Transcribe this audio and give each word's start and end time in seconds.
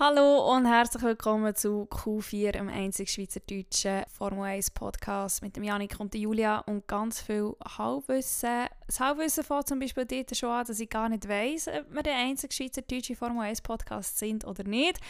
Hallo 0.00 0.54
und 0.54 0.64
herzlich 0.64 1.02
willkommen 1.02 1.56
zu 1.56 1.88
Q4, 1.90 2.52
dem 2.52 2.68
einzig 2.68 3.10
schweizerdeutschen 3.10 4.04
Formel 4.06 4.44
1 4.44 4.70
Podcast 4.70 5.42
mit 5.42 5.56
dem 5.56 5.64
Janik 5.64 5.98
und 5.98 6.14
der 6.14 6.20
Julia 6.20 6.60
und 6.60 6.86
ganz 6.86 7.20
viel 7.20 7.56
Halbwissen. 7.76 8.66
Das 8.86 9.00
Halbwissen 9.00 9.42
fängt 9.42 9.66
zum 9.66 9.80
Beispiel 9.80 10.06
dort 10.06 10.36
schon 10.36 10.50
an, 10.50 10.64
dass 10.64 10.78
ich 10.78 10.88
gar 10.88 11.08
nicht 11.08 11.28
weiss, 11.28 11.66
ob 11.66 11.92
wir 11.92 12.04
der 12.04 12.14
einzige 12.14 12.54
schweizerdeutsche 12.54 13.16
Formel 13.16 13.42
1 13.42 13.60
Podcast 13.62 14.18
sind 14.18 14.44
oder 14.44 14.62
nicht. 14.62 15.00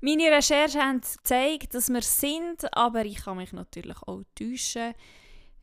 Meine 0.00 0.30
Recherchen 0.30 0.80
haben 0.80 1.00
gezeigt, 1.02 1.74
dass 1.74 1.90
wir 1.90 2.00
sind, 2.00 2.64
aber 2.74 3.04
ich 3.04 3.22
kann 3.22 3.36
mich 3.36 3.52
natürlich 3.52 3.98
auch 4.06 4.22
täuschen. 4.34 4.94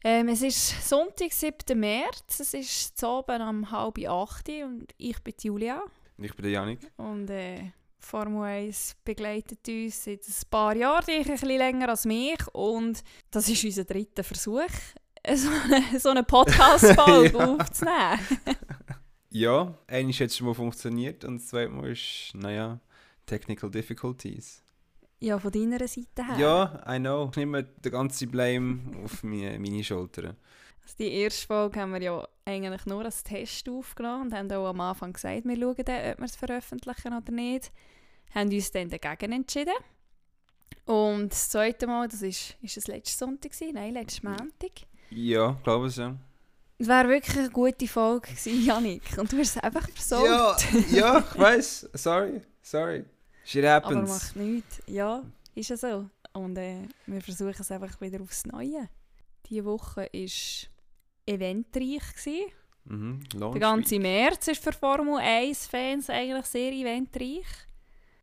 Ähm, 0.04 0.28
es 0.28 0.44
ist 0.44 0.88
Sonntag, 0.88 1.34
7. 1.34 1.80
März, 1.80 2.42
es 2.42 2.54
ist 2.54 2.96
zu 2.96 3.08
oben 3.08 3.42
um 3.42 3.72
halb 3.72 3.98
acht 4.08 4.48
und 4.50 4.94
ich 4.98 5.20
bin 5.24 5.34
Julia. 5.42 5.82
Und 6.16 6.24
ich 6.24 6.36
bin 6.36 6.44
der 6.44 6.52
Janik. 6.52 6.92
Und 6.98 7.32
äh, 7.32 7.72
Formel 8.00 8.44
1 8.44 8.96
begleitet 9.04 9.68
uns 9.68 10.04
seit 10.04 10.22
ein 10.28 10.50
paar 10.50 10.76
Jahren, 10.76 11.06
dich 11.06 11.26
ein 11.26 11.32
bisschen 11.34 11.50
länger 11.50 11.90
als 11.90 12.06
mich. 12.06 12.38
Und 12.54 13.04
das 13.32 13.50
ist 13.50 13.64
unser 13.64 13.84
dritter 13.86 14.24
Versuch, 14.24 14.62
so 15.36 15.50
eine, 15.50 16.00
so 16.00 16.10
eine 16.10 16.24
Podcast-Folge 16.24 17.38
Ja. 17.38 17.46
aufzunehmen. 17.46 18.20
Ja, 19.30 19.78
einmal 19.88 20.14
hat 20.14 20.22
es 20.30 20.38
schon 20.38 20.48
mal 20.48 20.54
funktioniert 20.54 21.24
und 21.26 21.36
das 21.38 21.48
zweite 21.48 21.70
Mal 21.70 21.92
ist, 21.92 22.32
naja, 22.34 22.80
Technical 23.26 23.70
Difficulties. 23.70 24.64
Ja, 25.20 25.38
von 25.38 25.52
deiner 25.52 25.86
Seite 25.88 26.26
her. 26.26 26.38
Ja, 26.40 26.84
I 26.96 26.98
know. 26.98 27.28
Ich 27.32 27.38
nehme 27.38 27.64
den 27.64 27.92
ganzen 27.92 28.32
Blame 28.32 28.80
auf 29.04 29.24
meine, 29.24 29.60
meine 29.60 29.84
Schultern. 29.84 30.38
Also 30.82 30.96
die 31.00 31.12
erste 31.12 31.46
Folge 31.46 31.82
haben 31.82 31.92
wir 31.94 32.02
ja 32.02 32.28
eigentlich 32.46 32.86
nur 32.86 33.04
als 33.04 33.22
Test 33.22 33.68
aufgenommen 33.68 34.28
und 34.28 34.34
haben 34.34 34.52
auch 34.54 34.68
am 34.70 34.80
Anfang 34.80 35.12
gesagt, 35.12 35.44
wir 35.44 35.56
schauen 35.60 35.76
dann, 35.86 36.12
ob 36.14 36.18
wir 36.20 36.26
es 36.26 36.36
veröffentlichen 36.38 37.14
oder 37.14 37.32
nicht. 37.32 37.72
Haben 38.34 38.52
uns 38.54 38.72
dann 38.72 38.90
dagegen 38.90 39.32
entschieden. 39.32 39.74
Und 40.86 41.32
das 41.32 41.50
zweite 41.50 41.86
Mal, 41.88 42.08
das 42.08 42.22
ist, 42.22 42.56
ist 42.62 42.78
es 42.78 42.88
letzten 42.88 43.18
Sonntag 43.18 43.52
gewesen? 43.52 43.74
Nein, 43.74 43.94
letzten 43.94 44.28
Montag. 44.28 44.72
Ja, 45.10 45.58
glaube 45.64 45.88
ich 45.88 45.96
ja. 45.98 46.16
Es 46.80 46.88
wäre 46.88 47.10
wirklich 47.10 47.38
eine 47.38 47.50
gute 47.50 47.88
Folge 47.88 48.28
gewesen, 48.30 48.64
Janik. 48.66 49.02
Und 49.18 49.32
du 49.32 49.38
hast 49.40 49.56
es 49.56 49.64
einfach 49.64 49.90
versorgt. 49.90 50.66
Ja, 50.92 50.98
ja, 50.98 51.20
ich 51.20 51.40
weiß. 51.40 51.90
Sorry, 51.94 52.42
sorry. 52.62 53.04
Shit 53.44 53.66
Aber 53.66 53.88
happens. 53.88 54.10
macht 54.10 54.36
nichts. 54.36 54.82
Ja, 54.88 55.24
ist 55.56 55.70
ja 55.70 55.78
so. 55.78 56.10
Und 56.34 56.58
äh, 56.58 56.84
wir 57.08 57.22
versuchen 57.22 57.56
es 57.58 57.72
einfach 57.72 58.00
wieder 58.00 58.22
aufs 58.22 58.46
Neue. 58.46 58.88
Diese 59.50 59.66
Woche 59.66 60.02
war 60.02 60.08
eventreich. 61.26 62.14
Gewesen. 62.14 62.52
Mhm, 62.86 63.20
Der 63.36 63.60
ganze 63.60 64.00
März 64.00 64.48
ist 64.50 64.64
für 64.64 64.72
Formel 64.72 65.16
1-Fans 65.16 66.10
eigentlich 66.10 66.46
sehr 66.46 66.72
eventreich. 66.72 67.46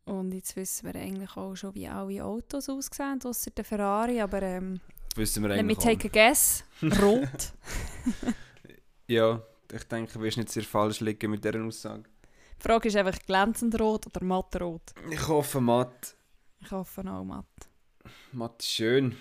Und 0.05 0.33
jetzt 0.33 0.55
wissen 0.55 0.85
wir 0.85 1.01
eigentlich 1.01 1.35
auch 1.35 1.55
schon, 1.55 1.73
wie 1.75 1.87
alle 1.87 2.23
Autos 2.23 2.69
aussehen, 2.69 3.19
außer 3.23 3.51
der 3.51 3.65
Ferrari. 3.65 4.21
Aber 4.21 4.41
ähm. 4.41 4.79
Wissen 5.15 5.43
wir 5.43 5.49
let 5.49 5.65
me 5.65 5.73
eigentlich 5.73 5.77
take 5.77 6.07
a 6.07 6.11
guess. 6.11 6.63
Rot. 7.01 7.53
Ja, 9.07 9.43
ich 9.71 9.83
denke, 9.83 10.13
du 10.13 10.21
wirst 10.21 10.37
nicht 10.37 10.49
sehr 10.49 10.63
falsch 10.63 10.99
liegen 10.99 11.29
mit 11.29 11.43
dieser 11.43 11.63
Aussage. 11.63 12.03
Die 12.57 12.67
Frage 12.67 12.87
ist 12.87 12.95
einfach 12.95 13.19
glänzend 13.19 13.79
rot 13.79 14.07
oder 14.07 14.25
matt 14.25 14.59
rot. 14.59 14.93
Ich 15.11 15.27
hoffe, 15.27 15.61
Matt. 15.61 16.15
Ich 16.59 16.71
hoffe 16.71 17.01
auch 17.01 17.23
matt. 17.23 17.45
Matt 18.31 18.61
ist 18.61 18.71
schön. 18.71 19.15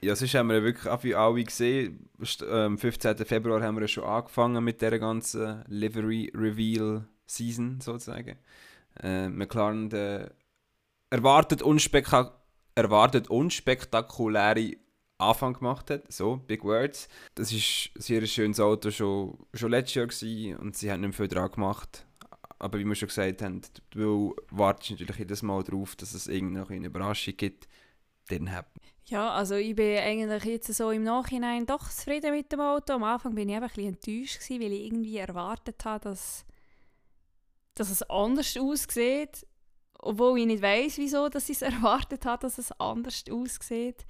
Ja, 0.00 0.14
sonst 0.14 0.34
haben 0.34 0.48
wir 0.48 0.58
ja 0.58 0.62
wirklich 0.62 0.86
auch 0.86 1.02
wie 1.02 1.14
alle 1.14 1.42
gesehen. 1.42 2.08
Am 2.48 2.78
15. 2.78 3.16
Februar 3.24 3.62
haben 3.62 3.76
wir 3.76 3.82
ja 3.82 3.88
schon 3.88 4.04
angefangen 4.04 4.62
mit 4.62 4.82
der 4.82 4.98
ganzen 4.98 5.64
Livery 5.66 6.30
Reveal 6.34 7.08
Season 7.26 7.80
sozusagen. 7.80 8.36
Äh, 9.02 9.28
McLaren 9.28 9.90
der 9.90 10.32
erwartet, 11.10 11.62
unspektak 11.62 12.32
erwartet 12.74 13.28
unspektakuläre 13.28 14.72
Anfang 15.18 15.54
gemacht 15.54 15.90
hat. 15.90 16.12
So, 16.12 16.36
Big 16.36 16.64
Words. 16.64 17.08
Das 17.36 17.52
ist 17.52 17.90
ein 17.94 18.00
sehr 18.00 18.26
schönes 18.26 18.58
Auto 18.58 18.90
schon, 18.90 19.38
schon 19.54 19.70
letztes 19.70 19.94
Jahr 19.94 20.06
gewesen 20.06 20.56
und 20.56 20.76
sie 20.76 20.90
haben 20.90 21.02
nicht 21.02 21.14
viel 21.14 21.28
dran 21.28 21.50
gemacht. 21.52 22.04
Aber 22.58 22.78
wie 22.78 22.84
wir 22.84 22.94
schon 22.94 23.08
gesagt 23.08 23.42
haben, 23.42 23.60
du 23.90 24.34
wartest 24.50 24.92
natürlich 24.92 25.18
jedes 25.18 25.42
Mal 25.42 25.62
darauf, 25.62 25.96
dass 25.96 26.14
es 26.14 26.26
irgendeine 26.26 26.68
eine 26.68 26.86
Überraschung 26.86 27.36
gibt. 27.36 27.68
Hat 28.30 28.66
Ja, 29.06 29.32
also 29.32 29.54
ich 29.54 29.74
bin 29.76 29.98
eigentlich 29.98 30.44
jetzt 30.44 30.72
so 30.72 30.90
im 30.90 31.02
Nachhinein 31.02 31.66
doch 31.66 31.90
zufrieden 31.90 32.32
mit 32.32 32.50
dem 32.50 32.60
Auto. 32.60 32.94
Am 32.94 33.04
Anfang 33.04 33.34
bin 33.34 33.50
ich 33.50 33.54
einfach 33.54 33.76
ein 33.76 33.94
bisschen 33.94 34.16
enttäuscht, 34.16 34.50
weil 34.50 34.72
ich 34.72 34.86
irgendwie 34.86 35.18
erwartet 35.18 35.84
habe, 35.84 36.04
dass, 36.04 36.46
dass 37.74 37.90
es 37.90 38.02
anders 38.10 38.56
aussieht. 38.56 39.46
Obwohl 39.98 40.38
ich 40.40 40.46
nicht 40.46 40.62
weiß, 40.62 40.98
wieso 40.98 41.28
dass 41.28 41.48
ich 41.48 41.56
es 41.56 41.62
erwartet 41.72 42.26
habe, 42.26 42.42
dass 42.42 42.58
es 42.58 42.72
anders 42.72 43.24
aussieht. 43.30 44.06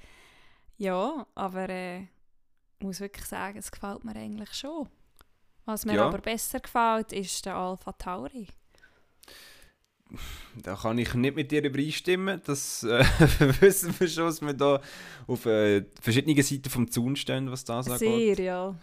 Ja, 0.77 1.27
aber 1.35 1.69
äh, 1.69 2.01
ich 2.79 2.87
muss 2.87 3.01
wirklich 3.01 3.27
sagen, 3.27 3.59
es 3.59 3.71
gefällt 3.71 4.05
mir 4.05 4.17
eigentlich 4.17 4.53
schon. 4.55 4.89
Was 5.67 5.87
mir 5.87 5.95
Ja. 5.95 6.07
aber 6.09 6.19
besser 6.19 6.61
gefällt, 6.61 7.13
ist 7.13 7.47
der 7.47 7.57
Alpha 7.57 7.93
Tauri. 7.93 8.49
Da 10.63 10.77
kann 10.77 10.99
ich 10.99 11.15
nicht 11.15 11.35
mit 11.35 11.51
dir 11.51 11.65
übereinstimmen. 11.65 12.41
Das 12.45 12.83
äh, 12.85 13.03
wissen 13.61 13.95
wir 13.99 14.07
schon, 14.07 14.27
dass 14.27 14.43
wir 14.43 14.53
da 14.53 14.81
auf 15.27 15.47
äh, 15.47 15.85
verschiedenen 16.01 16.41
Seiten 16.43 16.71
vom 16.71 16.89
Zaun 16.91 17.17
stehen, 17.17 17.51
was 17.51 17.65
das 17.65 17.89
angeht. 17.91 18.37
Sehr, 18.37 18.45
ja. 18.45 18.75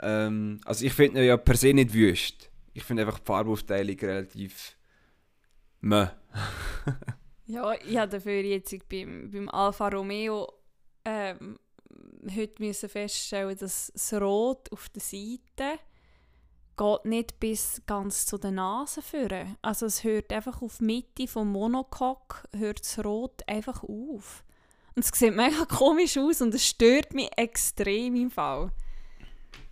Ähm, 0.00 0.60
also 0.64 0.84
ich 0.84 0.92
finde 0.92 1.20
ihn 1.22 1.28
ja 1.28 1.36
per 1.36 1.56
se 1.56 1.72
nicht 1.72 1.94
wüst. 1.94 2.49
Ich 2.80 2.86
finde 2.86 3.04
einfach 3.04 3.18
die 3.18 3.26
Farbaufteilung 3.26 3.96
relativ 3.98 4.76
meh. 5.80 6.08
Ja, 7.46 7.74
ich 7.74 7.96
habe 7.98 8.12
dafür 8.12 8.42
jetzt 8.44 8.88
beim, 8.88 9.28
beim 9.28 9.48
Alfa 9.48 9.88
Romeo 9.88 10.46
ähm, 11.04 11.58
heute 12.32 12.62
müssen 12.62 12.88
feststellen, 12.88 13.56
dass 13.58 13.90
das 13.92 14.12
Rot 14.20 14.70
auf 14.70 14.88
der 14.90 15.02
Seite 15.02 15.80
geht 16.76 17.04
nicht 17.06 17.40
bis 17.40 17.82
ganz 17.86 18.26
zu 18.26 18.38
der 18.38 18.52
Nase 18.52 19.02
führen. 19.02 19.56
Also 19.62 19.86
es 19.86 20.04
hört 20.04 20.32
einfach 20.32 20.62
auf 20.62 20.78
die 20.78 20.84
Mitte 20.84 21.26
vom 21.26 21.50
Monocoque 21.50 22.48
hört 22.56 22.82
das 22.82 23.04
Rot 23.04 23.42
einfach 23.48 23.82
auf. 23.82 24.44
Und 24.94 25.04
es 25.04 25.10
sieht 25.12 25.34
mega 25.34 25.64
komisch 25.64 26.18
aus 26.18 26.40
und 26.40 26.54
es 26.54 26.64
stört 26.64 27.14
mich 27.14 27.30
extrem 27.36 28.14
im 28.14 28.30
Fall. 28.30 28.70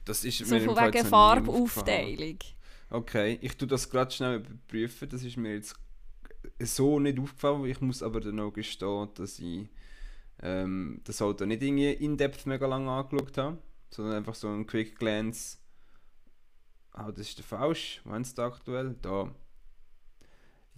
Das 0.05 0.25
ist 0.25 0.39
So 0.39 0.57
mir 0.57 0.63
von 0.63 0.77
wegen. 0.77 1.07
Farbaufteilung. 1.07 2.39
Okay, 2.91 3.39
ich 3.43 3.57
tue 3.57 3.69
das 3.69 3.91
gerade 3.91 4.11
schnell 4.11 4.37
überprüfen. 4.37 5.09
Das 5.09 5.23
ist 5.23 5.37
mir 5.37 5.55
jetzt 5.55 5.75
so 6.61 6.99
nicht 6.99 7.19
aufgefallen. 7.19 7.65
Ich 7.67 7.81
muss 7.81 8.03
aber 8.03 8.21
dann 8.21 8.41
auch 8.41 8.53
gestehen, 8.53 9.09
dass 9.15 9.39
ich 9.39 9.69
ähm, 10.43 11.01
das 11.05 11.21
Auto 11.21 11.45
nicht 11.45 11.63
irgendwie 11.63 11.93
in-depth 11.93 12.47
mega 12.47 12.67
lange 12.67 12.91
angeschaut 12.91 13.37
habe, 13.37 13.59
sondern 13.91 14.17
einfach 14.17 14.35
so 14.35 14.49
ein 14.49 14.67
Quick 14.67 14.99
Glance. 14.99 15.59
Ah, 16.93 17.11
das 17.13 17.29
ist 17.29 17.39
der 17.39 17.45
falsch. 17.45 18.01
Wann 18.05 18.23
ist 18.23 18.39
der 18.39 18.47
aktuell? 18.47 18.97
Da. 19.03 19.35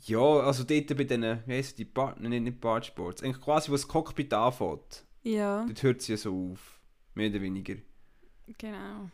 Ja, 0.06 0.18
also 0.18 0.64
dort 0.64 0.88
bei 0.96 1.04
diesen, 1.04 1.22
wie 1.46 1.52
heisst 1.52 1.78
die 1.78 1.84
Partner, 1.84 2.28
nicht, 2.28 2.42
nicht 2.42 2.60
Bartsports. 2.60 3.22
Eigentlich 3.22 3.40
quasi, 3.42 3.68
wo 3.68 3.74
das 3.74 3.86
Cockpit 3.86 4.32
anfängt. 4.32 5.04
Ja, 5.22 5.64
Dort 5.66 5.82
hört 5.82 6.00
es 6.00 6.08
ja 6.08 6.16
so 6.16 6.52
auf. 6.52 6.80
Mehr 7.14 7.28
oder 7.30 7.40
weniger. 7.42 7.74
genau. 8.58 9.10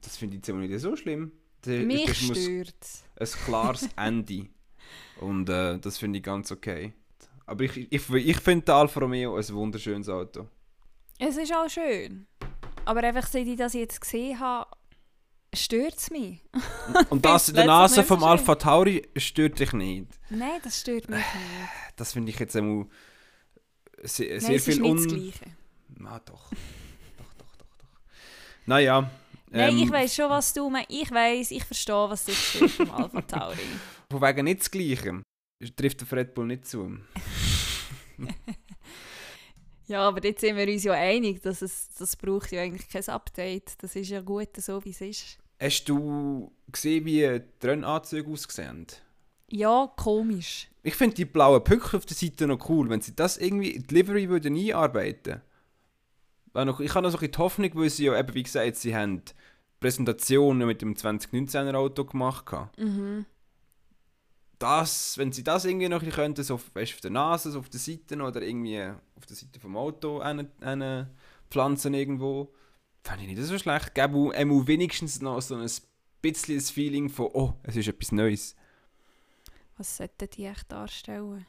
Das 0.00 0.16
finde 0.16 0.36
ich 0.36 0.38
jetzt 0.38 0.50
aber 0.50 0.60
nicht 0.60 0.78
so 0.80 0.96
schlimm. 0.96 1.32
Der- 1.64 1.84
Mich 1.84 2.06
das 2.06 2.16
stört 2.18 2.74
ein 3.18 3.26
klares 3.44 3.88
Ende. 3.96 4.48
Und 5.20 5.48
äh, 5.48 5.78
das 5.78 5.98
finde 5.98 6.18
ich 6.18 6.24
ganz 6.24 6.50
okay. 6.50 6.92
Aber 7.46 7.64
ich, 7.64 7.76
ich, 7.92 8.10
ich 8.10 8.40
finde 8.40 8.64
den 8.66 8.74
Alfa 8.74 9.00
Romeo 9.00 9.36
ein 9.36 9.48
wunderschönes 9.48 10.08
Auto. 10.08 10.48
Es 11.18 11.36
ist 11.36 11.52
auch 11.54 11.68
schön. 11.68 12.26
Aber 12.84 13.02
einfach, 13.04 13.26
seit 13.26 13.46
ich 13.46 13.56
das 13.56 13.74
jetzt 13.74 14.00
gesehen 14.00 14.40
habe, 14.40 14.68
stört 15.54 15.94
es 15.96 16.10
mich. 16.10 16.40
Und 17.10 17.24
das 17.24 17.48
in 17.50 17.54
der 17.54 17.66
Nase 17.66 18.02
vom. 18.02 18.24
Alfa 18.24 18.56
Tauri 18.56 19.08
stört 19.16 19.60
dich 19.60 19.72
nicht. 19.72 20.08
Nein, 20.30 20.60
das 20.64 20.80
stört 20.80 21.08
mich 21.08 21.18
nicht. 21.18 21.26
Das 21.96 22.14
finde 22.14 22.30
ich 22.30 22.38
jetzt 22.38 22.56
einmal 22.56 22.86
sehr, 24.02 24.30
Nein, 24.30 24.40
sehr 24.40 24.56
es 24.56 24.66
ist 24.66 24.74
viel 24.74 24.82
nicht 24.82 24.94
das 24.94 25.02
un... 25.02 25.08
Gleiche. 25.08 25.56
Ah, 26.06 26.20
doch. 26.24 26.50
doch, 27.18 27.34
doch, 27.38 27.56
doch, 27.58 27.66
doch. 27.78 27.86
Naja. 28.66 29.10
Nein, 29.52 29.76
ähm, 29.76 29.82
ich 29.82 29.90
weiß 29.90 30.14
schon, 30.14 30.30
was 30.30 30.52
du 30.54 30.68
meinst. 30.70 30.90
Ich 30.90 31.10
weiß, 31.10 31.50
ich 31.50 31.64
verstehe, 31.64 31.94
was 31.94 32.24
dich 32.24 32.38
stört 32.38 32.70
vom 32.70 32.90
Alpha 32.90 33.20
Tauri. 33.22 33.58
Von 34.10 34.20
wegen 34.20 34.44
nicht 34.44 34.60
das 34.60 34.70
Gleiche. 34.70 35.22
Trifft 35.76 36.00
der 36.00 36.18
Red 36.18 36.34
Bull 36.34 36.46
nicht 36.46 36.66
zu. 36.66 36.98
Ja, 39.88 40.08
aber 40.08 40.24
jetzt 40.24 40.40
sind 40.40 40.56
wir 40.56 40.66
uns 40.66 40.84
ja 40.84 40.94
einig, 40.94 41.42
dass 41.42 41.60
es 41.60 41.90
das 41.98 42.16
braucht 42.16 42.50
ja 42.52 42.62
eigentlich 42.62 42.88
kein 42.88 43.06
Update. 43.08 43.74
Das 43.82 43.94
ist 43.94 44.08
ja 44.08 44.22
gut, 44.22 44.48
so 44.56 44.82
wie 44.86 44.90
es 44.90 45.02
ist. 45.02 45.38
Hast 45.60 45.84
du 45.84 46.50
gesehen, 46.70 47.04
wie 47.04 47.40
die 47.62 47.66
Rennanzüge 47.66 48.30
aussehen? 48.30 48.86
Ja, 49.50 49.92
komisch. 49.96 50.68
Ich 50.82 50.94
finde 50.94 51.16
die 51.16 51.26
blauen 51.26 51.62
Pünktchen 51.62 51.98
auf 51.98 52.06
der 52.06 52.16
Seite 52.16 52.46
noch 52.46 52.68
cool, 52.70 52.88
wenn 52.88 53.02
sie 53.02 53.14
das 53.14 53.36
irgendwie 53.36 53.72
in 53.72 53.82
die 53.82 53.94
Livery 53.94 54.30
würden 54.30 54.56
einarbeiten 54.56 55.34
Weil 55.34 55.42
noch, 56.54 56.80
Ich 56.80 56.94
habe 56.94 57.02
noch 57.02 57.10
so 57.10 57.18
ein 57.18 57.20
bisschen 57.20 57.32
die 57.32 57.38
Hoffnung, 57.38 57.70
weil 57.74 57.90
sie 57.90 58.04
ja 58.04 58.18
eben, 58.18 58.34
wie 58.34 58.42
gesagt, 58.42 58.76
sie 58.76 58.94
haben 58.94 59.22
Präsentationen 59.80 60.66
mit 60.66 60.82
dem 60.82 60.94
2019er 60.94 61.74
Auto 61.74 62.04
gemacht. 62.04 62.52
Mhm. 62.78 63.26
das, 64.58 65.18
wenn 65.18 65.32
sie 65.32 65.42
das 65.42 65.64
irgendwie 65.64 65.88
noch 65.88 66.02
ein 66.02 66.10
könnten, 66.10 66.44
so 66.44 66.54
auf, 66.54 66.72
weißt, 66.74 66.94
auf 66.94 67.00
der 67.00 67.10
Nase, 67.10 67.50
so 67.50 67.58
auf 67.58 67.68
der 67.68 67.80
Seite 67.80 68.16
oder 68.16 68.42
irgendwie 68.42 68.80
auf 69.16 69.26
der 69.26 69.36
Seite 69.36 69.58
vom 69.58 69.76
Auto 69.76 70.20
eine, 70.20 70.48
eine 70.60 71.10
pflanzen 71.50 71.94
irgendwo, 71.94 72.54
fände 73.02 73.24
ich 73.24 73.28
nicht 73.28 73.42
so 73.42 73.58
schlecht. 73.58 73.94
Gäbe 73.94 74.16
auch 74.16 74.66
wenigstens 74.66 75.20
noch 75.20 75.40
so 75.42 75.56
ein 75.56 75.68
bisschen 76.22 76.54
das 76.54 76.70
Feeling 76.70 77.08
von, 77.08 77.30
oh, 77.32 77.54
es 77.64 77.74
ist 77.74 77.88
etwas 77.88 78.12
Neues. 78.12 78.54
Was 79.76 79.96
sollten 79.96 80.30
die 80.30 80.44
echt 80.44 80.70
darstellen? 80.70 81.44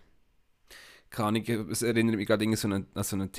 Keine 1.12 1.28
Ahnung, 1.28 1.70
es 1.70 1.84
erinnert 1.84 2.16
mich 2.16 2.26
gerade 2.26 2.46
an 2.46 2.56
so 2.56 2.68
eine, 2.68 2.88
an 2.96 3.04
so 3.04 3.16
eine 3.16 3.32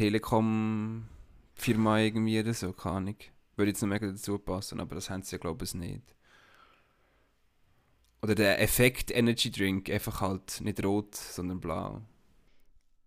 Telekom-Firma 1.56 2.00
irgendwie 2.00 2.40
oder 2.40 2.54
so, 2.54 2.72
keine 2.72 2.96
Ahnung. 2.96 3.16
Würde 3.56 3.70
jetzt 3.70 3.82
noch 3.82 3.88
mega 3.88 4.06
dazu 4.06 4.38
passen, 4.38 4.80
aber 4.80 4.94
das 4.94 5.10
haben 5.10 5.22
sie 5.22 5.36
ja 5.36 5.38
glaube 5.38 5.64
ich 5.64 5.74
nicht. 5.74 6.14
Oder 8.22 8.34
der 8.34 8.60
Effekt 8.60 9.10
Energy 9.10 9.50
Drink, 9.50 9.90
einfach 9.90 10.20
halt 10.20 10.60
nicht 10.62 10.82
rot, 10.84 11.14
sondern 11.14 11.60
blau. 11.60 12.02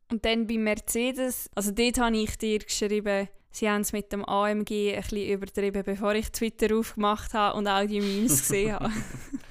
Und 0.09 0.23
dann 0.23 0.47
bei 0.47 0.57
Mercedes, 0.57 1.49
also 1.55 1.71
dort 1.71 1.97
habe 1.99 2.15
ich 2.17 2.37
dir 2.37 2.59
geschrieben, 2.59 3.27
sie 3.51 3.69
haben 3.69 3.81
es 3.81 3.91
mit 3.91 4.11
dem 4.13 4.23
AMG 4.23 4.93
ein 4.93 5.01
bisschen 5.01 5.29
übertrieben, 5.29 5.83
bevor 5.83 6.13
ich 6.15 6.31
Twitter 6.31 6.77
aufgemacht 6.77 7.33
habe 7.33 7.57
und 7.57 7.67
all 7.67 7.87
die 7.87 7.99
Memes 7.99 8.41
gesehen 8.41 8.73
habe. 8.73 8.93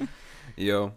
ja, 0.57 0.97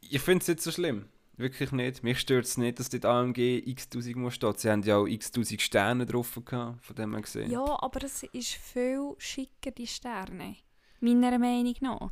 ich 0.00 0.20
finde 0.20 0.42
es 0.42 0.48
nicht 0.48 0.60
so 0.60 0.70
schlimm. 0.70 1.08
Wirklich 1.36 1.72
nicht. 1.72 2.02
Mich 2.04 2.20
stört 2.20 2.44
es 2.44 2.56
nicht, 2.56 2.78
dass 2.78 2.90
dort 2.90 3.04
AMG 3.04 3.62
x-tausend 3.66 4.16
muss 4.16 4.34
stehen. 4.34 4.56
Sie 4.56 4.70
haben 4.70 4.82
ja 4.82 4.98
auch 4.98 5.06
x-tausend 5.06 5.60
Sterne 5.60 6.06
drauf 6.06 6.38
gehabt, 6.44 6.84
von 6.84 6.96
dem 6.96 7.10
man 7.10 7.22
gesehen. 7.22 7.50
Ja, 7.50 7.64
aber 7.82 8.04
es 8.04 8.22
ist 8.22 8.52
viel 8.52 9.14
schicker, 9.18 9.72
die 9.72 9.86
Sterne. 9.86 10.56
Meiner 11.00 11.38
Meinung 11.38 11.74
nach 11.80 12.10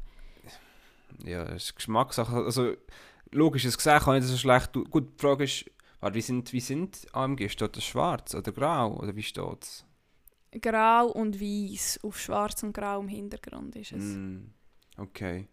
ja, 1.24 1.44
es 1.44 1.64
ist 1.64 1.76
Geschmackssache. 1.76 2.36
Also, 2.36 2.74
logisch, 3.30 3.64
das 3.64 3.76
gesehen 3.76 4.00
kann 4.00 4.16
nicht 4.16 4.26
so 4.26 4.36
schlecht. 4.36 4.72
Gut, 4.72 5.14
die 5.14 5.20
Frage 5.20 5.44
ist, 5.44 5.64
wie 6.00 6.20
sind, 6.20 6.52
wie 6.52 6.60
sind 6.60 7.06
AMG? 7.12 7.48
Steht 7.48 7.76
das 7.76 7.84
schwarz 7.84 8.34
oder 8.34 8.52
grau? 8.52 8.96
Oder 8.98 9.14
wie 9.14 9.22
steht 9.22 9.62
es? 9.62 9.84
Grau 10.60 11.06
und 11.06 11.40
weiß. 11.40 12.00
Auf 12.02 12.20
schwarz 12.20 12.62
und 12.62 12.72
grau 12.72 13.00
im 13.00 13.08
Hintergrund 13.08 13.76
ist 13.76 13.92
es. 13.92 14.02
Mm, 14.02 14.52
okay. 14.98 15.48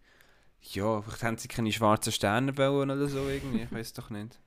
Ja, 0.62 1.02
vielleicht 1.02 1.24
haben 1.24 1.38
sie 1.38 1.48
keine 1.48 1.72
schwarzen 1.72 2.12
Sterne 2.12 2.58
wollen 2.58 2.92
oder 2.92 3.08
so 3.08 3.28
irgendwie. 3.28 3.64
Ich 3.64 3.72
weiß 3.72 3.94
doch 3.94 4.10
nicht. 4.10 4.40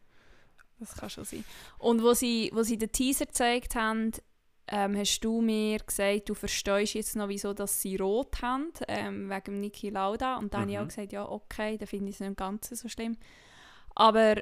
Das 0.78 0.94
kann 0.94 1.10
schon 1.10 1.24
sein. 1.24 1.44
Und 1.78 2.02
wo 2.02 2.12
sie, 2.12 2.50
wo 2.52 2.62
sie 2.62 2.76
den 2.76 2.90
Teaser 2.90 3.26
gezeigt 3.26 3.74
haben, 3.76 4.12
ähm, 4.68 4.96
hast 4.96 5.20
du 5.20 5.40
mir 5.40 5.78
gesagt, 5.78 6.28
du 6.28 6.34
verstehst 6.34 6.94
jetzt 6.94 7.16
noch, 7.16 7.28
wieso 7.28 7.52
dass 7.52 7.80
sie 7.80 7.96
rot 7.96 8.40
haben, 8.42 8.72
ähm, 8.88 9.28
wegen 9.28 9.60
Niki 9.60 9.90
Lauda. 9.90 10.36
Und 10.36 10.54
dann 10.54 10.62
mhm. 10.62 10.62
habe 10.64 10.72
ich 10.72 10.78
auch 10.78 10.82
mhm. 10.82 10.88
gesagt, 10.88 11.12
ja, 11.12 11.28
okay, 11.28 11.78
dann 11.78 11.88
finde 11.88 12.10
ich 12.10 12.16
es 12.16 12.20
nicht 12.20 12.36
ganz 12.36 12.68
so 12.68 12.88
schlimm. 12.88 13.16
Aber 13.94 14.36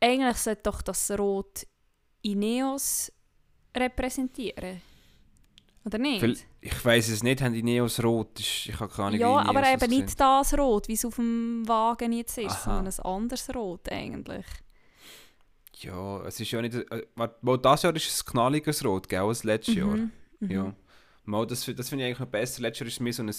eigentlich 0.00 0.36
sollte 0.36 0.62
doch 0.64 0.82
das 0.82 1.10
Rot 1.12 1.66
Ineos 2.22 3.12
repräsentieren. 3.76 4.80
Oder 5.84 5.98
nicht? 5.98 6.46
Ich 6.62 6.84
weiß 6.84 7.10
es 7.10 7.22
nicht, 7.22 7.42
haben 7.42 7.54
Ineos 7.54 8.02
rot? 8.02 8.40
Ich 8.40 8.72
habe 8.80 8.90
keine 8.90 9.08
Ahnung. 9.08 9.20
Ja, 9.20 9.36
aber 9.40 9.70
eben 9.70 9.90
nicht 9.90 10.18
das 10.18 10.56
Rot, 10.56 10.88
wie 10.88 10.94
es 10.94 11.04
auf 11.04 11.16
dem 11.16 11.62
Wagen 11.66 12.12
jetzt 12.12 12.38
ist, 12.38 12.52
Aha. 12.52 12.76
sondern 12.76 12.86
ein 12.86 13.00
anderes 13.00 13.54
Rot 13.54 13.90
eigentlich. 13.90 14.46
Ja, 15.80 16.24
es 16.24 16.40
ist 16.40 16.50
ja 16.50 16.62
nicht. 16.62 16.74
Äh, 16.74 17.02
mal, 17.14 17.58
das 17.58 17.82
Jahr 17.82 17.94
ist 17.94 18.08
es 18.08 18.24
knalliges 18.24 18.82
Rot, 18.82 19.08
gell, 19.08 19.20
als 19.20 19.44
letztes 19.44 19.74
mhm. 19.74 19.80
Jahr. 19.80 19.96
Mhm. 20.40 20.50
Ja. 20.50 20.74
Mal, 21.24 21.46
das, 21.46 21.64
das 21.64 21.88
finde 21.88 22.04
ich 22.04 22.08
eigentlich 22.08 22.20
noch 22.20 22.26
besser. 22.28 22.62
Letztes 22.62 22.80
Jahr 22.80 22.88
ist 22.88 22.94
es 22.94 23.00
mehr 23.00 23.12
so 23.12 23.22
ein 23.22 23.34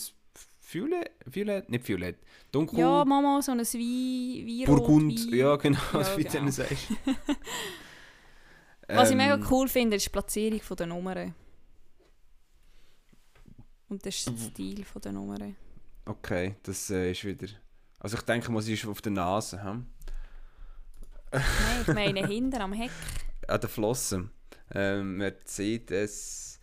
Violett, 0.72 1.12
Violett, 1.26 1.70
nicht 1.70 1.88
Violett, 1.88 2.18
dunkel. 2.52 2.80
Ja, 2.80 3.06
Mama, 3.06 3.42
so 3.42 3.52
ein 3.52 3.60
wie, 3.60 4.44
wie 4.46 4.66
Burgund, 4.66 5.32
wie... 5.32 5.38
ja 5.38 5.56
genau, 5.56 5.80
ja, 5.94 6.18
wie 6.18 6.24
genau. 6.24 6.46
du 6.46 6.52
sagst. 6.52 6.88
Was 8.88 9.12
ähm, 9.12 9.20
ich 9.20 9.26
mega 9.26 9.48
cool 9.50 9.68
finde, 9.68 9.98
ist 9.98 10.06
die 10.06 10.10
Platzierung 10.10 10.62
der 10.78 10.88
Nummern. 10.88 11.36
Und 13.90 14.06
das 14.06 14.16
ist 14.16 14.28
der 14.28 14.38
Stil 14.38 14.86
der 15.04 15.12
Nummern. 15.12 15.56
Okay, 16.06 16.56
das 16.64 16.90
äh, 16.90 17.12
ist 17.12 17.24
wieder... 17.24 17.48
Also 18.00 18.18
ich 18.18 18.24
denke 18.24 18.52
mal, 18.52 18.62
sie 18.62 18.74
ist 18.74 18.86
auf 18.86 19.02
der 19.02 19.12
Nase, 19.12 19.64
hm? 19.64 19.86
Nein, 21.32 21.44
ich 21.82 21.94
meine 21.94 22.28
hinten 22.28 22.62
am 22.62 22.74
Heck. 22.74 22.92
An 23.48 23.60
den 23.60 23.70
Flossen. 23.70 24.32
Ähm, 24.72 25.18
Mercedes 25.18 26.60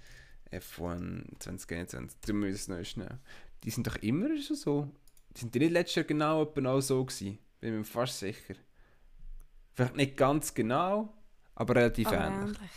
F1 0.50 1.38
2021, 1.38 2.18
du 2.26 2.34
musst 2.34 2.68
noch 2.68 2.84
schnell. 2.84 3.18
Die 3.64 3.70
sind 3.70 3.86
doch 3.86 3.96
immer 3.96 4.28
schon 4.40 4.56
so. 4.56 4.90
Sind 5.36 5.54
die 5.54 5.60
nicht 5.60 5.72
letztes 5.72 5.96
Jahr 5.96 6.04
genau 6.04 6.42
auch 6.42 6.80
so 6.80 7.04
gewesen? 7.04 7.38
Bin 7.60 7.78
mir 7.78 7.84
fast 7.84 8.18
sicher. 8.18 8.54
Vielleicht 9.74 9.96
nicht 9.96 10.16
ganz 10.16 10.52
genau, 10.52 11.14
aber 11.54 11.76
relativ 11.76 12.08
aber 12.08 12.26
ähnlich. 12.26 12.56
ähnlich. 12.56 12.70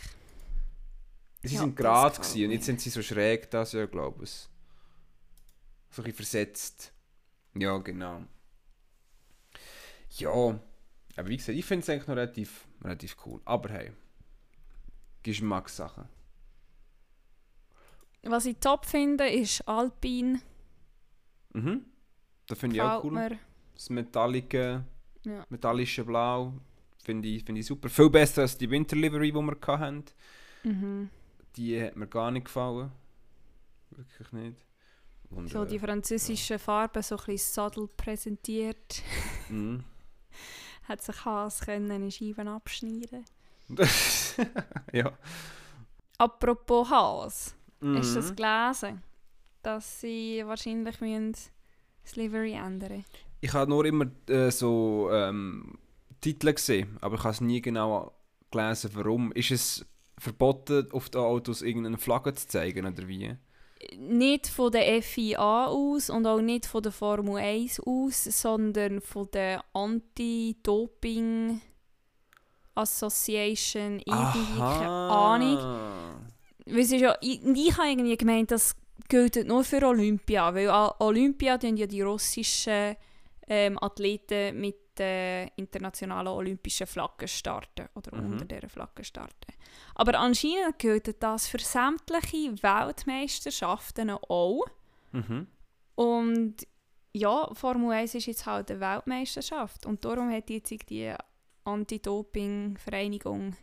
Sie 1.46 1.54
ja, 1.54 1.60
sind 1.60 1.76
gerade 1.76 2.16
und 2.18 2.50
jetzt 2.50 2.66
sind 2.66 2.80
sie 2.80 2.90
so 2.90 3.02
schräg 3.02 3.50
das 3.50 3.72
Jahr, 3.72 3.86
glaube 3.86 4.24
ich. 4.24 4.48
So 5.90 6.02
ein 6.02 6.04
bisschen 6.04 6.14
versetzt. 6.14 6.92
Ja, 7.54 7.78
genau. 7.78 8.22
Ja, 10.10 10.30
aber 10.30 11.28
wie 11.28 11.36
gesagt, 11.36 11.56
ich 11.56 11.64
finde 11.64 11.82
es 11.82 11.88
eigentlich 11.88 12.08
noch 12.08 12.16
relativ, 12.16 12.66
relativ 12.82 13.16
cool. 13.24 13.40
Aber 13.44 13.70
hey, 13.70 13.92
Geschmackssache. 15.22 16.08
Was 18.22 18.46
ich 18.46 18.56
top 18.58 18.86
finde, 18.86 19.28
ist 19.28 19.66
Alpine. 19.68 20.40
Mhm. 21.52 21.84
Das 22.46 22.58
finde 22.58 22.76
ich 22.76 22.82
auch 22.82 23.04
cool. 23.04 23.12
Mir. 23.12 23.38
Das 23.74 23.90
metallige, 23.90 24.84
ja. 25.24 25.44
metallische 25.48 26.04
Blau 26.04 26.54
finde 27.06 27.28
ich, 27.28 27.44
find 27.44 27.58
ich 27.58 27.66
super. 27.66 27.88
Viel 27.88 28.10
besser 28.10 28.42
als 28.42 28.58
die 28.58 28.68
Winterlivery, 28.68 29.32
die 29.32 29.38
wir 29.38 29.78
hatten. 29.78 30.04
Mhm. 30.64 31.10
Die 31.56 31.82
hat 31.82 31.96
mir 31.96 32.06
gar 32.06 32.30
nicht 32.30 32.46
gefallen. 32.46 32.92
Wirklich 33.90 34.32
nicht. 34.32 34.56
Und, 35.30 35.48
so 35.48 35.64
die 35.64 35.76
äh, 35.76 35.80
französischen 35.80 36.54
ja. 36.54 36.58
Farben 36.58 37.02
so 37.02 37.16
ein 37.16 37.24
bisschen 37.24 37.54
Sattel 37.54 37.88
präsentiert. 37.96 39.02
Mhm. 39.48 39.84
hat 40.88 41.02
sich 41.02 41.24
Haas 41.24 41.60
können 41.60 42.02
in 42.02 42.10
Scheiben 42.10 42.48
abschneiden 42.48 43.24
Ja. 44.92 45.12
Apropos 46.18 46.88
Haas, 46.88 47.54
mhm. 47.80 47.98
hast 47.98 48.12
du 48.12 48.20
das 48.20 48.34
gelesen? 48.34 49.02
Dass 49.62 50.00
sie 50.00 50.42
wahrscheinlich 50.46 51.00
müssen 51.00 51.32
das 52.02 52.16
Livery 52.16 52.52
ändern 52.52 53.04
Ich 53.40 53.52
habe 53.52 53.68
nur 53.68 53.84
immer 53.84 54.06
äh, 54.28 54.50
so 54.50 55.08
ähm, 55.10 55.78
Titel 56.20 56.52
gesehen, 56.52 56.96
aber 57.00 57.16
ich 57.16 57.24
habe 57.24 57.34
es 57.34 57.40
nie 57.40 57.60
genau 57.60 58.12
gelesen, 58.50 58.90
warum. 58.94 59.32
Ist 59.32 59.50
es 59.50 59.86
verboten, 60.18 60.88
auf 60.92 61.10
den 61.10 61.20
Autos 61.20 61.62
irgendeine 61.62 61.98
Flagge 61.98 62.34
zu 62.34 62.48
zeigen 62.48 62.86
oder 62.86 63.06
wie? 63.08 63.36
nicht 63.98 64.46
von 64.46 64.72
der 64.72 65.02
FIA 65.02 65.66
aus 65.66 66.10
und 66.10 66.26
auch 66.26 66.40
nicht 66.40 66.66
von 66.66 66.82
der 66.82 66.92
Formel 66.92 67.36
1 67.36 67.80
aus, 67.80 68.24
sondern 68.24 69.00
von 69.00 69.28
der 69.32 69.64
Anti-Doping 69.72 71.60
Association, 72.74 74.02
keine 74.04 74.54
Ahnung. 74.56 75.58
Weißt 76.66 76.92
du, 76.92 76.96
ja, 76.96 77.16
ich, 77.20 77.42
ich 77.42 77.78
habe 77.78 77.88
irgendwie 77.88 78.16
gemeint, 78.16 78.50
das 78.50 78.76
gilt 79.08 79.46
nur 79.46 79.64
für 79.64 79.82
Olympia, 79.86 80.52
weil 80.54 80.68
Olympia 80.98 81.56
tun 81.58 81.76
ja 81.76 81.86
die 81.86 82.02
russischen 82.02 82.96
ähm, 83.48 83.78
Athleten 83.80 84.60
mit 84.60 84.98
der 84.98 85.50
internationalen 85.56 86.28
olympischen 86.28 86.86
Flagge 86.86 87.28
starten 87.28 87.88
oder 87.94 88.16
mhm. 88.16 88.32
unter 88.32 88.44
dieser 88.44 88.68
Flagge 88.68 89.04
starten. 89.04 89.52
Aber 89.94 90.18
anscheinend 90.18 90.78
gilt 90.78 91.22
das 91.22 91.46
für 91.48 91.58
sämtliche 91.58 92.62
Weltmeisterschaften 92.62 94.10
auch. 94.10 94.64
Mhm. 95.12 95.46
Und 95.94 96.56
ja, 97.12 97.48
Formel 97.54 97.92
1 97.92 98.14
ist 98.14 98.26
jetzt 98.26 98.46
halt 98.46 98.70
eine 98.70 98.80
Weltmeisterschaft. 98.80 99.86
Und 99.86 100.04
darum 100.04 100.30
hat 100.30 100.50
jetzt 100.50 100.90
die 100.90 101.14
Anti-Doping-Vereinigung 101.64 103.56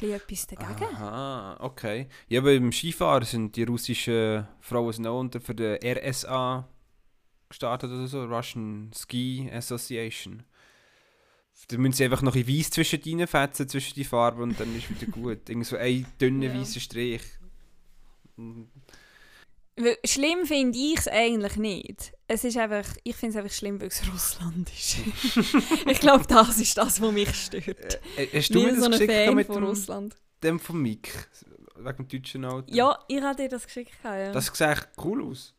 etwas 0.00 0.46
dagegen. 0.46 0.94
Aha, 0.94 1.56
okay. 1.60 2.08
Ja, 2.28 2.40
aber 2.40 2.52
im 2.52 2.70
Skifahren 2.70 3.24
sind 3.24 3.56
die 3.56 3.64
russischen 3.64 4.46
Frauen 4.60 4.92
sind 4.92 5.06
auch 5.06 5.18
unter 5.18 5.40
für 5.40 5.54
die 5.54 5.78
RSA 5.82 6.68
gestartet 7.48 7.90
oder 7.90 8.06
so, 8.06 8.24
Russian 8.24 8.90
Ski 8.94 9.50
Association. 9.52 10.44
Da 11.68 11.78
müssen 11.78 11.92
sie 11.92 12.04
einfach 12.04 12.22
noch 12.22 12.34
ein 12.34 12.48
Weiß 12.48 12.70
zwischen 12.70 13.00
die 13.00 13.26
fetzen, 13.26 13.68
zwischen 13.68 13.94
die 13.94 14.04
Farben 14.04 14.42
und 14.42 14.60
dann 14.60 14.76
ist 14.76 14.90
wieder 14.90 15.10
gut. 15.10 15.48
Irgend 15.48 15.66
so 15.66 15.76
ein 15.76 16.06
dünner 16.20 16.46
ja. 16.46 16.60
weißer 16.60 16.80
Strich. 16.80 17.22
Schlimm 20.04 20.46
finde 20.46 20.78
ich 20.78 20.98
es 20.98 21.08
eigentlich 21.08 21.56
nicht. 21.56 22.12
Es 22.26 22.44
ist 22.44 22.56
einfach, 22.56 22.86
ich 23.04 23.16
finde 23.16 23.38
es 23.38 23.44
einfach 23.44 23.56
schlimm, 23.56 23.80
weil 23.80 23.88
es 23.88 24.02
Russland 24.12 24.70
ist. 24.70 24.98
ich 25.86 26.00
glaube, 26.00 26.26
das 26.26 26.58
ist 26.58 26.76
das, 26.76 27.00
was 27.00 27.12
mich 27.12 27.34
stört. 27.34 28.00
Äh, 28.16 28.26
hast 28.32 28.54
du 28.54 28.62
mir 28.62 28.74
das 28.74 28.84
so 28.84 28.90
geschickt 28.90 29.12
Fan 29.12 29.34
mit 29.34 29.46
von 29.46 29.56
dem, 29.56 29.64
Russland? 29.64 30.16
dem 30.42 30.60
von 30.60 30.80
Mik? 30.80 31.28
Wegen 31.76 31.96
dem 31.96 32.08
deutschen 32.08 32.44
Auto? 32.44 32.66
Ja, 32.74 32.98
ich 33.08 33.22
habe 33.22 33.36
dir 33.36 33.48
das 33.48 33.64
geschickt. 33.64 33.92
Ja. 34.04 34.32
Das 34.32 34.46
sieht 34.46 34.60
echt 34.60 34.88
cool 35.02 35.24
aus. 35.24 35.54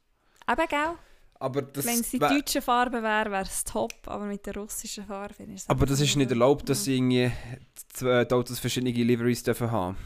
Aber 0.45 0.67
gell? 0.67 0.95
Aber 1.41 1.63
das 1.63 1.85
Wenn 1.85 1.99
es 2.01 2.11
die 2.11 2.19
deutsche 2.19 2.61
Farbe 2.61 3.01
wäre, 3.01 3.31
wäre 3.31 3.43
es 3.43 3.63
top, 3.63 3.93
aber 4.05 4.25
mit 4.25 4.45
der 4.45 4.55
russischen 4.55 5.05
Farbe 5.05 5.33
finde 5.33 5.53
ich 5.55 5.61
es 5.61 5.69
Aber 5.69 5.87
das 5.87 5.99
ist 5.99 6.15
nicht 6.15 6.29
erlaubt, 6.29 6.69
dass 6.69 6.83
sie 6.83 6.97
irgendwie 6.97 7.31
zwei 7.93 8.25
die 8.25 8.33
Autos 8.35 8.59
verschiedene 8.59 8.91
Liveries 8.91 9.41
dürfen 9.41 9.71
haben. 9.71 9.97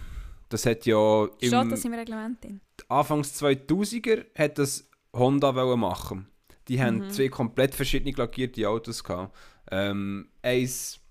Das 0.47 0.65
hat 0.65 0.85
ja 0.85 1.27
Steht 1.37 1.51
im 1.53 1.69
das 1.69 1.83
im 1.83 1.93
Reglement 1.93 2.41
drin? 2.41 2.61
Anfangs 2.87 3.41
2000er 3.43 4.25
hat 4.37 4.57
das 4.57 4.87
Honda 5.13 5.51
machen. 5.75 6.27
Die 6.69 6.81
haben 6.81 6.99
Mhm. 6.99 7.09
zwei 7.09 7.27
komplett 7.27 7.75
verschiedene 7.75 8.15
lackierte 8.15 8.67
Autos 8.69 9.03
gehabt. 9.03 9.35
Ähm, 9.71 10.29
eins, 10.41 11.01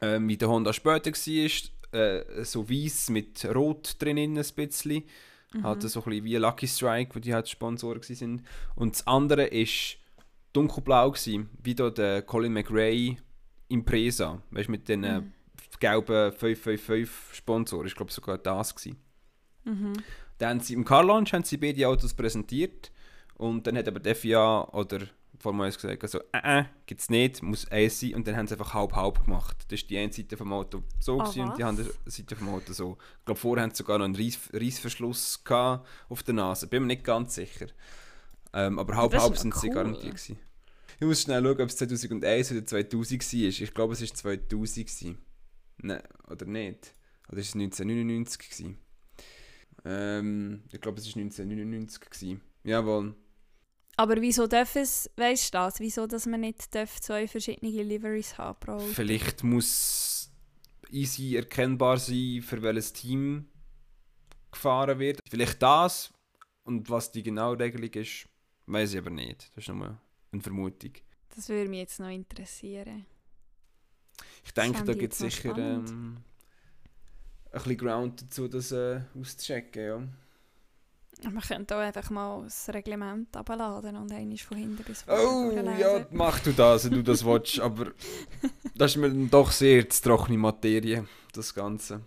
ähm, 0.00 0.28
wie 0.28 0.36
der 0.38 0.48
Honda 0.48 0.72
später 0.72 1.10
war, 1.12 2.00
äh, 2.00 2.44
so 2.44 2.68
weiß 2.70 3.10
mit 3.10 3.44
Rot 3.54 3.96
drin 3.98 4.16
ein 4.38 4.44
bisschen. 4.56 5.04
Mhm. 5.52 5.64
Halt 5.64 5.82
so 5.82 6.00
ein 6.00 6.04
bisschen 6.04 6.24
wie 6.24 6.36
Lucky 6.36 6.68
Strike, 6.68 7.14
wo 7.14 7.18
die 7.18 7.34
halt 7.34 7.48
Sponsoren 7.48 8.00
waren. 8.02 8.46
Und 8.76 8.94
das 8.94 9.06
andere 9.06 9.50
war 9.50 9.66
dunkelblau, 10.52 11.10
gewesen, 11.10 11.50
wie 11.62 11.74
da 11.74 11.90
der 11.90 12.22
Colin 12.22 12.52
McRae 12.52 13.16
Impresa. 13.68 14.42
Weißt 14.50 14.68
du, 14.68 14.72
mit 14.72 14.88
den 14.88 15.04
äh, 15.04 15.20
Mhm. 15.20 15.32
gelben 15.78 16.32
555 16.32 17.36
Sponsoren. 17.36 17.86
Ich 17.86 17.94
glaube 17.94 18.12
sogar 18.12 18.38
das. 18.38 18.74
Gewesen. 18.74 18.96
Mhm. 19.64 19.92
Dann 20.38 20.48
haben 20.50 20.60
sie 20.60 20.74
im 20.74 20.84
Car 20.84 21.04
Launch 21.04 21.32
haben 21.32 21.44
sie 21.44 21.56
beide 21.56 21.86
Autos 21.86 22.14
präsentiert 22.14 22.90
und 23.34 23.66
dann 23.66 23.76
hat 23.76 23.88
aber 23.88 24.00
die 24.00 24.14
FIA 24.14 24.68
oder 24.72 25.00
Formel 25.40 25.66
1 25.66 25.76
gesagt, 25.76 26.02
also, 26.02 26.20
äh, 26.32 26.60
äh, 26.60 26.64
gibt 26.84 27.00
es 27.00 27.08
nicht, 27.08 27.42
muss 27.42 27.66
eins 27.70 27.98
sein 27.98 28.14
und 28.14 28.26
dann 28.26 28.36
haben 28.36 28.46
sie 28.46 28.54
einfach 28.54 28.74
halb-halb 28.74 29.24
gemacht. 29.24 29.56
Das 29.68 29.80
war 29.80 29.88
die 29.88 29.98
eine 29.98 30.12
Seite 30.12 30.36
vom 30.36 30.52
Auto 30.52 30.82
so 30.98 31.16
gewesen 31.16 31.48
und 31.48 31.58
die 31.58 31.64
andere 31.64 31.90
Seite 32.04 32.36
vom 32.36 32.50
Auto 32.50 32.72
so. 32.74 32.98
Ich 33.20 33.24
glaube, 33.24 33.40
vorher 33.40 33.64
haben 33.64 33.70
sie 33.70 33.78
sogar 33.78 33.98
noch 33.98 34.04
einen 34.04 34.16
Reis 34.16 34.38
Reissverschluss 34.52 35.42
auf 36.08 36.22
der 36.22 36.34
Nase, 36.34 36.66
bin 36.66 36.82
mir 36.82 36.88
nicht 36.88 37.04
ganz 37.04 37.34
sicher. 37.34 37.66
Ähm, 38.52 38.78
aber 38.78 38.96
halb-halb 38.96 39.32
ist 39.32 39.40
sind 39.40 39.54
noch 39.54 39.60
sie 39.60 39.68
cool. 39.68 39.74
garantiert 39.74 40.16
gewesen. 40.16 40.38
Ich 40.98 41.06
muss 41.06 41.22
schnell 41.22 41.42
schauen, 41.42 41.60
ob 41.62 41.68
es 41.68 41.76
2001 41.76 42.52
oder 42.52 42.66
2000 42.66 43.32
war. 43.32 43.40
Ich 43.40 43.74
glaube, 43.74 43.92
es 43.94 44.02
war 44.02 44.08
2000. 44.08 44.86
Gewesen. 44.86 45.18
Nein, 45.78 46.02
oder 46.28 46.44
nicht? 46.44 46.94
Oder 47.28 47.38
ist 47.38 47.48
es 47.48 47.54
1999 47.54 48.38
gewesen? 48.50 48.78
Ähm, 49.86 50.64
ich 50.70 50.80
glaube, 50.80 50.98
es 51.00 51.06
war 51.06 51.22
1999 51.22 52.00
gewesen. 52.10 52.40
Jawohl. 52.64 53.14
Aber 54.00 54.18
wieso 54.22 54.46
darf 54.46 54.76
es, 54.76 55.10
weißt 55.16 55.52
du 55.52 55.58
das, 55.58 55.78
wieso 55.78 56.06
dass 56.06 56.24
man 56.24 56.40
nicht 56.40 56.74
darf 56.74 57.02
zwei 57.02 57.28
verschiedene 57.28 57.70
Liveries 57.82 58.38
haben 58.38 58.58
pro 58.58 58.72
Auto? 58.72 58.86
Vielleicht 58.94 59.44
muss 59.44 60.32
easy 60.88 61.36
erkennbar 61.36 61.98
sein, 61.98 62.40
für 62.40 62.62
welches 62.62 62.94
Team 62.94 63.50
gefahren 64.50 64.98
wird. 64.98 65.20
Vielleicht 65.28 65.62
das. 65.62 66.14
Und 66.64 66.88
was 66.88 67.12
die 67.12 67.22
genaue 67.22 67.58
Regelung 67.58 67.90
ist, 67.90 68.26
weiß 68.64 68.94
ich 68.94 68.98
aber 69.00 69.10
nicht. 69.10 69.50
Das 69.54 69.64
ist 69.64 69.68
nur 69.68 70.00
eine 70.32 70.40
Vermutung. 70.40 70.92
Das 71.36 71.50
würde 71.50 71.68
mich 71.68 71.80
jetzt 71.80 72.00
noch 72.00 72.08
interessieren. 72.08 73.04
Ich 74.46 74.54
denke, 74.54 74.82
da 74.82 74.94
gibt 74.94 75.12
es 75.12 75.18
sicher 75.18 75.54
ähm, 75.58 76.24
ein 77.52 77.52
bisschen 77.52 77.76
Ground 77.76 78.22
dazu, 78.22 78.48
das 78.48 78.72
äh, 78.72 79.02
auszuchecken. 79.14 79.82
Ja. 79.84 80.08
Man 81.24 81.40
könnte 81.42 81.76
auch 81.76 81.80
einfach 81.80 82.08
mal 82.10 82.42
das 82.44 82.68
Reglement 82.72 83.36
abladen 83.36 83.96
und 83.96 84.12
einmal 84.12 84.36
von 84.38 84.56
hinten 84.56 84.82
bis 84.84 85.02
vorne 85.02 85.22
Oh, 85.22 85.50
durchlesen. 85.50 85.78
ja, 85.78 86.06
mach 86.10 86.40
du 86.40 86.52
das, 86.52 86.84
wenn 86.84 86.92
du 86.92 87.02
das 87.02 87.24
willst. 87.24 87.60
Aber 87.60 87.92
das 88.74 88.92
ist 88.92 88.96
mir 88.96 89.08
dann 89.08 89.28
doch 89.30 89.50
sehr 89.50 89.88
zu 89.88 90.02
trockene 90.02 90.38
Materie, 90.38 91.06
das 91.32 91.54
Ganze. 91.54 92.00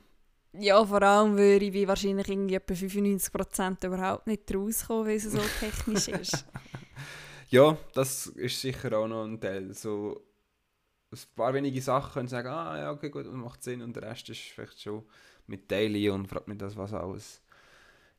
Ja, 0.53 0.85
vor 0.85 1.01
allem 1.01 1.35
würde 1.35 1.65
ich 1.65 1.87
wahrscheinlich 1.87 2.29
irgendwie 2.29 2.55
etwa 2.55 2.73
95% 2.73 3.85
überhaupt 3.87 4.27
nicht 4.27 4.53
rauskommen, 4.53 5.07
weil 5.07 5.15
es 5.17 5.23
so 5.23 5.39
technisch 5.59 6.07
ist. 6.07 6.45
Ja, 7.49 7.77
das 7.93 8.25
ist 8.27 8.59
sicher 8.61 8.97
auch 8.97 9.07
noch 9.07 9.25
ein 9.25 9.39
Teil. 9.39 9.75
So 9.75 10.19
ein 11.11 11.19
paar 11.35 11.53
wenige 11.53 11.83
Sachen 11.83 12.11
können 12.13 12.27
sagen, 12.27 12.47
ah 12.47 12.75
ja, 12.79 12.89
okay, 12.91 13.11
gut, 13.11 13.31
macht 13.31 13.61
Sinn. 13.61 13.83
Und 13.83 13.95
der 13.95 14.01
Rest 14.09 14.27
ist 14.29 14.39
vielleicht 14.39 14.81
schon 14.81 15.03
mit 15.45 15.69
Daily 15.69 16.09
und 16.09 16.27
fragt 16.27 16.47
mich 16.47 16.57
das 16.57 16.75
was 16.75 16.93
alles. 16.93 17.43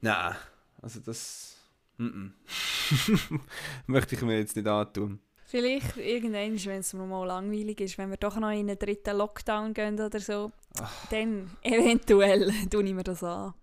Nein, 0.00 0.36
also 0.84 1.00
das. 1.00 1.56
Mm 1.98 2.06
-mm. 2.06 2.30
Möchte 3.86 4.14
ich 4.14 4.22
mir 4.22 4.38
jetzt 4.38 4.56
nicht 4.56 4.66
antun. 4.68 5.20
Vielleicht 5.46 5.96
irgendwann, 5.96 6.64
wenn 6.64 6.80
es 6.80 6.92
mir 6.92 7.06
mal 7.06 7.24
langweilig 7.26 7.80
ist, 7.80 7.98
wenn 7.98 8.10
wir 8.10 8.16
doch 8.16 8.36
noch 8.36 8.50
in 8.50 8.68
einen 8.68 8.78
dritten 8.78 9.16
Lockdown 9.16 9.72
gehen 9.74 10.00
oder 10.00 10.18
so, 10.18 10.50
Ach. 10.80 11.08
dann 11.10 11.50
eventuell 11.62 12.50
tue 12.70 12.82
ich 12.84 12.94
mir 12.94 13.04
das 13.04 13.22
an. 13.22 13.54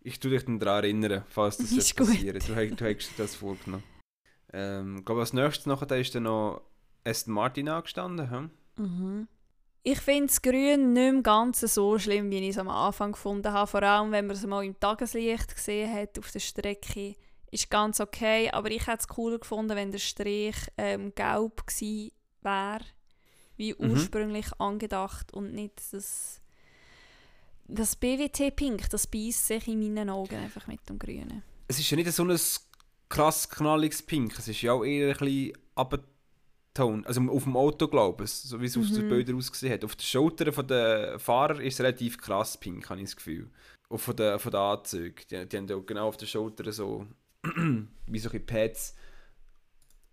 Ich 0.00 0.20
tue 0.20 0.30
dich 0.30 0.44
dann 0.44 0.58
daran 0.60 0.84
erinnern, 0.84 1.24
falls 1.28 1.56
das 1.56 1.72
Ist 1.72 1.96
passieren. 1.96 2.38
Du, 2.46 2.54
hast- 2.54 2.80
du 2.80 2.84
hast 2.86 3.10
dir 3.10 3.22
das 3.22 3.34
vorgenommen. 3.34 3.82
Ähm, 4.52 4.98
ich 4.98 5.04
glaube, 5.04 5.20
als 5.22 5.32
nächstes 5.32 5.66
nachher 5.66 5.86
da 5.86 5.96
ist 5.96 6.14
dann 6.14 6.24
noch 6.24 6.62
Aston 7.04 7.34
Martin 7.34 7.68
angestanden. 7.68 8.30
Hm? 8.30 8.50
Mhm. 8.76 9.28
Ich 9.84 9.98
finde 9.98 10.26
das 10.28 10.40
Grün 10.40 10.92
nicht 10.92 11.12
mehr 11.12 11.22
ganz 11.22 11.60
so 11.60 11.98
schlimm, 11.98 12.30
wie 12.30 12.38
ich 12.38 12.50
es 12.50 12.58
am 12.58 12.68
Anfang 12.68 13.12
gefunden 13.12 13.52
habe. 13.52 13.66
Vor 13.66 13.82
allem, 13.82 14.12
wenn 14.12 14.26
man 14.28 14.36
es 14.36 14.46
mal 14.46 14.64
im 14.64 14.78
Tageslicht 14.78 15.54
gesehen 15.56 15.92
hat 15.92 16.18
auf 16.18 16.30
der 16.30 16.38
Strecke. 16.38 17.16
Ist 17.50 17.68
ganz 17.68 18.00
okay, 18.00 18.48
aber 18.50 18.70
ich 18.70 18.86
hätte 18.86 19.00
es 19.00 19.08
cooler 19.08 19.38
gefunden, 19.38 19.76
wenn 19.76 19.90
der 19.90 19.98
Strich 19.98 20.56
ähm, 20.78 21.12
gelb 21.14 21.66
gewesen 21.66 22.12
wäre, 22.42 22.80
wie 23.56 23.74
Mhm. 23.76 23.90
ursprünglich 23.90 24.46
angedacht 24.58 25.34
und 25.34 25.52
nicht 25.52 25.74
das, 25.92 26.40
das 27.66 27.96
BWT-Pink, 27.96 28.88
das 28.88 29.06
beißt 29.06 29.46
sich 29.48 29.68
in 29.68 29.80
meinen 29.80 30.10
Augen 30.10 30.36
einfach 30.36 30.66
mit 30.66 30.88
dem 30.88 30.98
Grünen. 30.98 31.42
Es 31.68 31.78
ist 31.78 31.90
ja 31.90 31.96
nicht 31.96 32.10
so 32.12 32.24
ein 32.24 32.38
krass 33.08 33.48
knalliges 33.48 34.00
Pink. 34.02 34.38
Es 34.38 34.48
ist 34.48 34.62
ja 34.62 34.72
auch 34.72 34.84
eher 34.84 35.10
ein 35.10 35.18
bisschen 35.18 36.02
abgetont. 36.74 37.06
Also 37.06 37.20
auf 37.30 37.44
dem 37.44 37.56
Auto, 37.56 37.88
glaube 37.88 38.24
ich, 38.24 38.30
so 38.30 38.60
wie 38.60 38.66
es 38.66 38.76
auf 38.76 38.88
den 38.88 39.04
Mhm. 39.06 39.08
Bildern 39.10 39.36
ausgesehen 39.36 39.72
hat. 39.72 39.84
Auf 39.84 39.96
den 39.96 40.04
Schultern 40.04 40.66
der 40.66 41.18
Fahrer 41.18 41.60
ist 41.60 41.74
es 41.74 41.80
relativ 41.80 42.18
krass 42.18 42.58
pink, 42.58 42.88
habe 42.90 43.00
ich 43.00 43.06
das 43.06 43.16
Gefühl. 43.16 43.50
Auch 43.88 43.98
von 43.98 44.16
den, 44.16 44.38
von 44.38 44.50
den 44.52 44.60
Anzügen. 44.60 45.16
Die, 45.30 45.46
die 45.48 45.56
haben 45.56 45.68
ja 45.68 45.78
genau 45.78 46.08
auf 46.08 46.16
den 46.16 46.28
Schultern 46.28 46.72
so 46.72 47.06
wie 48.06 48.18
so 48.18 48.30
ein 48.30 48.46
Pads. 48.46 48.94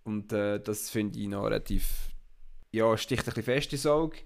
Und 0.04 0.34
äh, 0.34 0.60
das 0.60 0.89
finde 0.89 1.20
ich 1.20 1.28
noch 1.28 1.46
relativ. 1.46 2.10
Ja, 2.72 2.96
sticht 2.98 3.24
ein 3.24 3.25
bisschen 3.25 3.44
fest 3.44 3.74
ins 3.74 3.86
Auge. 3.86 4.18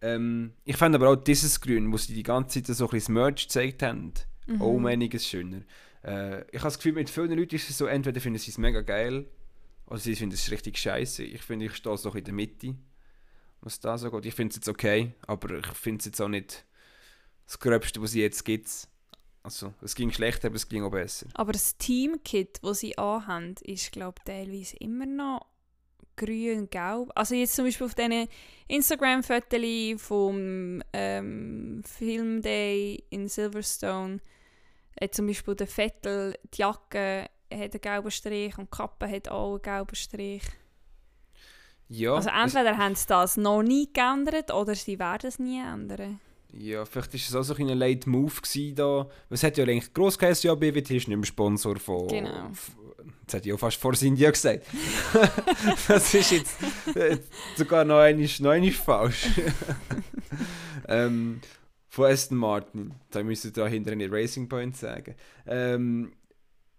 Ähm, 0.00 0.52
ich 0.64 0.76
fand 0.76 0.94
aber 0.94 1.10
auch 1.10 1.16
dieses 1.16 1.60
Grün, 1.60 1.92
wo 1.92 1.96
sie 1.96 2.14
die 2.14 2.22
ganze 2.22 2.62
Zeit 2.62 2.74
so 2.76 2.84
ein 2.86 2.90
bisschen 2.90 3.14
das 3.14 3.22
Merch 3.22 3.42
gezeigt 3.48 3.82
haben, 3.82 4.12
Mhm. 4.46 4.60
auch 4.60 4.72
um 4.72 4.86
einiges 4.86 5.26
schöner. 5.28 5.60
Äh, 6.02 6.40
ich 6.50 6.58
habe 6.58 6.64
das 6.64 6.78
Gefühl, 6.78 6.94
mit 6.94 7.08
vielen 7.08 7.30
Leuten 7.38 7.54
ist 7.54 7.70
es 7.70 7.78
so, 7.78 7.86
entweder 7.86 8.20
finden 8.20 8.38
sie 8.40 8.50
es 8.50 8.58
mega 8.58 8.80
geil, 8.80 9.26
oder 9.92 10.00
sie 10.00 10.16
finden 10.16 10.34
es 10.34 10.50
richtig 10.50 10.78
scheiße. 10.78 11.22
Ich 11.22 11.42
finde, 11.42 11.66
ich 11.66 11.74
stehe 11.74 11.98
so 11.98 12.10
in 12.12 12.24
der 12.24 12.32
Mitte, 12.32 12.74
was 13.60 13.78
da 13.78 13.98
so 13.98 14.10
geht. 14.10 14.24
Ich 14.24 14.34
finde 14.34 14.52
es 14.52 14.56
jetzt 14.56 14.68
okay, 14.68 15.12
aber 15.26 15.58
ich 15.58 15.66
finde 15.66 15.98
es 15.98 16.06
jetzt 16.06 16.20
auch 16.22 16.28
nicht 16.28 16.64
das 17.44 17.58
Gröbste, 17.58 18.00
was 18.00 18.12
sie 18.12 18.22
jetzt 18.22 18.42
gibt. 18.42 18.88
Also, 19.42 19.74
es 19.82 19.94
ging 19.94 20.10
schlechter, 20.10 20.48
aber 20.48 20.56
es 20.56 20.66
ging 20.66 20.82
auch 20.82 20.90
besser. 20.90 21.26
Aber 21.34 21.52
das 21.52 21.76
Teamkit, 21.76 22.60
das 22.62 22.80
sie 22.80 22.96
anhaben, 22.96 23.54
ist, 23.64 23.92
glaube 23.92 24.14
ich, 24.20 24.24
teilweise 24.24 24.76
immer 24.78 25.04
noch 25.04 25.44
grün-gelb. 26.16 27.10
Also 27.14 27.34
jetzt 27.34 27.54
zum 27.54 27.66
Beispiel 27.66 27.86
auf 27.86 27.94
diesen 27.94 28.28
Instagram-Fotos 28.68 30.00
vom 30.00 30.82
ähm, 30.94 31.82
Filmday 31.84 33.04
in 33.10 33.28
Silverstone 33.28 34.20
hat 34.98 35.14
zum 35.14 35.26
Beispiel 35.26 35.54
der 35.54 35.66
Vettel 35.66 36.34
die 36.54 36.58
Jacke 36.58 37.28
hat 37.58 37.72
einen 37.72 37.80
gelben 37.80 38.10
Strich 38.10 38.58
und 38.58 38.72
die 38.72 38.76
Kappe 38.76 39.08
hat 39.08 39.28
auch 39.28 39.52
einen 39.52 39.62
gelben 39.62 39.94
Strich. 39.94 40.42
Ja, 41.88 42.14
also 42.14 42.30
entweder 42.30 42.76
haben 42.78 42.94
sie 42.94 43.06
das 43.06 43.36
noch 43.36 43.62
nie 43.62 43.88
geändert 43.92 44.52
oder 44.52 44.74
sie 44.74 44.98
werden 44.98 45.28
es 45.28 45.38
nie 45.38 45.60
ändern. 45.60 46.20
Ja, 46.52 46.84
vielleicht 46.84 47.12
war 47.12 47.40
es 47.40 47.50
auch 47.50 47.56
so 47.56 47.62
ein 47.62 47.68
late 47.68 48.08
Move 48.08 48.32
da. 48.74 49.08
Es 49.30 49.42
hat 49.42 49.56
ja 49.56 49.64
eigentlich 49.64 49.92
gross 49.92 50.18
geheißen, 50.18 50.48
ja, 50.48 50.54
BWT 50.54 50.90
ist 50.90 51.08
nicht 51.08 51.16
mehr 51.16 51.24
Sponsor 51.24 51.78
von... 51.78 52.08
Genau. 52.08 52.50
hätte 53.30 53.48
ich 53.48 53.54
auch 53.54 53.58
fast 53.58 53.78
vor 53.78 53.94
India 54.02 54.30
gesagt. 54.30 54.66
das 55.88 56.14
ist 56.14 56.30
jetzt 56.30 56.56
äh, 56.94 57.18
sogar 57.56 57.84
noch 57.84 57.98
einmal, 57.98 58.28
noch 58.40 58.50
einmal 58.50 58.70
falsch. 58.70 59.28
ähm, 60.88 61.40
von 61.88 62.10
Aston 62.10 62.38
Martin. 62.38 62.94
Da 63.10 63.22
müsste 63.22 63.48
ich 63.48 63.54
da 63.54 63.66
hinter 63.66 63.92
eine 63.92 64.10
Racing 64.10 64.48
Point 64.48 64.76
sagen. 64.76 65.14
Ähm, 65.46 66.12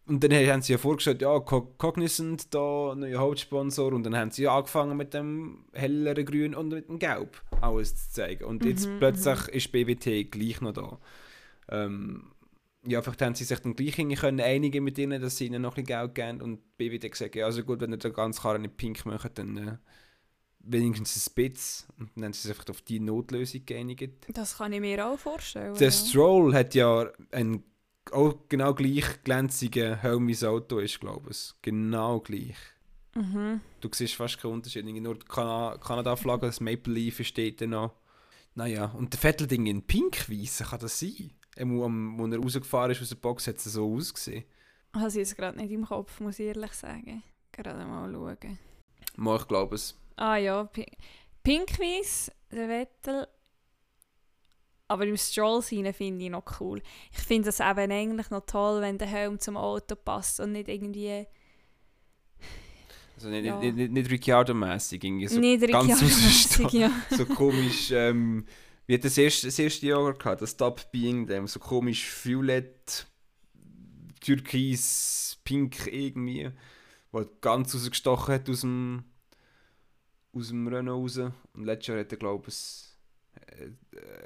und 0.06 0.24
dann 0.24 0.34
haben 0.34 0.62
sie 0.62 0.74
ja 0.74 0.78
vorgestellt, 0.78 1.22
ja, 1.22 1.40
Co- 1.40 1.74
Cognizant, 1.78 2.54
da 2.54 2.94
neuer 2.96 3.20
Hauptsponsor. 3.20 3.94
Und 3.94 4.04
dann 4.04 4.16
haben 4.18 4.32
sie 4.32 4.44
ja 4.44 4.56
angefangen 4.58 4.98
mit 4.98 5.14
dem 5.14 5.66
helleren 5.74 6.26
Grün 6.26 6.56
und 6.56 6.70
mit 6.70 6.90
dem 6.90 7.00
Gelb 7.00 7.42
alles 7.62 7.96
zu 7.96 8.12
zeigen. 8.14 8.44
Und 8.46 8.66
jetzt 8.66 8.88
Mhm, 8.88 9.00
plötzlich 9.00 9.48
ist 9.50 9.72
BWT 9.72 10.30
gleich 10.32 10.60
noch 10.62 10.74
da. 10.74 11.00
Ähm, 11.70 12.32
ja, 12.86 13.02
vielleicht 13.02 13.22
haben 13.22 13.36
sie 13.36 13.46
sich 13.46 13.60
dann 13.60 13.76
gleich 13.76 13.96
können 13.96 14.42
einigen 14.42 14.84
mit 14.84 14.98
ihnen, 14.98 15.22
dass 15.22 15.38
sie 15.38 15.46
ihnen 15.48 15.62
noch 15.62 15.78
ein 15.78 15.86
bisschen 15.86 16.00
Geld 16.12 16.16
geben. 16.16 16.42
Und 16.42 16.78
BWT 16.78 17.10
gesagt, 17.12 17.36
ja, 17.36 17.46
also 17.46 17.64
gut, 17.64 17.80
wenn 17.80 17.92
ihr 17.94 17.98
den 17.98 18.12
ganzen 18.14 18.42
Karren 18.42 18.64
nicht 18.64 18.76
pink 18.76 19.06
macht, 19.06 19.38
dann 19.38 19.58
äh, 19.58 19.78
wenigstens 20.60 21.16
ein 21.16 21.22
Spitz. 21.22 21.88
Und 21.98 22.12
dann 22.16 22.26
haben 22.26 22.34
sie 22.34 22.42
sich 22.48 22.52
einfach 22.52 22.70
auf 22.70 22.82
die 22.82 23.00
Notlösung 23.00 23.66
geeinigt. 23.66 24.12
Das 24.34 24.58
kann 24.58 24.74
ich 24.74 24.82
mir 24.82 25.06
auch 25.08 25.18
vorstellen. 25.18 25.76
Der 25.76 25.88
ja. 25.88 25.92
Stroll 25.92 26.54
hat 26.54 26.76
ja 26.76 27.10
einen 27.32 27.64
auch 28.12 28.36
genau 28.50 28.74
gleich 28.74 29.24
glänzigen 29.24 30.00
Helm 30.00 30.28
wie 30.28 30.34
das 30.34 30.44
Auto 30.44 30.80
ist, 30.80 31.00
glaube 31.00 31.32
ich. 31.32 31.54
Genau 31.62 32.20
gleich. 32.20 32.56
Mhm. 33.16 33.62
Du 33.80 33.90
siehst 33.92 34.16
fast 34.16 34.40
keinen 34.40 34.54
Unterschied. 34.54 34.86
Nur 34.86 35.16
die 35.16 35.26
Kana 35.26 35.78
Kanada-Flagge, 35.78 36.48
das 36.48 36.60
Maple 36.60 36.94
Leaf 36.94 37.24
steht 37.26 37.62
da 37.62 37.68
noch. 37.68 37.94
Naja, 38.56 38.86
und 38.86 39.14
der 39.14 39.20
Vettel-Ding 39.20 39.66
in 39.68 39.82
pink-weiss, 39.84 40.64
kann 40.70 40.80
das 40.80 41.00
sein? 41.00 41.32
Am- 41.58 42.20
Als 42.20 42.32
er 42.34 42.40
rausgefahren 42.40 42.92
ist 42.92 43.02
aus 43.02 43.10
der 43.10 43.16
Box, 43.16 43.48
hat 43.48 43.58
es 43.58 43.64
so 43.66 43.94
ausgesehen. 43.96 44.44
Ich 44.96 45.14
jetzt 45.16 45.36
gerade 45.38 45.58
nicht 45.58 45.72
im 45.72 45.86
Kopf, 45.86 46.20
muss 46.20 46.40
ich 46.40 46.48
ehrlich 46.48 46.74
sagen. 46.74 47.24
Gerade 47.52 47.84
mal 47.86 48.12
schauen. 48.12 48.60
Mal, 49.16 49.38
ich 49.38 49.48
glaube 49.48 49.76
es. 49.76 49.96
Ah 50.16 50.38
ja, 50.38 50.64
Pi 50.66 50.86
Pinkweiss, 51.44 52.32
der 52.52 52.68
Vettel. 52.68 53.28
Aber 54.94 55.08
im 55.08 55.18
Stroll-Szene 55.18 55.92
finde 55.92 56.26
ich 56.26 56.30
noch 56.30 56.44
cool. 56.60 56.80
Ich 57.12 57.18
finde 57.18 57.50
es 57.50 57.60
eben 57.60 57.92
eigentlich 57.92 58.30
noch 58.30 58.46
toll, 58.46 58.80
wenn 58.80 59.00
der 59.00 59.08
Helm 59.08 59.40
zum 59.40 59.58
Auto 59.58 59.96
passt 59.96 60.40
und 60.40 60.52
nicht 60.52 60.68
irgendwie... 60.68 61.26
Also 63.16 63.30
nicht, 63.30 63.44
Ja. 63.44 63.58
nicht, 63.58 63.76
nicht, 63.76 63.92
nicht 63.92 64.12
Ricciardo-mässig, 64.12 65.04
irgendwie 65.04 65.28
so 65.28 65.40
nicht 65.40 65.68
ganz 65.68 66.00
rausstehen. 66.00 66.70
ja. 66.80 66.92
so 67.10 67.26
komisch, 67.26 67.90
ähm, 67.90 68.46
wie 68.86 68.94
hat 68.94 69.04
das 69.04 69.18
erste, 69.18 69.48
das 69.48 69.58
erste 69.58 69.88
Jahr 69.88 70.14
gehabt, 70.14 70.44
das 70.44 70.52
Stop 70.52 70.92
Being 70.92 71.26
Them, 71.26 71.48
so 71.48 71.60
komisch 71.60 72.08
violett, 72.24 73.08
türkis, 74.22 75.40
pink 75.44 75.88
irgendwie, 75.88 76.52
wo 77.12 77.26
ganz 77.42 77.74
rausgestochen 77.74 78.36
hat 78.36 78.48
aus 78.48 78.62
dem, 78.62 79.06
aus 80.34 80.50
dem 80.50 80.68
Renault 80.68 81.02
raus. 81.02 81.32
Und 81.54 81.66
letztes 81.66 81.88
Jahr 81.88 82.00
hat 82.02 82.12
er, 82.12 82.20
glaube 82.20 82.50
ich, 82.50 82.93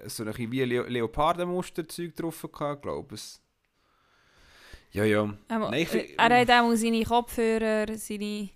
so 0.08 0.24
ein 0.24 0.38
wie 0.38 0.64
Leo 0.64 0.84
Leopardenmuster-Zeug 0.84 2.16
drauf 2.16 2.48
gehabt, 2.52 2.82
glaube 2.84 3.16
ich. 3.16 3.40
Ja, 4.92 5.04
ja. 5.04 5.24
Ähm, 5.24 5.38
Nein, 5.50 5.86
find- 5.86 6.18
er 6.18 6.40
hat 6.40 6.50
auch 6.50 6.74
seine 6.76 7.04
Kopfhörer, 7.04 7.98
seine 7.98 8.50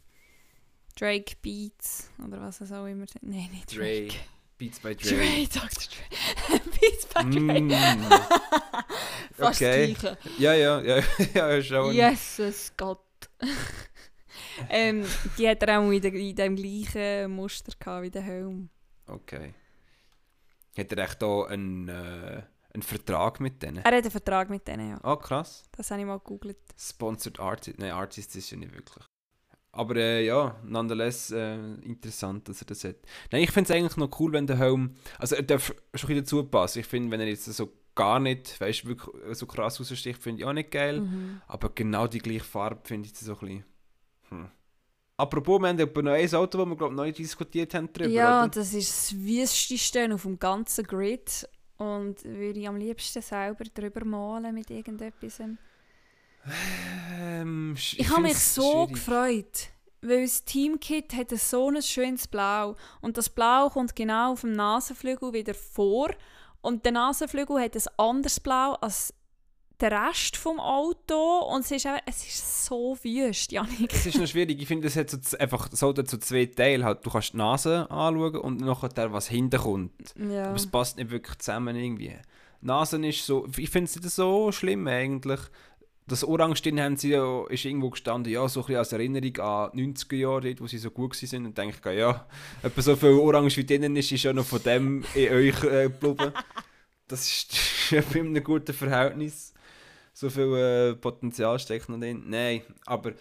Drake 0.97 1.35
Beats 1.41 2.09
oder 2.25 2.39
was 2.41 2.61
es 2.61 2.71
auch 2.71 2.85
immer 2.85 3.05
sind. 3.07 3.23
Nein, 3.23 3.49
nicht 3.51 3.75
Dre. 3.75 4.07
Drake. 4.07 4.19
Beats 4.57 4.79
by 4.79 4.95
Dre. 4.95 5.15
Dre, 5.15 5.47
Dr. 5.47 5.69
Dre. 5.69 6.59
Beats 6.79 7.05
by 7.07 7.29
Dre. 7.29 7.61
Mm. 7.61 7.69
Fast 9.33 9.61
okay. 9.61 9.93
Gleiche. 9.93 10.17
Ja, 10.37 10.53
ja, 10.53 10.79
ja, 10.81 11.03
ja, 11.33 11.61
schon. 11.63 11.93
Jesus 11.93 12.71
Gott. 12.77 12.99
ähm, 14.69 15.03
die 15.37 15.47
hat 15.49 15.63
er 15.63 15.79
auch 15.79 15.89
in, 15.89 16.01
der, 16.01 16.13
in 16.13 16.35
dem 16.35 16.55
gleichen 16.55 17.31
Muster 17.31 17.71
gehabt 17.79 18.03
wie 18.03 18.11
der 18.11 18.21
Helm. 18.21 18.69
Okay. 19.07 19.53
Hat 20.77 20.91
er 20.91 20.97
echt 20.97 21.21
da 21.21 21.43
einen, 21.43 21.87
äh, 21.89 22.43
einen 22.73 22.83
Vertrag 22.83 23.39
mit 23.39 23.61
denen? 23.61 23.77
Er 23.77 23.83
hat 23.83 23.93
einen 23.93 24.11
Vertrag 24.11 24.49
mit 24.49 24.67
denen, 24.67 24.91
ja. 24.91 24.99
Ah, 25.03 25.17
krass. 25.17 25.63
Das 25.71 25.91
habe 25.91 26.01
ich 26.01 26.07
mal 26.07 26.17
gegoogelt. 26.17 26.57
Sponsored 26.77 27.39
Artist. 27.39 27.79
Nein, 27.79 27.91
Artist 27.91 28.35
ist 28.35 28.51
ja 28.51 28.57
nicht 28.57 28.73
wirklich. 28.73 29.05
Aber 29.73 29.95
äh, 29.95 30.25
ja, 30.25 30.59
nonetheless 30.65 31.31
äh, 31.31 31.55
interessant, 31.55 32.49
dass 32.49 32.61
er 32.61 32.65
das 32.67 32.83
hat. 32.83 32.97
Nein, 33.31 33.43
ich 33.43 33.51
finde 33.51 33.71
es 33.71 33.77
eigentlich 33.77 33.97
noch 33.97 34.19
cool, 34.19 34.33
wenn 34.33 34.47
der 34.47 34.57
Helm. 34.57 34.95
Also 35.17 35.35
er 35.35 35.43
darf 35.43 35.73
schon 35.93 36.09
ein 36.09 36.17
dazu 36.17 36.43
passen. 36.43 36.79
Ich 36.79 36.87
finde, 36.87 37.11
wenn 37.11 37.21
er 37.21 37.27
jetzt 37.27 37.45
so 37.45 37.71
gar 37.95 38.19
nicht, 38.19 38.59
weißt 38.59 38.85
wirklich 38.85 39.37
so 39.37 39.45
krass 39.45 39.79
raussticht, 39.79 40.21
finde 40.21 40.41
ich 40.41 40.45
auch 40.45 40.53
nicht 40.53 40.71
geil. 40.71 41.01
Mhm. 41.01 41.41
Aber 41.47 41.69
genau 41.69 42.07
die 42.07 42.19
gleiche 42.19 42.43
Farbe 42.43 42.81
finde 42.83 43.07
ich 43.07 43.17
so 43.17 43.33
ein 43.33 43.39
bisschen. 43.39 43.65
Hm. 44.29 44.49
Apropos, 45.21 45.59
wir 45.61 45.67
haben 45.69 45.77
noch 45.77 46.11
ein 46.13 46.33
Auto, 46.35 46.57
das 46.57 46.67
wir 46.67 46.75
glaube 46.75 46.95
ich 46.95 47.01
nicht 47.01 47.19
diskutiert 47.19 47.73
haben 47.75 47.91
drüber, 47.93 48.09
Ja, 48.09 48.39
oder? 48.43 48.49
das 48.49 48.73
ist 48.73 48.89
das 48.89 49.15
wüsteste 49.19 50.13
auf 50.13 50.23
dem 50.23 50.39
ganzen 50.39 50.83
Grid. 50.85 51.47
Und 51.77 52.23
würde 52.23 52.59
ich 52.59 52.67
am 52.67 52.75
liebsten 52.77 53.21
selber 53.21 53.63
drüber 53.73 54.05
malen 54.05 54.53
mit 54.53 54.69
irgendetwas. 54.69 55.39
Ähm, 57.19 57.73
sch- 57.75 57.95
Ich 57.99 58.09
habe 58.09 58.21
mich 58.23 58.37
so 58.37 58.85
schwierig. 58.87 58.93
gefreut, 58.93 59.67
weil 60.01 60.21
das 60.23 60.43
Teamkit 60.45 61.13
hat 61.13 61.31
so 61.31 61.69
ein 61.69 61.81
schönes 61.81 62.27
Blau 62.27 62.75
und 63.01 63.17
das 63.17 63.29
Blau 63.29 63.69
kommt 63.69 63.95
genau 63.95 64.33
auf 64.33 64.41
dem 64.41 64.53
Nasenflügel 64.53 65.33
wieder 65.33 65.53
vor 65.53 66.09
und 66.61 66.83
der 66.85 66.91
Nasenflügel 66.93 67.59
hat 67.61 67.75
ein 67.75 67.83
anderes 67.97 68.39
Blau 68.39 68.73
als 68.81 69.13
der 69.81 69.91
Rest 69.91 70.37
vom 70.37 70.59
Auto 70.59 71.39
und 71.53 71.61
es 71.61 71.71
ist, 71.71 71.85
einfach, 71.85 72.03
es 72.05 72.25
ist 72.25 72.65
so 72.65 72.97
wüst, 73.01 73.51
Janik. 73.51 73.93
Es 73.93 74.05
ist 74.05 74.19
noch 74.19 74.27
schwierig. 74.27 74.61
Ich 74.61 74.67
finde, 74.67 74.87
es 74.87 74.95
hat 74.95 75.09
so 75.09 75.37
einfach 75.37 75.69
so 75.71 75.91
dazu 75.91 76.17
zwei 76.17 76.45
Teile. 76.45 76.85
Halt, 76.85 77.05
du 77.05 77.09
kannst 77.09 77.33
die 77.33 77.37
Nase 77.37 77.89
anschauen 77.89 78.37
und 78.37 78.61
nachher 78.61 78.89
der, 78.89 79.11
was 79.11 79.27
hinten 79.27 79.59
kommt. 79.59 80.13
Ja. 80.15 80.47
Aber 80.47 80.55
es 80.55 80.67
passt 80.67 80.97
nicht 80.97 81.09
wirklich 81.09 81.37
zusammen 81.39 81.75
irgendwie. 81.75 82.15
Die 82.61 82.65
Nase 82.65 83.05
ist 83.05 83.25
so... 83.25 83.47
Ich 83.57 83.69
finde 83.69 83.89
es 83.89 83.95
nicht 83.95 84.09
so 84.09 84.51
schlimm 84.51 84.87
eigentlich. 84.87 85.39
Das 86.07 86.23
Orange 86.23 86.61
drin 86.61 86.79
haben 86.79 86.97
sie 86.97 87.11
ja, 87.11 87.45
ist 87.47 87.63
irgendwo 87.63 87.89
gestanden, 87.89 88.33
ja, 88.33 88.47
so 88.47 88.59
ein 88.59 88.65
bisschen 88.65 88.79
als 88.79 88.91
Erinnerung 88.91 89.37
an 89.37 89.71
die 89.73 89.93
90er 89.93 90.15
Jahre, 90.15 90.41
dort, 90.41 90.61
wo 90.61 90.67
sie 90.67 90.77
so 90.77 90.91
gut 90.91 91.21
waren. 91.21 91.45
Und 91.45 91.57
denke 91.57 91.77
ich, 91.91 91.97
ja, 91.97 92.27
etwa 92.61 92.81
so 92.81 92.95
viel 92.95 93.11
Orange 93.11 93.57
wie 93.57 93.65
drinnen 93.65 93.95
ist, 93.95 94.11
ist 94.11 94.23
ja 94.23 94.33
noch 94.33 94.45
von 94.45 94.61
dem 94.61 95.03
in 95.15 95.31
euch 95.31 95.63
äh, 95.63 95.83
geblieben. 95.83 96.33
Das 97.07 97.25
ist 97.25 97.55
ja 97.91 98.01
bei 98.13 98.19
einem 98.19 98.43
guten 98.43 98.73
Verhältnis. 98.73 99.50
So 100.13 100.29
viel 100.29 100.53
äh, 100.55 100.95
Potenzial 100.95 101.57
steckt 101.59 101.89
noch 101.89 101.99
drin. 101.99 102.23
Nein, 102.27 102.61
aber 102.85 103.13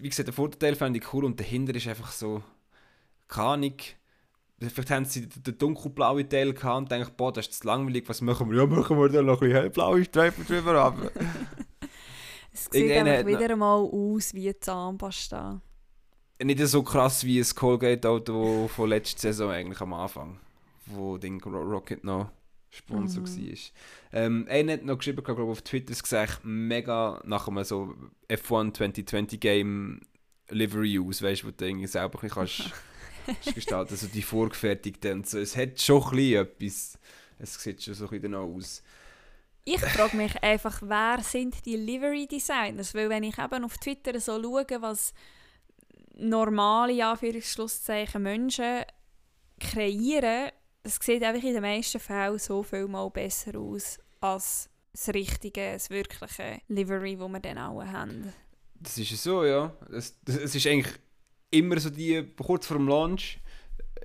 wie 0.00 0.08
gesagt, 0.08 0.28
der 0.28 0.34
Vorteil 0.34 0.76
fände 0.76 0.98
ich 0.98 1.12
cool 1.12 1.24
und 1.24 1.38
dahinter 1.38 1.74
ist 1.74 1.88
einfach 1.88 2.12
so, 2.12 2.42
keine 3.28 3.48
Ahnung, 3.48 3.74
vielleicht 4.60 4.90
haben 4.90 5.04
sie 5.04 5.28
den 5.28 5.42
den 5.42 5.58
dunkelblauen 5.58 6.28
Teil 6.28 6.54
gehabt 6.54 6.78
und 6.78 6.90
denken, 6.92 7.12
boah, 7.16 7.32
das 7.32 7.48
ist 7.48 7.60
zu 7.62 7.66
langweilig, 7.66 8.08
was 8.08 8.20
machen 8.20 8.50
wir? 8.50 8.58
Ja, 8.58 8.66
machen 8.66 8.98
wir 8.98 9.08
da 9.08 9.22
noch 9.22 9.34
ein 9.34 9.40
bisschen 9.40 9.56
hellblaue 9.56 10.04
Streifen 10.04 10.46
drüber 10.46 10.80
haben. 10.80 11.10
es 12.52 12.64
sieht 12.66 12.90
einfach 12.92 13.26
wieder 13.26 13.50
einmal 13.50 13.80
aus 13.84 14.34
wie 14.34 14.58
Zahnpasta. 14.58 15.60
Nicht 16.42 16.60
so 16.68 16.82
krass 16.84 17.24
wie 17.24 17.40
ein 17.40 17.46
Colgate-Auto 17.54 18.68
von 18.68 18.88
letzter 18.88 19.18
Saison 19.32 19.50
eigentlich 19.50 19.80
am 19.80 19.92
Anfang, 19.92 20.38
wo 20.86 21.16
Ro- 21.16 21.62
Rocket 21.62 22.04
noch 22.04 22.30
Sponsor 22.70 23.22
Mhm. 23.22 23.48
war. 23.48 23.58
Ähm, 24.12 24.46
einer 24.48 24.72
hat 24.74 24.84
noch 24.84 24.98
geschrieben, 24.98 25.24
glaube 25.24 25.42
auf 25.44 25.62
Twitter, 25.62 25.92
es 25.92 26.02
echt 26.12 26.44
mega 26.44 27.20
nach 27.24 27.48
einem 27.48 27.64
so 27.64 27.94
F1 28.28 28.74
2020 28.74 29.40
Game 29.40 30.00
Livery 30.50 30.98
aus, 30.98 31.22
weißt 31.22 31.42
du, 31.42 31.46
wo 31.48 31.50
du 31.50 31.66
irgendwie 31.66 31.86
selber 31.86 32.22
ein 32.22 32.28
kannst, 32.28 32.70
kannst 33.26 33.54
gestalten, 33.54 33.92
also 33.92 34.06
die 34.06 34.22
vorgefertigten 34.22 35.24
so. 35.24 35.38
Es 35.38 35.56
hat 35.56 35.80
schon 35.80 36.02
ein 36.02 36.10
bisschen 36.10 36.42
etwas, 36.42 36.98
es 37.38 37.54
sieht 37.62 37.82
schon 37.82 37.94
so 37.94 38.04
ein 38.04 38.10
bisschen 38.10 38.32
danach 38.32 38.46
aus. 38.46 38.82
Ich 39.64 39.80
frage 39.80 40.16
mich 40.16 40.42
einfach, 40.42 40.80
wer 40.82 41.18
sind 41.22 41.66
die 41.66 41.76
Livery 41.76 42.26
Designers? 42.26 42.94
Weil 42.94 43.10
wenn 43.10 43.22
ich 43.22 43.38
eben 43.38 43.64
auf 43.64 43.76
Twitter 43.76 44.18
so 44.18 44.42
schaue, 44.42 44.64
was 44.80 45.12
normale 46.16 46.92
ja, 46.92 47.12
Anführungsschlusszeichen 47.12 48.22
Menschen 48.22 48.82
kreieren, 49.60 50.50
das 50.82 50.98
sieht 51.02 51.22
einfach 51.22 51.42
in 51.42 51.54
den 51.54 51.62
meisten 51.62 52.00
Fällen 52.00 52.38
so 52.38 52.62
viel 52.62 52.86
mal 52.86 53.08
besser 53.10 53.58
aus 53.58 53.98
als 54.20 54.68
das 54.92 55.08
richtige, 55.14 55.72
das 55.74 55.90
wirkliche 55.90 56.60
Livery, 56.68 57.16
das 57.16 57.28
wir 57.28 57.40
dann 57.40 57.58
auch 57.58 57.82
haben. 57.84 58.32
Das 58.80 58.96
ist 58.98 59.22
so, 59.22 59.44
ja. 59.44 59.72
Es, 59.92 60.16
das, 60.24 60.36
es 60.36 60.54
ist 60.54 60.66
eigentlich 60.66 60.94
immer 61.50 61.78
so 61.80 61.90
die, 61.90 62.24
kurz 62.42 62.66
vor 62.66 62.76
dem 62.78 62.88
Launch, 62.88 63.38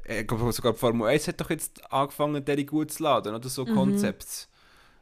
äh, 0.06 0.22
ich 0.22 0.28
glaube 0.28 0.52
sogar 0.52 0.74
die 0.74 0.80
Formel 0.80 1.08
1 1.08 1.28
hat 1.28 1.42
doch 1.42 1.50
jetzt 1.50 1.92
angefangen, 1.92 2.44
die 2.44 2.66
gut 2.66 2.92
zu 2.92 3.04
laden, 3.04 3.34
oder 3.36 3.50
so 3.50 3.66
Mhm. 3.66 3.74
Konzepte. 3.76 4.28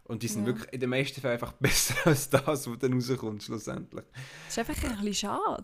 Und 0.06 0.24
die 0.24 0.28
sind 0.28 0.42
Ja. 0.42 0.48
wirklich 0.48 0.74
in 0.74 0.80
den 0.82 0.90
meisten 0.90 1.22
Fällen 1.22 1.34
einfach 1.34 1.54
besser 1.60 1.96
als 2.06 2.30
das, 2.30 2.70
was 2.70 2.80
dann 2.80 2.94
rauskommt, 2.94 3.44
schlussendlich. 3.44 4.04
Das 4.48 4.58
ist 4.58 4.60
einfach 4.60 4.84
ein 4.84 5.06
bisschen 5.06 5.14
schade. 5.30 5.64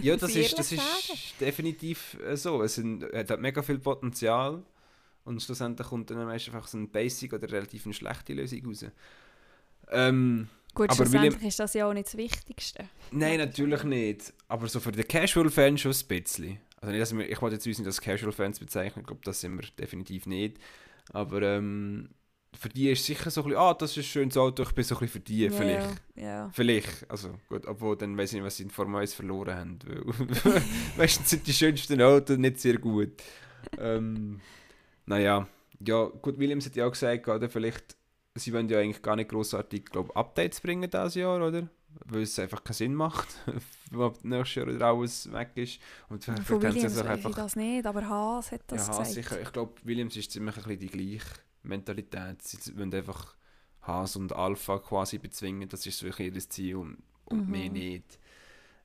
Ja, 0.00 0.16
das 0.16 0.34
ist, 0.36 0.56
das 0.58 0.70
ist 0.72 0.80
definitiv 1.40 2.16
äh, 2.24 2.36
so. 2.36 2.62
Es 2.62 2.76
sind, 2.76 3.02
es 3.02 3.28
hat 3.30 3.40
mega 3.40 3.62
viel 3.62 3.78
Potenzial 3.78 4.62
und 5.24 5.42
schlussendlich 5.42 5.86
kommt 5.88 6.10
dann 6.10 6.24
meistens 6.24 6.54
einfach 6.54 6.68
so 6.68 6.78
eine 6.78 6.86
Basic 6.86 7.32
oder 7.32 7.50
relativ 7.50 7.84
eine 7.86 7.94
schlechte 7.94 8.32
Lösung 8.34 8.64
raus. 8.66 8.84
Ähm, 9.90 10.48
Gut, 10.72 10.88
Aber 10.90 10.96
schlussendlich 10.96 11.32
William- 11.34 11.48
ist 11.48 11.58
das 11.58 11.74
ja 11.74 11.86
auch 11.88 11.92
nicht 11.92 12.06
das 12.06 12.16
Wichtigste. 12.16 12.84
Nein, 13.10 13.38
natürlich 13.38 13.82
nicht. 13.82 14.32
Aber 14.46 14.68
so 14.68 14.78
für 14.78 14.92
den 14.92 15.06
Casual-Fan 15.06 15.76
schon 15.78 15.92
ein 15.92 16.06
bisschen. 16.06 16.58
Also 16.80 16.92
nicht, 16.92 17.02
dass 17.02 17.16
wir, 17.16 17.28
ich 17.28 17.42
wollte 17.42 17.56
jetzt 17.56 17.66
uns 17.66 17.78
nicht 17.78 17.86
als 17.88 18.00
Casual-Fans 18.00 18.60
bezeichnen, 18.60 19.00
ich 19.02 19.06
glaube, 19.06 19.20
das 19.24 19.40
sind 19.40 19.60
wir 19.60 19.68
definitiv 19.78 20.26
nicht. 20.26 20.58
Aber 21.12 21.42
ähm, 21.42 22.10
für 22.58 22.68
die 22.68 22.88
ist 22.88 23.04
sicher 23.04 23.30
so 23.30 23.40
ein 23.42 23.48
bisschen, 23.48 23.60
ah, 23.60 23.74
das 23.74 23.90
ist 23.90 23.96
ein 23.98 24.02
schönes 24.04 24.36
Auto, 24.36 24.62
ich 24.62 24.70
bin 24.72 24.84
so 24.84 24.94
ein 24.94 25.00
bisschen 25.00 25.12
für 25.12 25.20
die, 25.20 25.38
Ja, 25.40 25.50
vielleicht. 25.50 26.02
Ja. 26.14 26.50
Vielleicht, 26.52 27.10
also 27.10 27.34
gut, 27.48 27.66
obwohl 27.66 27.96
dann 27.96 28.16
weiß 28.16 28.30
ich 28.30 28.36
nicht, 28.36 28.44
was 28.46 28.56
sie 28.56 28.62
in 28.62 28.70
Form 28.70 28.94
1 28.94 29.12
verloren 29.12 29.54
haben. 29.56 29.78
Weil 29.84 30.62
meistens 30.96 31.30
sind 31.30 31.46
die 31.48 31.52
schönsten 31.52 32.00
Autos 32.00 32.38
nicht 32.38 32.60
sehr 32.60 32.78
gut. 32.78 33.10
Ähm, 33.76 34.40
naja, 35.10 35.46
ja, 35.80 36.04
gut, 36.04 36.38
Williams 36.38 36.66
hat 36.66 36.76
ja 36.76 36.86
auch 36.86 36.92
gesagt, 36.92 37.26
oder 37.28 37.48
vielleicht, 37.50 37.96
sie 38.36 38.52
wollen 38.52 38.68
ja 38.68 38.78
eigentlich 38.78 39.02
gar 39.02 39.16
nicht 39.16 39.30
grossartig, 39.30 39.86
glaube 39.86 40.14
Updates 40.14 40.60
bringen 40.60 40.88
dieses 40.90 41.14
Jahr, 41.16 41.36
oder? 41.44 41.68
Weil 42.06 42.22
es 42.22 42.38
einfach 42.38 42.62
keinen 42.62 42.74
Sinn 42.74 42.94
macht, 42.94 43.28
wenn 43.90 44.12
nächstes 44.22 44.54
Jahr 44.54 44.68
oder 44.68 44.86
alles 44.86 45.32
weg 45.32 45.50
ist. 45.56 45.80
Und 46.08 46.22
vielleicht, 46.24 46.44
Von 46.44 46.62
Williams 46.62 46.94
es 46.94 47.00
ich 47.02 47.08
einfach 47.08 47.34
das 47.34 47.56
nicht, 47.56 47.86
aber 47.86 48.06
Haas 48.08 48.52
hat 48.52 48.62
das 48.68 48.86
ja, 48.86 48.90
gesagt. 48.92 49.10
sicher. 49.14 49.40
Ich 49.40 49.52
glaube, 49.52 49.72
Williams 49.84 50.16
ist 50.16 50.30
ziemlich 50.30 50.56
ein 50.56 50.62
bisschen 50.62 50.78
die 50.78 50.86
gleiche 50.86 51.26
Mentalität. 51.64 52.42
Sie 52.42 52.78
wollen 52.78 52.94
einfach 52.94 53.34
Haas 53.82 54.14
und 54.16 54.32
Alpha 54.32 54.78
quasi 54.78 55.18
bezwingen. 55.18 55.68
Das 55.68 55.84
ist 55.86 56.02
bisschen 56.04 56.34
ihr 56.34 56.48
Ziel 56.48 56.76
und, 56.76 56.98
und 57.24 57.48
Mhm. 57.48 57.50
mehr 57.50 57.70
nicht. 57.70 58.18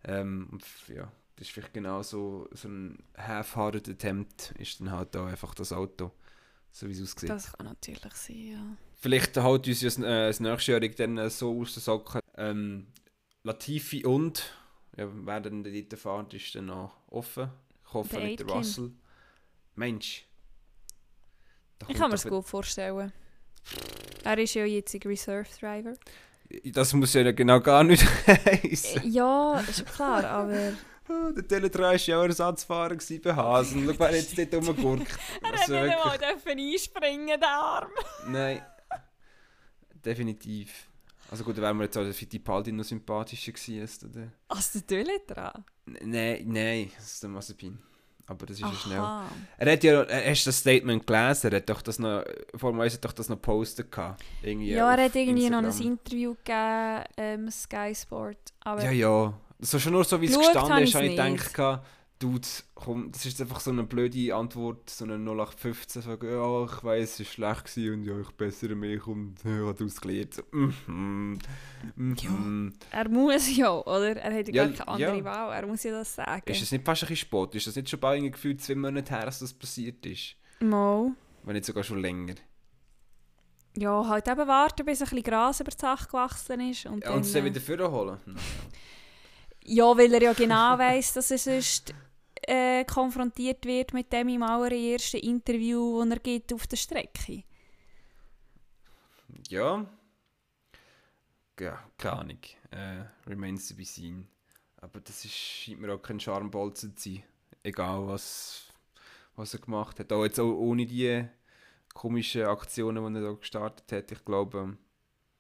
Ähm, 0.03 0.57
ja, 0.87 1.11
das 1.35 1.47
ist 1.47 1.53
vielleicht 1.53 1.73
genau 1.73 2.01
so, 2.01 2.47
so 2.51 2.67
ein 2.67 3.03
half-hearted 3.17 3.89
Attempt, 3.89 4.53
ist 4.57 4.79
dann 4.79 4.91
halt 4.91 5.13
da 5.15 5.25
einfach 5.25 5.53
das 5.53 5.73
Auto, 5.73 6.11
so 6.71 6.87
wie 6.87 6.93
es 6.93 7.01
aussieht. 7.01 7.29
Das 7.29 7.51
kann 7.53 7.65
natürlich 7.65 8.13
sein, 8.13 8.47
ja. 8.51 8.77
Vielleicht 8.95 9.37
haut 9.37 9.67
uns 9.67 9.81
ja 9.81 9.87
das, 9.87 10.39
äh, 10.39 10.43
nächste 10.43 10.79
dann 10.95 11.17
äh, 11.17 11.29
so 11.29 11.61
aus 11.61 11.73
den 11.73 11.81
Socken. 11.81 12.21
Ähm, 12.37 12.87
Latifi 13.43 14.05
und, 14.05 14.55
ja, 14.97 15.07
wer 15.25 15.41
dann 15.41 15.63
dort 15.63 15.99
fährt, 15.99 16.33
ist 16.33 16.55
dann 16.55 16.67
noch 16.67 16.95
offen. 17.07 17.49
Ich 17.85 17.93
hoffe 17.93 18.15
Der 18.15 18.25
nicht 18.25 18.39
der. 18.39 18.47
Russell. 18.47 18.91
Mensch. 19.75 20.25
Ich 21.87 21.95
kann 21.97 22.09
mir 22.09 22.15
das 22.15 22.25
gut 22.25 22.45
vorstellen. 22.45 23.11
Er 24.23 24.37
ist 24.37 24.53
ja 24.53 24.65
jetzt 24.65 24.95
Reserve 25.05 25.47
Driver. 25.59 25.93
Das 26.63 26.93
muss 26.93 27.13
ja 27.13 27.29
genau 27.31 27.59
gar 27.59 27.83
nicht 27.83 28.03
heißen. 28.27 29.11
Ja, 29.11 29.59
ist 29.59 29.85
klar, 29.85 30.23
aber 30.23 30.73
Oh, 31.07 31.31
der 31.31 31.43
Tele3 31.43 31.79
war 31.79 31.95
ja 31.95 32.19
auch 32.19 32.23
Ersatzfahrer 32.23 32.97
bei 33.23 33.35
Hasen. 33.35 33.85
Schau, 33.87 33.93
wer 33.99 34.15
jetzt 34.15 34.37
dort 34.37 34.53
rumgurkt. 34.55 35.07
Also 35.43 35.73
wirklich- 35.73 36.19
dürfen 36.19 36.59
einspringen, 36.59 37.39
der 37.39 37.49
Arm. 37.49 37.89
Nein. 38.27 38.61
Definitiv. 40.03 40.87
Also 41.31 41.43
gut, 41.43 41.57
dann 41.57 41.63
wäre 41.63 41.73
mir 41.73 41.83
jetzt 41.85 41.97
auch 41.97 42.03
der 42.03 42.13
Fittipaldi 42.13 42.71
noch 42.71 42.83
sympathischer 42.83 43.51
gewesen 43.51 43.81
als 43.81 43.99
der... 43.99 44.31
Hast 44.49 44.75
du 44.75 44.81
Tülle 44.81 45.19
dran? 45.25 45.63
Nein, 45.85 46.43
nein, 46.45 46.91
das 46.95 47.13
ist 47.13 47.23
der 47.23 47.29
Mazepin. 47.29 47.79
Aber 48.27 48.45
das 48.47 48.57
ist 48.57 48.61
ja 48.61 48.73
schnell. 48.73 49.03
Er 49.57 49.71
hat 49.73 49.83
ja, 49.83 50.05
hast 50.07 50.45
du 50.45 50.49
das 50.49 50.59
Statement 50.59 51.05
gelesen? 51.05 51.51
Er 51.51 51.57
hat 51.57 51.69
doch 51.69 51.81
das 51.83 51.99
noch, 51.99 52.23
vor 52.55 52.71
allem 52.71 52.81
hat 52.81 53.05
doch 53.05 53.13
das 53.13 53.29
noch 53.29 53.35
gepostet 53.35 53.91
gehabt. 53.91 54.23
Irgendwie 54.41 54.71
Ja, 54.71 54.95
er 54.95 55.05
hat 55.05 55.15
irgendwie 55.15 55.47
noch 55.49 55.59
ein 55.59 55.65
Instagram. 55.65 55.91
Interview 55.91 56.33
gegeben, 56.35 57.03
ähm, 57.17 57.51
Sky 57.51 57.93
Sport. 57.93 58.53
Aber 58.61 58.83
Ja, 58.83 58.91
ja. 58.91 59.33
So 59.65 59.79
schon 59.79 59.93
nur 59.93 60.03
so, 60.03 60.21
wie 60.21 60.27
es 60.27 60.37
gestanden 60.37 60.83
ist, 60.83 60.95
habe 60.95 61.05
ich 61.05 61.17
nicht. 61.19 61.53
gedacht, 61.53 61.81
Dude, 62.17 62.47
komm, 62.75 63.11
das 63.11 63.25
ist 63.25 63.41
einfach 63.41 63.59
so 63.59 63.71
eine 63.71 63.83
blöde 63.83 64.33
Antwort, 64.33 64.89
so 64.89 65.03
eine 65.03 65.15
0815, 65.15 66.01
so, 66.01 66.11
ja, 66.11 66.63
ich 66.63 66.83
weiss, 66.83 67.19
es 67.19 67.19
war 67.19 67.25
schlecht 67.25 67.65
gewesen 67.65 67.93
und 67.93 68.03
ja, 68.05 68.17
ich 68.21 68.29
bessere 68.31 68.73
mich 68.73 69.05
und 69.05 69.35
ja, 69.43 69.67
hat 69.67 69.81
ausgelernt. 69.81 70.33
So, 70.35 70.43
mhm, 70.51 71.37
mhm. 71.97 72.73
er 72.89 73.09
muss 73.09 73.57
ja, 73.57 73.69
oder? 73.69 74.15
Er 74.15 74.33
hat 74.33 74.47
ja, 74.47 74.63
Ja, 74.63 74.69
keine 74.69 74.87
andere 74.87 75.17
ja. 75.17 75.23
Wahl. 75.25 75.53
Er 75.55 75.67
muss 75.67 75.83
ja 75.83 75.91
das 75.91 76.15
sagen. 76.15 76.43
Ist 76.45 76.61
das 76.61 76.71
nicht 76.71 76.85
fast 76.85 77.03
ein 77.03 77.09
bisschen 77.09 77.27
Sport? 77.27 77.53
Ist 77.55 77.67
das 77.67 77.75
nicht 77.75 77.89
schon 77.89 77.99
bald 77.99 78.17
irgendwie 78.17 78.31
gefühlt 78.31 78.61
zwei 78.61 78.75
Monate 78.75 79.13
her, 79.13 79.25
dass 79.25 79.39
das 79.39 79.53
passiert 79.53 80.05
ist? 80.05 80.35
Mo. 80.61 81.11
Wenn 81.43 81.53
nicht 81.53 81.65
sogar 81.65 81.83
schon 81.83 81.99
länger. 81.99 82.35
Ja, 83.77 84.07
halt 84.07 84.25
eben 84.29 84.47
warten, 84.47 84.85
bis 84.85 85.01
ein 85.01 85.09
bisschen 85.09 85.23
Gras 85.23 85.59
über 85.59 85.71
die 85.71 85.77
Sache 85.77 86.07
gewachsen 86.07 86.61
ist. 86.61 86.85
Und 86.85 87.03
Ja, 87.03 87.11
und 87.11 87.25
es 87.25 87.33
dann 87.33 87.45
äh, 87.45 87.53
wieder 87.53 87.59
vorholen? 87.59 88.19
Ja, 89.67 89.97
weil 89.97 90.13
er 90.13 90.21
ja 90.21 90.33
genau 90.33 90.77
weiss, 90.77 91.13
dass 91.13 91.31
er 91.31 91.39
sonst 91.39 91.93
äh, 92.43 92.85
konfrontiert 92.85 93.65
wird 93.65 93.93
mit 93.93 94.13
dem 94.13 94.29
im 94.29 94.43
allerersten 94.43 95.17
Interview, 95.17 96.03
das 96.03 96.11
er 96.11 96.19
gibt 96.19 96.53
auf 96.53 96.67
der 96.67 96.77
Strecke. 96.77 97.43
Ja. 99.49 99.85
Ja, 101.59 101.79
keine 101.97 102.19
Ahnung. 102.19 102.39
Äh, 102.71 103.05
remains 103.27 103.67
to 103.67 103.75
be 103.75 103.85
seen. 103.85 104.27
Aber 104.77 104.99
das 104.99 105.25
ist, 105.25 105.33
scheint 105.33 105.81
mir 105.81 105.93
auch 105.93 106.01
kein 106.01 106.19
Charmbolzen 106.19 106.95
zu 106.95 107.09
sein. 107.09 107.23
Egal, 107.63 108.05
was, 108.07 108.67
was 109.35 109.53
er 109.53 109.61
gemacht 109.61 109.99
hat. 109.99 110.13
Auch 110.13 110.23
jetzt 110.23 110.39
auch 110.39 110.53
ohne 110.53 110.85
die 110.85 111.27
komischen 111.93 112.43
Aktionen, 112.43 113.13
die 113.13 113.19
er 113.19 113.31
da 113.31 113.33
gestartet 113.33 113.91
hat. 113.91 114.11
Ich 114.11 114.23
glaube, 114.23 114.77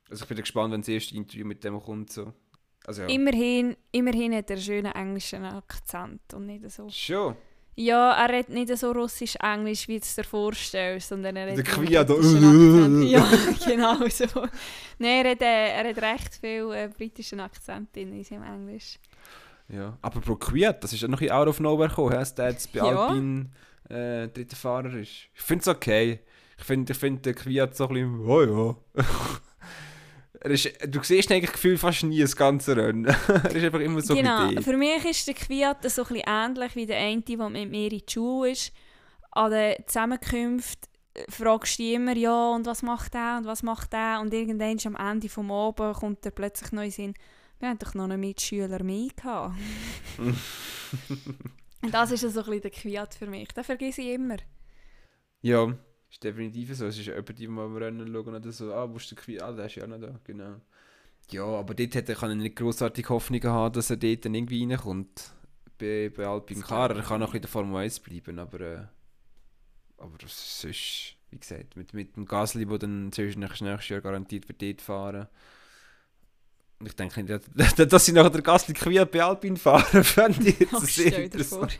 also 0.09 0.23
ich 0.23 0.27
bin 0.29 0.37
gespannt, 0.37 0.73
wenn 0.73 0.81
das 0.81 0.87
erste 0.87 1.15
Interview 1.15 1.45
mit 1.45 1.63
dem 1.63 1.79
kommt. 1.79 2.11
So. 2.11 2.33
Also 2.87 3.01
ja. 3.03 3.07
Immerhin, 3.07 3.75
immerhin 3.91 4.35
hat 4.35 4.49
er 4.49 4.55
einen 4.55 4.63
schönen 4.63 4.91
englischen 4.91 5.43
Akzent 5.45 6.21
und 6.33 6.45
nicht 6.45 6.69
so... 6.71 6.87
Schon. 6.89 7.35
Ja, 7.77 8.13
er 8.13 8.29
redet 8.29 8.49
nicht 8.49 8.77
so 8.77 8.91
russisch-englisch, 8.91 9.89
wie 9.89 9.99
du 9.99 10.03
es 10.03 10.15
dir 10.15 10.23
vorstellst, 10.23 11.09
sondern 11.09 11.35
er 11.35 11.47
Der 11.47 11.57
redet 11.57 11.67
Quia 11.67 12.03
da. 12.05 12.13
Akzent. 12.13 13.03
Ja, 13.09 13.27
genau 13.65 13.95
so. 14.07 14.25
Nein, 14.97 15.25
er 15.25 15.31
hat, 15.31 15.41
äh, 15.41 15.69
er 15.71 15.89
hat 15.89 16.01
recht 16.01 16.35
viel 16.35 16.71
äh, 16.71 16.87
britischen 16.87 17.41
Akzent 17.41 17.89
in 17.97 18.23
seinem 18.23 18.43
Englisch. 18.43 18.97
Ja. 19.67 19.97
Aber 20.01 20.21
Pro 20.21 20.35
Kwiat, 20.35 20.83
das 20.83 20.93
ist 20.93 21.01
ja 21.01 21.09
noch 21.09 21.21
ein 21.21 21.31
out 21.31 21.49
of 21.49 21.59
nowhere 21.59 21.89
gekommen, 21.89 22.11
dass 22.11 22.33
der 22.33 22.51
jetzt 22.51 22.71
bei 22.71 22.79
Ja. 22.79 23.07
Alpine 23.07 23.49
äh, 23.89 24.27
dritter 24.29 24.55
Fahrer 24.55 24.93
ist. 24.93 25.27
Ich 25.33 25.41
finde 25.41 25.61
es 25.63 25.67
okay. 25.67 26.19
Ich 26.57 26.63
finde 26.63 26.93
ich 26.93 26.97
find, 26.97 27.25
der 27.25 27.33
Kwiat 27.33 27.75
so 27.75 27.89
ein 27.89 27.93
bisschen, 27.93 28.25
oh 28.25 28.77
ja. 28.95 29.03
Er 30.45 30.51
ist, 30.51 30.71
du 30.87 31.01
siehst 31.01 31.31
eigentlich 31.31 31.51
gefühlt 31.51 31.79
fast 31.79 32.03
nie 32.03 32.21
das 32.21 32.35
ganze 32.35 32.77
Rennen. 32.77 33.05
er 33.27 33.55
ist 33.55 33.63
einfach 33.63 33.79
immer 33.79 33.99
so 34.01 34.13
genau, 34.13 34.49
für 34.61 34.77
mich 34.77 35.03
ist 35.03 35.27
der 35.27 35.33
Kwiat 35.33 35.89
so 35.89 36.03
ein 36.03 36.07
bisschen 36.07 36.23
ähnlich 36.27 36.75
wie 36.75 36.85
der 36.85 36.99
eine, 36.99 37.21
der 37.21 37.49
mit 37.49 37.71
mir 37.71 37.91
in 37.91 37.97
die 37.97 38.03
Schule 38.07 38.51
ist. 38.51 38.71
An 39.31 39.49
den 39.49 39.75
Zusammenkünften 39.87 40.87
fragst 41.29 41.79
du 41.79 41.83
dich 41.83 41.93
immer, 41.93 42.15
ja, 42.15 42.51
und 42.51 42.67
was 42.67 42.83
macht 42.83 43.15
er 43.15 43.39
und 43.39 43.45
was 43.45 43.63
macht 43.63 43.91
er? 43.95 44.21
Und 44.21 44.35
irgendwann 44.35 44.77
am 44.85 45.13
Ende 45.13 45.27
des 45.27 45.37
Abends 45.37 45.99
kommt 45.99 46.23
er 46.23 46.31
plötzlich 46.31 46.71
neu 46.71 46.91
Sinn, 46.91 47.15
wir 47.59 47.69
haben 47.69 47.79
doch 47.79 47.95
noch 47.95 48.03
einen 48.03 48.19
Mitschüler 48.19 48.83
mehr 48.83 49.09
gehabt. 49.15 49.55
und 51.81 51.91
das 51.91 52.11
ist 52.11 52.21
so 52.21 52.27
ein 52.27 52.33
bisschen 52.33 52.61
der 52.61 52.71
Kwiat 52.71 53.15
für 53.15 53.25
mich. 53.25 53.47
Den 53.47 53.63
vergesse 53.63 54.01
ich 54.01 54.09
immer. 54.09 54.37
Ja, 55.41 55.73
ist 56.15 56.23
definitiv 56.23 56.75
so. 56.75 56.85
Es 56.85 56.97
ist 56.97 57.05
jemand, 57.05 57.39
die 57.39 57.47
mal 57.47 57.77
Rennen 57.77 58.11
schauen 58.11 58.35
oder 58.35 58.51
so, 58.51 58.73
ah, 58.73 58.89
wo 58.89 58.97
ist 58.97 59.11
der 59.11 59.17
Kwiat? 59.17 59.43
Ah, 59.43 59.51
der 59.51 59.65
ist 59.65 59.75
ja 59.75 59.83
auch 59.83 59.87
noch 59.87 59.99
da, 59.99 60.19
genau. 60.23 60.61
Ja, 61.31 61.43
aber 61.43 61.73
dort 61.73 61.95
hat 61.95 62.07
er, 62.07 62.15
kann 62.15 62.29
er 62.29 62.35
nicht 62.35 62.55
grossartig 62.55 63.09
Hoffnungen 63.09 63.49
haben, 63.49 63.73
dass 63.73 63.89
er 63.89 63.97
dort 63.97 64.25
dann 64.25 64.35
irgendwie 64.35 64.63
reinkommt. 64.63 65.31
Bei, 65.77 66.09
bei 66.15 66.25
Alpine 66.25 66.61
Car. 66.61 66.95
Er 66.95 67.01
kann 67.01 67.19
noch 67.19 67.33
in 67.33 67.41
der 67.41 67.49
Formel 67.49 67.75
1 67.83 67.99
bleiben, 67.99 68.39
aber, 68.39 68.61
äh, 68.61 68.83
aber 69.97 70.17
das 70.19 70.63
ist, 70.63 71.15
wie 71.31 71.39
gesagt, 71.39 71.75
mit, 71.75 71.93
mit 71.93 72.15
dem 72.15 72.25
Gasly, 72.25 72.65
der 72.65 72.77
dann 72.77 73.11
zuerst 73.11 73.37
nächstes 73.37 73.89
Jahr 73.89 74.01
garantiert 74.01 74.47
wird 74.47 74.61
dort 74.61 74.81
fahren. 74.81 75.27
Und 76.79 76.87
ich 76.87 76.95
denke 76.95 77.23
nicht, 77.23 77.43
dass, 77.55 77.75
dass 77.75 78.05
sie 78.05 78.13
nachher 78.13 78.29
der 78.29 78.41
Gasly 78.41 78.73
Kwiat 78.73 79.11
bei 79.11 79.23
Alpine 79.23 79.57
fahren, 79.57 80.03
fände 80.03 80.47
ich 80.47 80.59
jetzt 80.59 80.73
Ach, 80.73 80.83
sehr 80.83 81.23
interessant. 81.25 81.77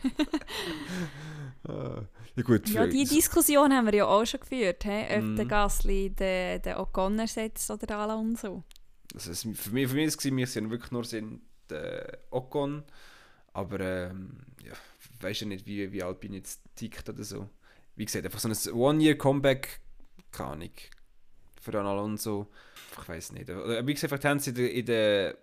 Ja 2.36 2.42
gut, 2.42 2.68
Ja, 2.68 2.86
die 2.86 3.04
Diskussion 3.04 3.72
haben 3.72 3.86
wir 3.86 3.94
ja 3.94 4.06
auch 4.06 4.24
schon 4.26 4.40
geführt, 4.40 4.84
he? 4.84 5.06
ob 5.16 5.22
Mhm. 5.22 5.36
der 5.36 5.46
Gasly 5.46 6.10
den, 6.10 6.60
den 6.62 6.76
Ocon 6.76 7.18
ersetzt 7.18 7.70
oder 7.70 7.98
Alonso. 7.98 8.62
Also 9.14 9.30
es, 9.30 9.42
für 9.54 9.70
mich, 9.70 9.88
für 9.88 9.94
mich 9.94 10.06
ist 10.06 10.24
es 10.24 10.30
wir 10.36 10.46
sind 10.46 10.70
wirklich 10.70 10.90
nur 10.92 11.04
sind, 11.04 11.40
äh, 11.70 12.12
Ocon, 12.30 12.82
aber 13.54 13.80
ähm, 13.80 14.36
ja, 14.62 14.74
weiß 15.20 15.40
ja 15.40 15.46
nicht, 15.46 15.66
wie, 15.66 15.90
wie 15.92 16.02
Alpine 16.02 16.36
jetzt 16.36 16.60
tickt 16.74 17.08
oder 17.08 17.24
so. 17.24 17.48
Wie 17.94 18.04
gesagt, 18.04 18.26
einfach 18.26 18.38
so 18.40 18.48
ein 18.48 18.74
One-Year-Comeback, 18.78 19.80
keine 20.30 20.50
Ahnung, 20.50 20.70
für 21.62 21.70
den 21.72 21.86
Alonso, 21.86 22.48
ich 23.00 23.08
weiß 23.08 23.32
nicht. 23.32 23.48
Oder, 23.48 23.86
Wie 23.86 23.94
gesagt, 23.94 24.10
vielleicht 24.10 24.24
haben 24.26 24.38
sie 24.40 24.50
in 24.50 24.84
den- 24.86 25.34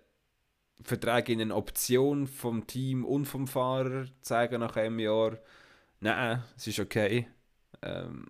in 0.78 0.84
Verträgen 0.84 1.40
eine 1.40 1.54
Option 1.54 2.26
vom 2.26 2.66
Team 2.66 3.04
und 3.04 3.26
vom 3.26 3.46
Fahrer 3.46 4.04
zu 4.04 4.10
sagen 4.22 4.60
nach 4.60 4.76
einem 4.76 4.98
Jahr, 4.98 5.38
nein, 6.00 6.42
es 6.56 6.66
ist 6.66 6.80
okay. 6.80 7.28
Ähm, 7.82 8.26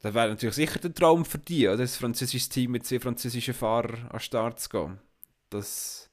das 0.00 0.14
wäre 0.14 0.28
natürlich 0.28 0.54
sicher 0.54 0.78
der 0.78 0.94
Traum 0.94 1.24
für 1.24 1.38
die, 1.38 1.66
oder? 1.66 1.78
Das 1.78 1.96
französische 1.96 2.48
Team 2.48 2.72
mit 2.72 2.86
zwei 2.86 3.00
französischen 3.00 3.54
Fahrern 3.54 4.02
an 4.04 4.10
den 4.10 4.20
Start 4.20 4.60
zu 4.60 4.68
gehen. 4.68 4.98
Das 5.50 6.10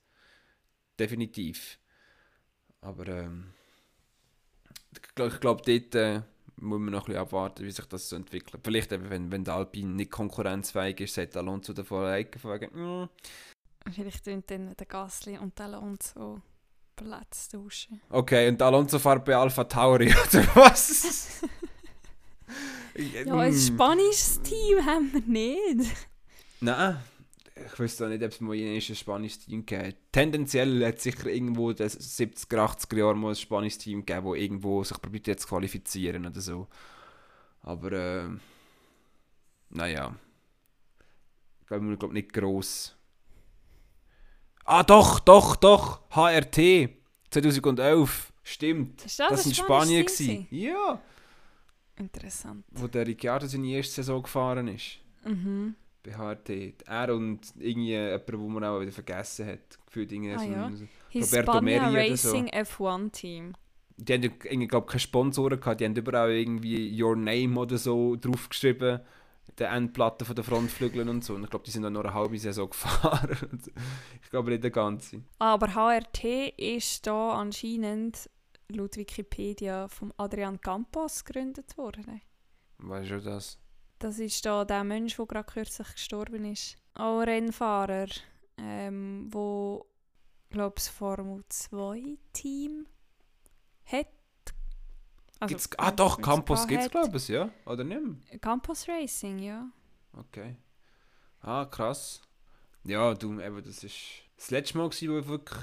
definitiv. 0.99 1.79
Aber 2.81 3.07
ähm, 3.07 3.53
ich 4.91 5.15
glaube, 5.15 5.61
dort 5.65 5.95
äh, 5.95 6.21
muss 6.57 6.79
man 6.79 6.91
noch 6.91 7.03
ein 7.03 7.05
bisschen 7.05 7.21
abwarten, 7.21 7.65
wie 7.65 7.71
sich 7.71 7.85
das 7.85 8.09
so 8.09 8.15
entwickelt. 8.15 8.63
Vielleicht 8.63 8.91
eben, 8.91 9.09
wenn, 9.09 9.31
wenn 9.31 9.43
der 9.43 9.55
Alpine 9.55 9.91
nicht 9.91 10.11
konkurrenzfähig 10.11 11.01
ist, 11.01 11.15
sagt 11.15 11.37
Alonso 11.37 11.73
eigen, 12.05 12.39
von 12.39 12.53
wegen, 12.53 13.03
mm, 13.03 13.09
Vielleicht 13.91 14.25
tun 14.25 14.43
dann 14.47 14.75
der 14.75 14.85
Gasly 14.87 15.37
und 15.37 15.57
der 15.59 15.67
Alonso 15.67 16.41
Plätze 16.95 17.51
tauschen. 17.51 18.01
okay, 18.09 18.47
und 18.49 18.61
Alonso 18.61 18.99
fährt 18.99 19.25
bei 19.25 19.35
Alpha 19.35 19.63
Tauri, 19.65 20.07
oder 20.29 20.47
was? 20.55 21.41
Ja, 22.97 23.35
ein 23.35 23.53
spanisches 23.53 24.41
Team 24.41 24.85
haben 24.85 25.11
wir 25.11 25.21
nicht. 25.21 25.91
Nein, 26.61 26.97
ich 27.53 27.77
wüsste 27.79 28.05
auch 28.05 28.09
nicht, 28.09 28.23
ob 28.23 28.31
es 28.31 28.39
mal 28.39 28.55
ein 28.55 28.79
spanisches 28.81 29.39
Team 29.39 29.65
gibt. 29.65 29.97
Tendenziell 30.13 30.85
hat 30.85 30.95
es 30.97 31.03
sicher 31.03 31.27
irgendwo 31.27 31.71
in 31.71 31.75
den 31.75 31.89
70er, 31.89 32.55
80er 32.55 32.97
Jahren 32.97 33.19
mal 33.19 33.29
ein 33.29 33.35
spanisches 33.35 33.79
Team 33.79 34.05
gegeben, 34.05 34.25
das 34.29 34.37
irgendwo 34.37 34.83
sich 34.83 35.01
probiert 35.01 35.27
jetzt 35.27 35.41
zu 35.41 35.49
qualifizieren 35.49 36.25
oder 36.25 36.39
so. 36.39 36.67
Aber, 37.63 37.91
ähm, 37.91 38.39
naja. 39.69 40.15
Ich 41.61 41.67
glaube, 41.67 42.13
nicht 42.13 42.31
gross. 42.31 42.94
Ah, 44.65 44.83
doch, 44.83 45.19
doch, 45.19 45.55
doch! 45.55 46.01
HRT 46.09 46.89
2011. 47.29 48.31
Stimmt. 48.43 49.05
Ist 49.05 49.19
Das, 49.19 49.29
das 49.29 49.45
ein 49.45 49.49
in 49.49 49.55
Spanien. 49.55 50.05
Gewesen. 50.05 50.47
Ja. 50.49 50.99
Interessant. 51.97 52.65
Wo 52.71 52.87
der 52.87 53.07
Ricciardo 53.07 53.47
seine 53.47 53.67
erste 53.67 53.93
Saison 53.95 54.21
gefahren 54.21 54.67
ist. 54.67 54.99
Mhm. 55.23 55.75
bei 56.03 56.11
HRT. 56.15 56.75
Er 56.87 57.15
und 57.15 57.39
irgendwie 57.57 57.89
jemand, 57.93 58.27
den 58.29 58.53
man 58.53 58.63
auch 58.63 58.79
wieder 58.81 58.91
vergessen 58.91 59.47
hat. 59.47 59.79
Gefühlt 59.87 60.11
irgendwie 60.11 60.33
Ah, 60.33 60.39
so 60.39 60.45
ja. 60.45 60.71
Hispania 61.09 61.61
Meri 61.61 62.07
oder 62.07 62.17
so. 62.17 62.29
Racing 62.29 62.49
F1 62.49 63.11
Team. 63.11 63.53
Die 63.97 64.13
haben 64.13 64.21
ja 64.23 64.29
irgendwie, 64.43 64.67
glaub, 64.67 64.87
keine 64.87 64.99
Sponsoren 64.99 65.59
gehabt, 65.59 65.79
die 65.79 65.85
haben 65.85 65.95
überall 65.95 66.31
irgendwie 66.31 67.01
Your 67.01 67.15
Name 67.15 67.57
oder 67.59 67.77
so 67.79 68.15
draufgeschrieben. 68.17 68.99
Die 69.59 69.63
Endplatte 69.63 70.25
von 70.25 70.35
den 70.35 70.43
Frontflügeln 70.43 71.07
und 71.07 71.23
so. 71.23 71.35
Und 71.35 71.43
ich 71.43 71.49
glaube, 71.49 71.65
die 71.65 71.71
sind 71.71 71.83
dann 71.83 71.93
nur 71.93 72.03
eine 72.03 72.13
halbe 72.13 72.37
Saison 72.37 72.69
gefahren. 72.69 73.61
ich 74.21 74.29
glaube 74.29 74.51
nicht 74.51 74.63
eine 74.63 74.71
ganze. 74.71 75.21
Aber 75.39 75.73
HRT 75.73 76.57
ist 76.57 77.07
da 77.07 77.33
anscheinend 77.33 78.29
laut 78.69 78.97
Wikipedia 78.97 79.87
vom 79.87 80.11
Adrian 80.17 80.59
Campos 80.59 81.23
gegründet 81.23 81.77
worden. 81.77 82.21
Weißt 82.79 83.11
du 83.11 83.21
das? 83.21 83.59
Das 83.99 84.19
ist 84.19 84.45
da 84.45 84.65
der 84.65 84.83
Mensch, 84.83 85.15
der 85.15 85.25
gerade 85.25 85.51
kürzlich 85.51 85.93
gestorben 85.93 86.45
ist. 86.45 86.75
Auch 86.93 87.19
ein 87.19 87.29
Rennfahrer, 87.29 88.07
ähm, 88.57 89.27
wo 89.31 89.85
glaube 90.49 90.75
das 90.75 90.87
Formel 90.87 91.43
2 91.49 92.17
Team 92.33 92.87
hat. 93.85 94.07
Also, 95.39 95.51
Gibt's, 95.51 95.69
ah 95.77 95.91
doch, 95.91 96.21
Campus 96.21 96.65
gibt 96.67 96.83
es 96.83 96.89
glaube 96.89 97.17
ich, 97.17 97.27
ja? 97.27 97.49
Oder 97.65 97.83
nicht? 97.83 98.41
Campus 98.41 98.87
Racing, 98.87 99.39
ja. 99.39 99.67
Okay. 100.13 100.55
Ah, 101.41 101.65
krass. 101.65 102.21
Ja, 102.83 103.13
du, 103.13 103.39
eben, 103.39 103.63
das 103.63 103.83
ist 103.83 103.95
das 104.37 104.51
letzte 104.51 104.77
Mal, 104.77 104.89
gewesen, 104.89 105.09
wo 105.09 105.27
wirklich 105.27 105.59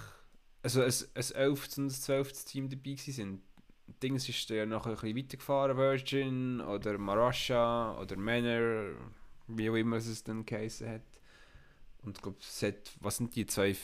also 0.62 0.82
ein, 0.82 0.92
ein 1.14 1.35
11. 1.35 1.68
und 1.78 1.87
ein 1.87 1.90
12. 1.90 2.44
Team 2.44 2.68
dabei 2.68 2.96
waren. 2.96 3.42
Dings 4.02 4.28
ist 4.28 4.48
ja 4.48 4.64
nachher 4.64 4.90
ein 4.90 4.94
bisschen 4.94 5.16
weitergefahren, 5.16 5.76
Virgin 5.76 6.61
oder 6.61 6.98
Marasha 6.98 7.98
oder 8.00 8.16
Manor, 8.16 8.94
wie 9.48 9.70
auch 9.70 9.74
immer 9.74 9.96
es 9.96 10.24
dann 10.24 10.46
geheißen 10.46 10.88
hat. 10.88 11.02
Und 12.02 12.16
ich 12.16 12.22
glaube, 12.22 12.38
was 13.00 13.16
sind 13.16 13.35
die 13.35 13.46
zwei? 13.46 13.76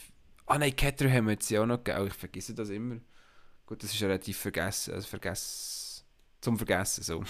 Ah 0.46 0.59
nein, 0.59 0.74
Caterham 0.74 1.29
hat 1.29 1.42
sie 1.42 1.59
auch 1.59 1.66
noch 1.66 1.83
gegeben, 1.83 2.07
ich 2.07 2.14
vergesse 2.14 2.55
das 2.55 2.70
immer. 2.70 2.96
Gut, 3.68 3.83
das 3.83 3.92
ist 3.92 4.02
relativ 4.02 4.38
vergessen, 4.38 4.94
also 4.94 5.07
vergessen, 5.07 6.02
zum 6.40 6.57
Vergessen 6.57 7.02
so. 7.04 7.22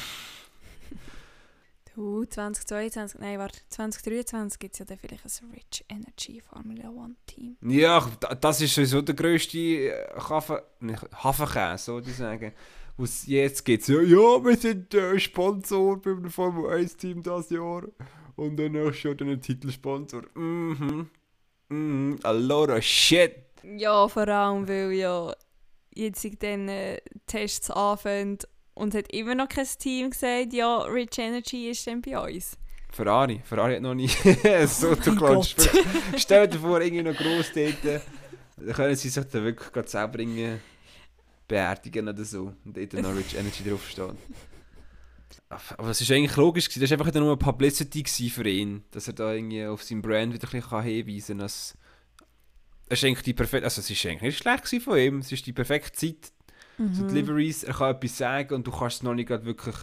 Du, 1.97 2.25
2022, 2.25 3.19
nein, 3.21 3.41
warte, 3.41 3.59
2023 3.71 4.59
gibt 4.61 4.75
es 4.75 4.79
ja 4.79 4.85
dann 4.85 4.99
vielleicht 4.99 5.25
ein 5.25 5.51
Rich 5.51 5.85
Energy 5.89 6.41
Formula 6.41 6.91
One 6.91 7.17
Team. 7.27 7.57
Ja, 7.63 8.09
da- 8.21 8.37
das 8.37 8.61
ist 8.61 8.73
sowieso 8.77 9.03
der 9.03 9.17
grösste 9.17 9.59
äh, 9.59 10.07
Hafen, 10.17 10.59
nicht, 10.79 11.03
Hafenkäse, 11.13 11.85
so 11.85 12.01
die 12.01 12.13
sagen. 12.13 12.53
Was 12.97 13.27
jetzt 13.27 13.65
geht's 13.65 13.89
ja, 13.89 14.01
ja, 14.01 14.45
wir 14.45 14.57
sind 14.57 14.95
äh, 14.95 15.19
Sponsor 15.19 16.01
beim 16.01 16.31
Formel 16.31 16.71
1 16.73 16.97
Team 16.97 17.21
das 17.23 17.51
Jahr. 17.51 17.83
Und 18.37 18.57
dann 18.59 18.77
auch 18.77 18.93
schon 18.95 19.17
den 19.17 19.41
Titelsponsor. 19.41 20.23
Mhm. 20.35 21.11
Mhm. 21.69 22.19
A 22.23 22.31
lot 22.31 22.71
of 22.71 22.83
shit. 22.85 23.35
Ja, 23.77 24.07
vor 24.07 24.29
allem, 24.29 24.69
weil 24.69 24.93
ja 24.93 25.35
jetzt 25.99 26.27
dann 26.43 26.69
äh, 26.69 26.99
Tests 27.27 27.71
anfangen 27.71 28.39
und 28.75 28.95
hat 28.95 29.13
immer 29.13 29.35
noch 29.35 29.49
kein 29.49 29.67
Team 29.79 30.11
gesagt, 30.11 30.53
ja, 30.53 30.79
Rich 30.83 31.19
Energy 31.19 31.71
ist 31.71 31.87
dann 31.87 32.01
bei 32.01 32.19
uns. 32.19 32.57
Ferrari. 32.91 33.41
Ferrari 33.45 33.75
hat 33.75 33.83
noch 33.83 33.95
nie 33.95 34.09
so 34.67 34.97
Oh. 35.21 35.43
Stell 36.17 36.49
dir 36.49 36.59
vor, 36.59 36.81
irgendwie 36.81 37.03
noch 37.03 37.17
gross 37.17 37.53
dort. 37.55 37.85
äh, 37.85 38.01
Dann 38.57 38.73
können 38.75 38.97
sie 38.97 39.09
sich 39.11 39.25
dann 39.25 39.45
wirklich 39.45 39.73
gerade 39.73 39.89
selber 39.89 40.19
irgendwie 40.21 40.55
beerdigen 41.47 42.09
oder 42.09 42.25
so. 42.25 42.53
Und 42.65 42.77
dort 42.77 42.93
noch 42.95 43.15
Rich 43.15 43.37
Energy 43.37 43.69
draufsteht. 43.69 44.15
Aber 45.51 45.89
es 45.91 46.01
ist 46.01 46.11
eigentlich 46.11 46.37
logisch, 46.37 46.69
gewesen. 46.69 46.81
das 46.81 46.91
war 46.91 46.99
einfach 47.07 47.15
nur 47.21 47.29
eine 47.29 47.37
Publicity 47.37 48.31
für 48.31 48.47
ihn, 48.49 48.85
dass 48.91 49.07
er 49.09 49.15
da 49.15 49.33
irgendwie 49.33 49.65
auf 49.67 49.83
seinem 49.83 50.03
Brand 50.03 50.33
wieder 50.35 50.47
ein 50.49 50.61
bisschen 50.61 50.83
hinweisen 50.83 51.27
kann. 51.27 51.39
dass- 51.39 51.77
Es 52.89 52.99
ist 53.01 53.05
eigentlich 53.05 53.23
die 53.23 53.35
perfekte, 53.35 53.65
also 53.65 53.81
es 53.81 53.91
ist 53.91 54.07
eigentlich 54.07 54.23
nicht 54.23 54.39
schlecht 54.39 54.83
von 54.83 54.99
ihm, 54.99 55.19
es 55.19 55.31
ist 55.33 55.47
die 55.47 55.53
perfekte 55.53 55.93
Zeit, 55.93 56.33
so 56.79 56.85
Mhm. 57.05 57.09
Deliveries, 57.09 57.65
er 57.65 57.75
kann 57.75 57.95
etwas 57.95 58.17
sagen 58.19 58.55
und 58.55 58.67
du 58.67 58.71
kannst 58.71 58.97
es 58.99 59.03
noch 59.03 59.15
nicht 59.15 59.29
wirklich 59.29 59.75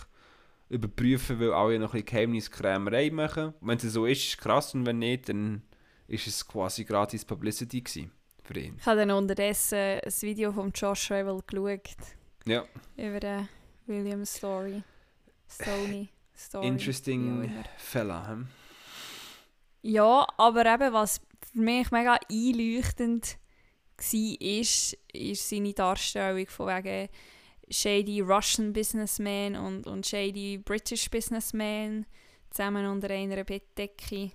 überprüfen, 0.69 1.39
weil 1.39 1.51
alle 1.53 1.77
noch 1.77 1.89
ein 1.93 2.01
bisschen 2.01 2.05
Geheimniskrämerei 2.05 3.11
machen. 3.11 3.53
Wenn 3.61 3.77
es 3.77 3.83
so 3.83 4.05
ist, 4.05 4.23
ist 4.23 4.29
es 4.29 4.37
krass 4.37 4.73
und 4.73 4.85
wenn 4.85 4.99
nicht, 4.99 5.29
dann 5.29 5.61
ist 6.07 6.25
es 6.27 6.47
quasi 6.47 6.83
gratis 6.85 7.25
Publicity 7.25 7.81
gewesen 7.81 8.11
für 8.43 8.57
ihn. 8.59 8.77
Ich 8.79 8.85
habe 8.85 8.99
dann 8.99 9.11
unterdessen 9.11 9.77
ein 9.77 10.13
Video 10.21 10.51
von 10.51 10.71
Josh 10.71 11.11
Revel 11.11 11.41
geschaut 11.45 11.95
Ja, 12.45 12.63
über 12.97 13.19
den 13.19 13.49
William 13.87 14.25
Story. 14.25 14.81
Stoney. 15.49 16.09
Story. 16.35 16.67
interesting. 16.67 17.53
Fella. 17.77 18.27
Hm? 18.29 18.47
Ja, 19.83 20.25
aber 20.37 20.65
eben, 20.65 20.93
was 20.93 21.21
für 21.55 21.61
mich 21.61 21.89
mega 21.91 22.19
einleuchtend 22.29 23.37
war, 23.97 24.41
ist, 24.41 24.97
ist 25.13 25.49
seine 25.49 25.73
Darstellung 25.73 26.47
von 26.47 26.67
wegen 26.67 27.09
shady 27.69 28.21
Russian 28.21 28.73
Businessman 28.73 29.55
und, 29.55 29.87
und 29.87 30.05
shady 30.05 30.57
British 30.57 31.09
Businessman 31.09 32.05
zusammen 32.51 32.85
unter 32.85 33.09
einer 33.09 33.43
Bettdecke. 33.43 34.31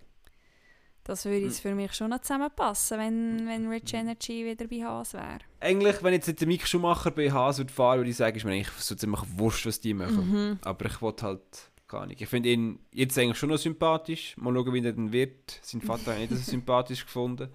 Das 1.04 1.24
würde 1.24 1.38
jetzt 1.38 1.61
für 1.61 1.74
mich 1.74 1.92
schon 1.94 2.11
noch 2.11 2.20
zusammenpassen, 2.20 2.98
wenn, 2.98 3.46
wenn 3.46 3.68
Rich 3.68 3.94
Energy 3.94 4.44
wieder 4.44 4.66
bei 4.66 4.85
Haas 4.85 5.14
wäre. 5.14 5.38
Eigentlich, 5.59 6.02
wenn 6.02 6.12
jetzt 6.12 6.40
der 6.40 6.46
Mick 6.46 6.66
Schumacher 6.66 7.11
bei 7.11 7.30
Haas 7.33 7.59
würde 7.59 7.72
fahren 7.72 7.98
würde 7.98 8.11
ich 8.11 8.16
sagen, 8.16 8.37
ist 8.37 8.44
mir 8.44 8.52
eigentlich 8.52 8.70
so 8.78 8.94
ziemlich 8.94 9.20
wurscht, 9.37 9.66
was 9.66 9.80
die 9.80 9.94
machen. 9.94 10.30
Mhm. 10.30 10.59
Aber 10.62 10.87
ich 10.87 11.00
wollte 11.00 11.26
halt 11.26 11.69
gar 11.90 12.07
nicht. 12.07 12.22
Ich 12.22 12.29
finde 12.29 12.48
ihn 12.50 12.79
jetzt 12.92 13.18
eigentlich 13.18 13.37
schon 13.37 13.50
noch 13.50 13.59
sympathisch. 13.59 14.37
Mal 14.37 14.55
schauen, 14.55 14.72
wie 14.72 14.85
er 14.85 14.92
dann 14.92 15.12
wird. 15.12 15.59
Sein 15.62 15.83
Vater 15.83 16.12
hat 16.12 16.20
ihn 16.20 16.31
nicht 16.31 16.44
so 16.44 16.50
sympathisch 16.50 17.05
gefunden. 17.05 17.53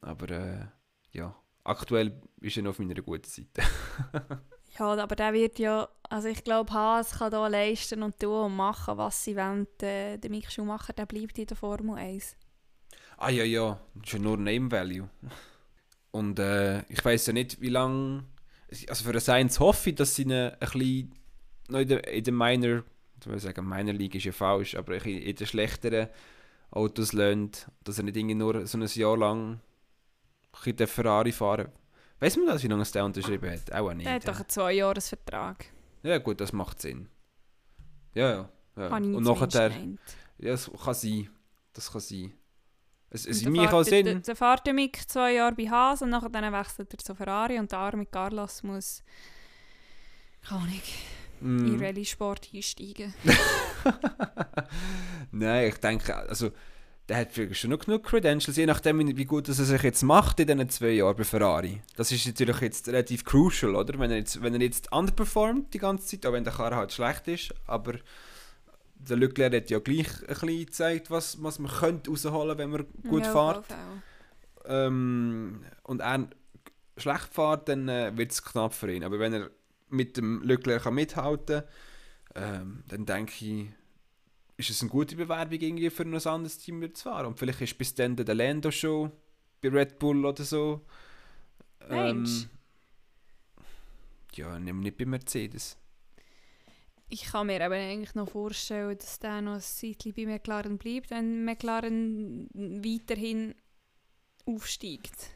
Aber 0.00 0.30
äh, 0.30 0.66
ja, 1.12 1.34
aktuell 1.64 2.20
ist 2.40 2.56
er 2.56 2.62
noch 2.62 2.70
auf 2.70 2.78
meiner 2.78 2.94
guten 3.02 3.28
Seite. 3.28 3.62
Ja, 4.78 4.94
aber 4.94 5.16
der 5.16 5.34
wird 5.34 5.58
ja, 5.58 5.86
also 6.08 6.28
ich 6.28 6.44
glaube, 6.44 6.72
Haas 6.72 7.18
kann 7.18 7.30
da 7.30 7.46
leisten 7.46 8.02
und 8.02 8.18
tun 8.18 8.46
und 8.46 8.56
machen, 8.56 8.96
was 8.96 9.22
sie 9.22 9.36
wollen. 9.36 9.66
Der, 9.80 10.18
Mick 10.30 10.50
Schumacher, 10.50 10.94
der 10.94 11.04
bleibt 11.04 11.38
in 11.38 11.46
der 11.46 11.58
Formel 11.58 11.96
1. 11.96 12.36
Ah 13.18 13.28
ja, 13.28 13.44
ja, 13.44 13.78
das 13.94 14.04
ist 14.06 14.12
ja 14.14 14.18
nur 14.18 14.38
Name 14.38 14.70
Value. 14.70 15.10
Und 16.10 16.38
äh, 16.38 16.80
ich 16.88 17.04
weiß 17.04 17.26
ja 17.26 17.32
nicht, 17.34 17.60
wie 17.60 17.68
lange. 17.68 18.24
Also 18.88 19.04
für 19.04 19.10
eine 19.10 19.20
Science 19.20 19.60
hoffe 19.60 19.90
ich, 19.90 19.96
dass 19.96 20.14
sie 20.16 20.22
ihn 20.22 20.32
ein 20.32 20.56
bisschen 20.58 21.12
noch 21.68 21.80
in 21.80 21.88
der, 21.88 22.08
in 22.08 22.24
der 22.24 22.32
Minor, 22.32 22.84
ich 23.26 23.32
will 23.32 23.38
sagen, 23.38 23.68
Minor 23.68 23.94
League 23.94 24.14
ist 24.14 24.24
ja 24.24 24.32
falsch, 24.32 24.74
aber 24.74 24.94
bisschen 24.94 25.20
in 25.22 25.34
den 25.36 25.46
schlechteren 25.46 26.08
Autos 26.70 27.12
lernt, 27.12 27.68
dass 27.84 27.98
er 27.98 28.04
nicht 28.04 28.16
irgendwie 28.16 28.34
nur 28.34 28.66
so 28.66 28.78
ein 28.78 28.86
Jahr 28.86 29.16
lang 29.16 29.52
ein 29.54 29.60
bisschen 30.52 30.76
den 30.76 30.86
Ferrari 30.86 31.32
fahren 31.32 31.68
Weiß 32.20 32.36
man 32.36 32.46
das, 32.46 32.62
wie 32.62 32.68
lange 32.68 32.82
es 32.82 32.92
der 32.92 33.04
unterschrieben 33.04 33.50
hat? 33.50 33.72
Auch 33.72 33.92
nicht. 33.92 34.06
Der 34.06 34.14
hat 34.14 34.28
doch 34.28 34.36
einen 34.36 34.48
Zwei-Jahres-Vertrag. 34.48 35.64
ja, 36.04 36.18
gut, 36.18 36.40
das 36.40 36.52
macht 36.52 36.80
Sinn. 36.80 37.08
Ja, 38.14 38.30
ja. 38.30 38.48
ja. 38.76 38.86
Ich 38.86 38.92
Und 38.92 39.22
nachher, 39.24 39.48
gemeint. 39.70 40.00
ja, 40.38 40.50
das 40.52 40.70
kann 40.84 40.94
sein. 40.94 41.28
Das 41.72 41.90
kann 41.90 42.00
sein. 42.00 42.32
Es, 43.10 43.26
es 43.26 43.42
in 43.42 43.50
mir 43.52 43.64
kann 43.66 43.82
der- 43.82 43.84
Sinn. 43.84 44.04
der- 44.06 44.20
Dann 44.20 44.36
fährt 44.36 44.64
der 44.66 44.72
Mick 44.72 45.08
zwei 45.10 45.34
Jahre 45.34 45.54
bei 45.54 45.68
Haas 45.68 46.00
und 46.02 46.10
nachher 46.10 46.28
dann 46.30 46.52
wechselt 46.52 46.92
er 46.94 46.98
zu 46.98 47.14
Ferrari 47.14 47.58
und 47.58 47.72
der 47.72 47.78
arme 47.80 48.06
Carlos 48.06 48.62
muss, 48.62 49.02
keine 50.42 50.60
Ahnung, 50.62 50.80
in 51.42 51.76
Mm. 51.76 51.82
Rallye-Sport 51.82 52.48
einsteigen. 52.54 53.12
Nein, 55.32 55.68
ich 55.68 55.76
denke, 55.76 56.14
also 56.16 56.50
der 57.08 57.16
hat 57.16 57.32
vielleicht 57.32 57.60
schon 57.60 57.70
noch 57.70 57.78
genug 57.80 58.04
Credentials, 58.04 58.56
je 58.56 58.66
nachdem, 58.66 59.16
wie 59.16 59.24
gut 59.24 59.48
dass 59.48 59.58
er 59.58 59.64
sich 59.64 59.82
jetzt 59.82 60.02
macht 60.02 60.38
in 60.40 60.46
diesen 60.46 60.68
zwei 60.68 60.90
Jahren 60.90 61.16
bei 61.16 61.24
Ferrari. 61.24 61.80
Das 61.96 62.12
ist 62.12 62.26
natürlich 62.26 62.60
jetzt 62.60 62.88
relativ 62.88 63.24
crucial, 63.24 63.74
oder? 63.74 63.98
Wenn 63.98 64.10
er 64.10 64.18
jetzt, 64.18 64.42
wenn 64.42 64.54
er 64.54 64.60
jetzt 64.60 64.92
underperformt 64.92 65.74
die 65.74 65.78
ganze 65.78 66.06
Zeit, 66.06 66.26
auch 66.26 66.32
wenn 66.32 66.44
der 66.44 66.52
Karre 66.52 66.76
halt 66.76 66.92
schlecht 66.92 67.26
ist, 67.28 67.54
aber 67.66 67.94
der 68.94 69.16
Leclerc 69.16 69.52
hat 69.54 69.70
ja 69.70 69.80
gleich 69.80 70.06
ein 70.20 70.26
bisschen 70.28 70.66
gezeigt, 70.66 71.10
was, 71.10 71.42
was 71.42 71.58
man 71.58 71.72
könnte 71.72 72.10
rausholen 72.10 72.56
wenn 72.56 72.70
man 72.70 72.86
gut 73.08 73.24
Ja, 73.24 73.32
fährt. 73.32 73.64
Ähm, 74.66 75.64
und 75.82 76.00
er 76.00 76.28
schlecht 76.96 77.34
fährt, 77.34 77.68
dann 77.68 77.88
äh, 77.88 78.16
wird 78.16 78.30
es 78.30 78.44
knapp 78.44 78.74
für 78.74 78.92
ihn. 78.92 79.02
Aber 79.02 79.18
wenn 79.18 79.32
er 79.32 79.50
mit 79.92 80.16
dem 80.16 80.42
Leclerc 80.42 80.82
kann 80.82 80.94
mithalten 80.94 81.62
ähm, 82.34 82.82
dann 82.88 83.04
denke 83.04 83.32
ich, 83.44 83.68
ist 84.56 84.70
es 84.70 84.80
eine 84.80 84.90
gute 84.90 85.16
Bewerbung 85.16 85.58
irgendwie 85.60 85.90
für 85.90 86.04
ein 86.04 86.14
anderes 86.14 86.58
Team 86.58 86.94
zu 86.94 87.02
fahren. 87.02 87.26
Und 87.26 87.38
vielleicht 87.38 87.60
ist 87.60 87.76
bis 87.76 87.94
dann 87.94 88.16
der 88.16 88.34
Lando 88.34 88.70
schon 88.70 89.12
bei 89.60 89.68
Red 89.68 89.98
Bull 89.98 90.24
oder 90.24 90.44
so. 90.44 90.80
Ähm, 91.90 92.22
Meinst 92.22 92.48
ja, 94.34 94.58
nicht 94.58 94.96
bei 94.96 95.04
Mercedes. 95.04 95.76
Ich 97.08 97.24
kann 97.24 97.48
mir 97.48 97.60
eben 97.60 97.74
eigentlich 97.74 98.14
noch 98.14 98.30
vorstellen, 98.30 98.96
dass 98.96 99.18
der 99.18 99.42
noch 99.42 99.54
ein 99.54 99.60
Zeitchen 99.60 100.14
bei 100.14 100.24
McLaren 100.24 100.78
bleibt, 100.78 101.10
wenn 101.10 101.44
McLaren 101.44 102.48
weiterhin 102.54 103.54
aufsteigt. 104.46 105.28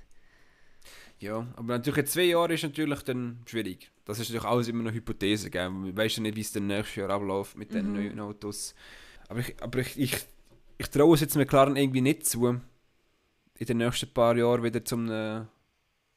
Ja, 1.18 1.46
aber 1.57 1.79
natürlich 1.79 1.98
in 1.98 2.07
zwei 2.07 2.22
Jahren 2.24 2.50
ist 2.50 2.62
natürlich 2.62 3.02
dann 3.02 3.40
schwierig. 3.46 3.90
Das 4.05 4.18
ist 4.18 4.29
natürlich 4.29 4.44
alles 4.48 4.68
immer 4.68 4.83
noch 4.83 4.92
Hypothese. 4.92 5.50
Gell? 5.50 5.70
Man 5.70 5.96
weiß 5.96 6.16
ja 6.16 6.22
nicht, 6.22 6.37
wie 6.37 6.42
es 6.42 6.52
dann 6.52 6.66
nächstes 6.66 6.96
Jahr 6.96 7.11
abläuft 7.11 7.57
mit 7.57 7.72
den 7.72 7.87
Mhm. 7.88 7.92
neuen 7.94 8.20
Autos. 8.20 8.74
Aber 9.29 9.40
ich, 9.40 9.55
aber 9.62 9.79
ich, 9.81 9.98
ich 9.98 10.16
ich 10.79 10.90
traue 10.90 11.14
es 11.14 11.22
jetzt 11.22 11.37
McLaren 11.37 11.74
irgendwie 11.76 12.02
nicht 12.02 12.26
zu, 12.26 12.61
in 13.59 13.66
den 13.66 13.79
nächsten 13.79 14.12
paar 14.12 14.37
Jahren 14.37 14.62
wieder 14.62 14.85
zum 14.85 15.09
einem 15.11 15.48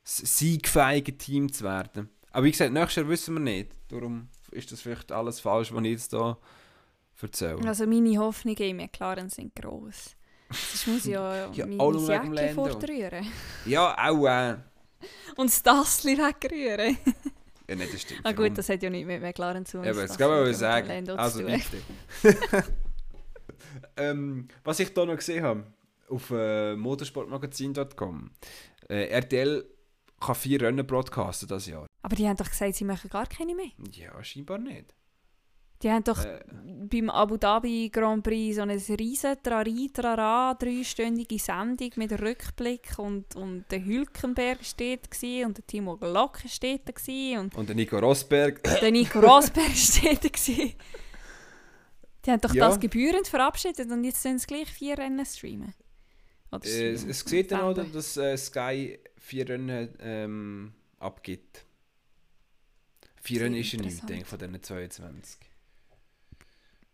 siegfähigen 0.04 1.18
Team 1.18 1.52
zu 1.52 1.64
werden. 1.64 2.10
Aber 2.32 2.46
wie 2.46 2.52
gesagt, 2.52 2.74
nächstes 2.74 2.98
Jahr 2.98 3.08
wissen 3.10 3.36
wir 3.36 3.40
nicht. 3.40 3.72
Darum 3.88 4.28
ist 4.52 4.72
das 4.72 4.82
vielleicht 4.82 5.12
alles 5.12 5.40
falsch, 5.40 5.74
was 5.74 5.84
ich 5.84 5.92
jetzt 5.92 6.12
hier 6.12 6.38
erzähle. 7.22 7.66
Also 7.68 7.86
meine 7.88 8.18
Hoffnungen 8.18 8.58
in 8.58 8.76
McLaren 8.78 9.30
sind 9.30 9.56
gross. 9.56 10.16
Sonst 10.52 10.88
muss 10.88 11.06
ich 11.06 11.14
ja, 11.14 11.50
Ja, 11.54 11.66
meine 11.66 12.00
Jacke 12.00 12.28
Lando. 12.34 12.66
fortrühren. 12.66 13.26
Ja, 13.66 13.96
auch 14.10 14.26
äh. 14.28 14.58
Und 15.36 15.50
das 15.50 15.64
Tassli 15.64 16.18
wegrühren. 16.18 16.98
Ja, 17.68 17.76
nicht, 17.76 17.94
das 17.94 18.02
stimmt. 18.02 18.22
Ah 18.24 18.32
gut, 18.32 18.58
das 18.58 18.68
hat 18.70 18.82
ja 18.82 18.90
nicht 18.90 19.06
mit 19.06 19.22
McLaren 19.22 19.66
zu 19.66 19.78
tun. 19.78 19.86
Ja, 19.86 19.92
aber 19.92 20.02
das 20.02 20.18
kann 20.18 20.30
man 20.30 20.44
mit 20.44 20.56
sagen. 20.56 21.10
Also 21.12 21.46
weiter. 21.46 21.78
ähm, 23.98 24.48
was 24.64 24.80
ich 24.80 24.90
hier 24.90 25.06
noch 25.06 25.16
gesehen 25.16 25.44
habe, 25.44 25.64
auf 26.10 26.32
äh, 26.32 26.76
motorsportmagazin.com, 26.76 28.32
äh, 28.90 29.06
RTL 29.10 29.66
kann 30.20 30.36
vier 30.36 30.62
Rennen 30.62 30.86
broadcasten 30.86 31.48
das 31.48 31.68
Jahr. 31.68 31.86
Aber 32.02 32.16
die 32.16 32.28
haben 32.28 32.38
doch 32.38 32.50
gesagt, 32.50 32.76
sie 32.76 32.86
machen 32.86 33.10
gar 33.10 33.28
keine 33.28 33.56
mehr. 33.56 33.72
Ja, 33.92 34.22
scheinbar 34.24 34.58
nicht. 34.58 34.94
Die 35.82 35.90
haben 35.90 36.04
doch 36.04 36.24
Äh, 36.26 36.44
beim 36.90 37.10
Abu 37.10 37.38
Dhabi 37.38 37.90
Grand 37.90 38.24
Prix 38.24 38.56
so 38.56 38.62
eine 38.64 38.76
riesen 38.76 39.42
Trari, 39.42 39.90
Trara, 39.94 40.54
dreistündige 40.56 41.38
Sendung 41.40 41.92
mit 41.96 42.12
Rückblick 42.20 42.98
und, 42.98 43.36
und 43.36 43.66
der 43.70 43.86
Hülkenberg 43.86 44.64
steht 44.66 45.10
gsi 45.12 45.44
und 45.46 45.58
der 45.58 45.66
Timo 45.68 45.96
Glock 45.98 46.40
steht 46.48 46.88
da 46.88 46.92
gsi 46.92 47.38
und 47.40 47.56
und 47.56 47.68
der 47.70 47.76
Nico 47.76 47.98
Rosberg. 48.00 48.62
der 48.82 48.92
Nico 48.92 49.20
Rosberg 49.20 49.72
steht 49.76 50.24
da 50.24 50.30
gsi. 50.30 50.76
Die 52.26 52.32
haben 52.32 52.42
doch 52.42 52.54
Ja. 52.54 52.68
das 52.68 52.80
gebührend 52.80 53.28
verabschiedet 53.28 53.90
und 53.90 54.04
jetzt 54.04 54.22
sollen 54.22 54.40
sie 54.40 54.48
gleich 54.48 54.70
vier 54.70 54.98
Rennen 54.98 55.26
streamen. 55.26 55.74
Oder 56.52 56.66
es, 56.66 57.06
es 57.06 57.20
sieht 57.22 57.52
dann 57.52 57.62
auch, 57.62 57.74
dass 57.74 58.18
äh, 58.18 58.36
Sky 58.36 59.00
vier 59.18 59.48
Rennen 59.48 59.90
ähm, 60.02 60.74
abgibt. 60.98 61.66
Vier 63.22 63.42
Rennen 63.42 63.56
ist 63.56 63.72
ja 63.72 63.80
nichts, 63.80 64.00
denke 64.06 64.24
ich, 64.24 64.28
von 64.28 64.40
diesen 64.40 64.62
22. 64.64 65.49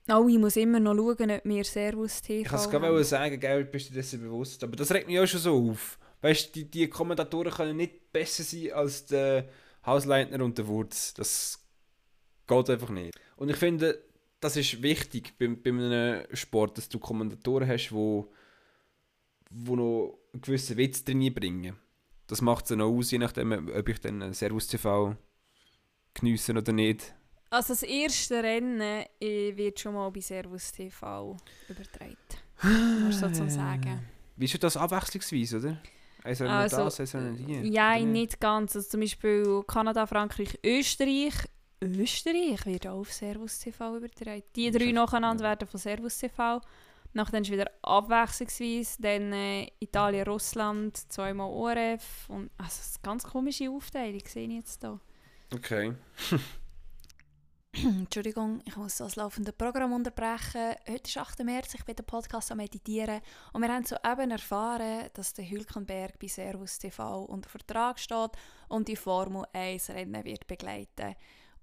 Oh, 0.08 0.28
ich 0.28 0.38
muss 0.38 0.56
immer 0.56 0.80
noch 0.80 0.96
schauen, 0.96 1.32
ob 1.32 1.46
wir 1.46 1.64
Servus 1.64 2.22
TV 2.22 2.42
Ich 2.42 2.48
kann 2.48 2.60
es 2.60 2.70
gerade 2.70 3.04
sagen, 3.04 3.40
gell, 3.40 3.66
bist 3.66 3.90
du 3.90 3.94
dessen 3.94 4.22
bewusst. 4.22 4.64
Aber 4.64 4.76
das 4.76 4.92
regt 4.92 5.08
mich 5.08 5.20
auch 5.20 5.26
schon 5.26 5.40
so 5.40 5.72
auf. 5.72 5.98
Weißt 6.22 6.56
du, 6.56 6.60
die, 6.60 6.70
die 6.70 6.88
Kommentatoren 6.88 7.52
können 7.52 7.78
nicht 7.78 8.12
besser 8.12 8.44
sein 8.44 8.72
als 8.74 9.08
der 9.08 9.50
Hausleitner 9.86 10.44
und 10.44 10.58
der 10.58 10.68
Wurz. 10.68 11.14
Das 11.16 11.66
geht 12.48 12.70
einfach 12.70 12.90
nicht. 12.90 13.18
Und 13.36 13.50
ich 13.50 13.58
finde, 13.58 14.04
das 14.40 14.58
ist 14.58 14.82
wichtig 14.84 15.34
bei, 15.40 15.48
bei 15.48 15.72
einem 15.72 16.24
Sport, 16.36 16.78
dass 16.78 16.90
du 16.90 17.00
Kommentatoren 17.00 17.68
hast, 17.68 17.92
wo, 17.92 18.32
wo 19.50 19.76
noch 19.76 20.20
einen 20.34 20.42
gewissen 20.42 20.78
Witz 20.78 21.04
drin 21.04 21.34
bringen. 21.34 21.76
Das 22.28 22.42
macht 22.42 22.66
es 22.66 22.70
dann 22.70 22.82
auch 22.82 22.96
aus, 22.96 23.12
je 23.12 23.18
nachdem, 23.18 23.72
ob 23.76 23.90
ich 23.90 24.00
dann 24.02 24.34
Servus 24.34 24.68
TV 24.68 25.16
geniesse 26.14 26.54
oder 26.54 26.74
nicht. 26.74 27.14
Also 27.50 27.74
das 27.74 27.84
erste 27.84 28.44
Rennen 28.44 29.06
wird 29.20 29.80
schon 29.80 29.94
mal 29.94 30.10
bei 30.10 30.20
Servus 30.20 30.72
TV 30.72 31.38
übertragen. 31.70 32.18
Nur 33.02 33.12
so 33.12 33.30
zum 33.32 33.50
Sagen. 33.50 34.00
Wie 34.36 34.46
ist 34.46 34.62
das 34.64 34.78
abwechslungsweise, 34.78 35.58
oder? 35.58 35.78
Rennen 36.26 36.50
Also, 36.50 36.78
das, 36.86 37.14
Rennen 37.14 37.38
die. 37.38 37.70
Ja, 37.70 37.98
nicht 38.00 38.40
ganz. 38.40 38.76
Also 38.76 38.90
zum 38.90 39.02
Beispiel 39.02 39.64
Kanada, 39.68 40.06
Frankreich, 40.06 40.60
Österreich. 40.64 41.34
Österreich 41.82 42.66
wird 42.66 42.88
auch 42.88 43.00
auf 43.00 43.14
Servus 43.14 43.60
TV 43.60 43.98
übertragen. 43.98 44.44
Die 44.56 44.72
drei 44.72 44.92
nacheinander 44.92 45.44
ja. 45.44 45.50
werden 45.52 45.68
von 45.68 45.80
Servus 45.80 46.18
TV. 46.18 46.62
Nachher 47.14 47.42
ist 47.42 47.52
wieder 47.52 47.70
abwechslungsweise. 47.82 49.02
Dann 49.02 49.34
äh, 49.34 49.68
Italien, 49.80 50.28
Russland, 50.28 50.98
zweimal 51.12 51.50
ORF. 51.50 52.28
Und, 52.28 52.50
also 52.58 52.70
das 52.70 52.88
ist 52.88 52.98
eine 52.98 53.04
ganz 53.04 53.24
komische 53.24 53.70
Aufteilung, 53.70 54.22
sehe 54.26 54.48
ich 54.48 54.54
jetzt 54.54 54.82
hier. 54.82 55.00
Okay. 55.54 55.94
Entschuldigung, 57.84 58.62
ich 58.66 58.78
muss 58.78 58.98
das 58.98 59.18
laufende 59.18 59.52
Programm 59.52 59.92
unterbrechen. 59.92 60.76
Heute 60.88 61.08
ist 61.10 61.18
8. 61.18 61.44
März, 61.44 61.74
ich 61.74 61.84
bin 61.84 61.96
den 61.96 62.06
Podcast 62.06 62.52
am 62.52 62.58
Meditieren 62.58 63.20
und 63.52 63.62
wir 63.62 63.74
haben 63.74 63.84
soeben 63.84 64.32
erfahren, 64.32 65.10
dass 65.14 65.34
der 65.34 65.50
Hülkenberg 65.50 66.18
bei 66.18 66.28
Servus 66.28 66.78
TV 66.78 67.24
unter 67.26 67.50
Vertrag 67.50 68.00
steht 68.00 68.32
und 68.70 68.88
die 68.88 68.96
Formel 68.96 69.44
1 69.52 69.90
Rennen 69.90 70.24
wird 70.24 70.48
begleiten. 70.48 71.16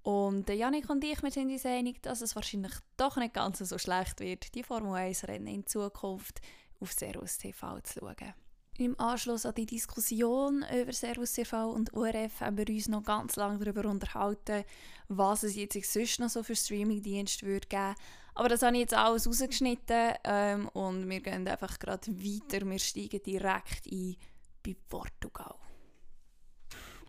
Und 0.02 0.48
der 0.48 0.56
Janik 0.56 0.90
und 0.90 1.02
ich 1.02 1.22
wir 1.22 1.30
sind 1.30 1.50
uns 1.50 1.64
einig, 1.64 2.02
dass 2.02 2.20
es 2.20 2.36
wahrscheinlich 2.36 2.74
doch 2.98 3.16
nicht 3.16 3.32
ganz 3.32 3.58
so 3.58 3.78
schlecht 3.78 4.20
wird, 4.20 4.54
die 4.54 4.64
Formel 4.64 4.94
1 4.94 5.28
Rennen 5.28 5.46
in 5.46 5.66
Zukunft 5.66 6.42
auf 6.80 6.92
Servus 6.92 7.38
TV 7.38 7.80
zu 7.80 8.00
schauen. 8.00 8.34
Im 8.78 8.98
Anschluss 8.98 9.44
an 9.44 9.54
die 9.54 9.66
Diskussion 9.66 10.64
über 10.74 10.92
Servus 10.94 11.34
TV 11.34 11.70
und 11.70 11.92
ORF 11.92 12.40
haben 12.40 12.56
wir 12.56 12.66
uns 12.66 12.88
noch 12.88 13.02
ganz 13.02 13.36
lange 13.36 13.58
darüber 13.58 13.86
unterhalten, 13.88 14.64
was 15.08 15.42
es 15.42 15.56
jetzt 15.56 15.92
sonst 15.92 16.20
noch 16.20 16.30
so 16.30 16.42
für 16.42 16.56
Streamingdienste 16.56 17.44
würde 17.44 17.68
geben. 17.68 17.94
Aber 18.34 18.48
das 18.48 18.62
habe 18.62 18.74
ich 18.76 18.80
jetzt 18.80 18.94
alles 18.94 19.26
rausgeschnitten 19.26 20.14
ähm, 20.24 20.68
und 20.68 21.08
wir 21.10 21.20
gehen 21.20 21.46
einfach 21.46 21.78
gerade 21.78 22.10
weiter. 22.12 22.66
Wir 22.66 22.78
steigen 22.78 23.22
direkt 23.22 23.86
ein 23.92 24.16
bei 24.64 24.74
Portugal. 24.88 25.54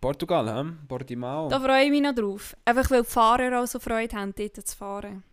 Portugal, 0.02 0.58
hm? 0.58 0.86
Portimao. 0.86 1.48
Da 1.48 1.58
freue 1.58 1.84
ich 1.84 1.90
mich 1.90 2.02
noch 2.02 2.14
drauf. 2.14 2.54
Einfach 2.66 2.90
weil 2.90 3.02
die 3.02 3.08
Fahrer 3.08 3.62
auch 3.62 3.66
so 3.66 3.78
Freude 3.80 4.14
haben, 4.14 4.34
dort 4.34 4.66
zu 4.66 4.76
fahren. 4.76 5.24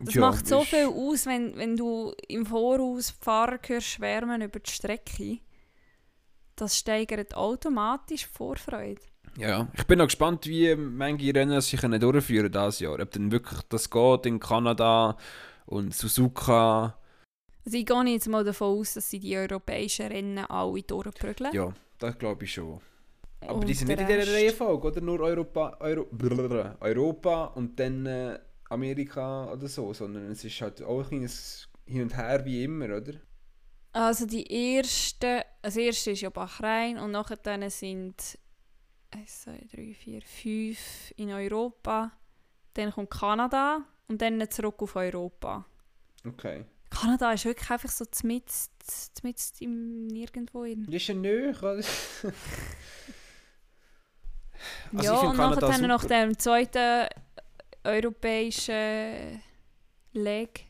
Das 0.00 0.14
Ja, 0.14 0.20
macht 0.20 0.46
so 0.46 0.62
viel 0.64 0.86
aus, 0.86 1.26
wenn, 1.26 1.56
wenn 1.56 1.76
du 1.76 2.14
im 2.28 2.46
Voraus 2.46 3.10
Fahrer 3.20 3.58
hörst 3.66 3.86
schwärmen 3.88 4.42
über 4.42 4.60
die 4.60 4.70
Strecke. 4.70 5.38
Das 6.56 6.76
steigert 6.76 7.34
automatisch 7.34 8.26
Vorfreude. 8.26 9.00
Ja, 9.36 9.68
ich 9.76 9.84
bin 9.86 9.98
noch 9.98 10.06
gespannt, 10.06 10.46
wie 10.46 10.74
manche 10.74 11.34
Rennen 11.34 11.60
sich 11.60 11.80
durchführen 11.80 12.50
dieses 12.50 12.80
Jahr. 12.80 12.98
Ob 13.00 13.10
dann 13.10 13.30
wirklich 13.30 13.60
das 13.68 13.90
geht 13.90 14.26
in 14.26 14.40
Kanada 14.40 15.16
und 15.66 15.94
Suzuka. 15.94 16.98
Also 17.64 17.76
ich 17.78 17.86
gehe 17.86 18.04
jetzt 18.04 18.28
mal 18.28 18.44
davon 18.44 18.78
aus, 18.78 18.94
dass 18.94 19.10
sie 19.10 19.20
die 19.20 19.36
europäischen 19.36 20.06
Rennen 20.06 20.38
alle 20.38 20.82
durchprügeln. 20.82 21.52
Ja, 21.52 21.72
das 21.98 22.18
glaube 22.18 22.44
ich 22.44 22.52
schon. 22.54 22.80
Aber 23.40 23.60
Und 23.60 23.68
die 23.68 23.74
sind 23.74 23.88
nicht 23.88 24.00
in 24.00 24.06
dieser 24.06 24.32
Reihenfolge, 24.32 24.88
oder? 24.88 25.00
Nur 25.00 25.20
Europa, 25.20 25.76
Euro, 25.80 26.06
Europa 26.80 27.44
und 27.54 27.78
dann 27.78 28.06
äh, 28.06 28.38
Amerika 28.68 29.50
oder 29.52 29.68
so, 29.68 29.92
sondern 29.92 30.30
es 30.30 30.44
ist 30.44 30.60
halt 30.60 30.82
auch 30.82 31.00
ein 31.00 31.08
kleines 31.08 31.68
Hin 31.86 32.02
und 32.02 32.16
Her 32.16 32.44
wie 32.44 32.64
immer, 32.64 32.86
oder? 32.86 33.14
Also 33.92 34.26
die 34.26 34.46
erste, 34.46 35.44
das 35.62 35.76
erste 35.76 36.10
ist 36.12 36.20
ja 36.20 36.30
Bahrain 36.30 36.98
und 36.98 37.10
nachher 37.10 37.36
dann 37.36 37.68
sind 37.70 38.38
1, 39.10 39.42
2, 39.42 39.66
3, 39.72 39.94
4, 39.94 40.22
5 40.22 41.14
in 41.16 41.30
Europa. 41.30 42.12
Dann 42.74 42.92
kommt 42.92 43.10
Kanada 43.10 43.84
und 44.06 44.20
dann 44.20 44.48
zurück 44.50 44.82
auf 44.82 44.96
Europa. 44.96 45.64
Okay. 46.26 46.64
Kanada 46.90 47.32
ist 47.32 47.44
wirklich 47.44 47.70
einfach 47.70 47.90
so 47.90 48.04
mitten 48.22 48.52
im 49.60 50.06
Nirgendwo. 50.06 50.64
In. 50.64 50.84
Das 50.86 50.94
ist 50.94 51.08
ja 51.08 51.14
nöch, 51.14 51.62
oder? 51.62 51.82
Also 54.92 55.04
ja, 55.04 55.20
und 55.20 55.36
nachher 55.36 55.60
dann 55.60 55.82
nach 55.82 56.04
dem 56.04 56.36
zweiten 56.38 57.08
europäischen 57.84 59.42
Leg 60.12 60.66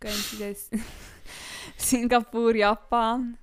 gehen 0.00 0.12
sie 0.12 0.38
das 0.38 0.70
Singapur, 1.76 2.54
Japan. 2.54 3.36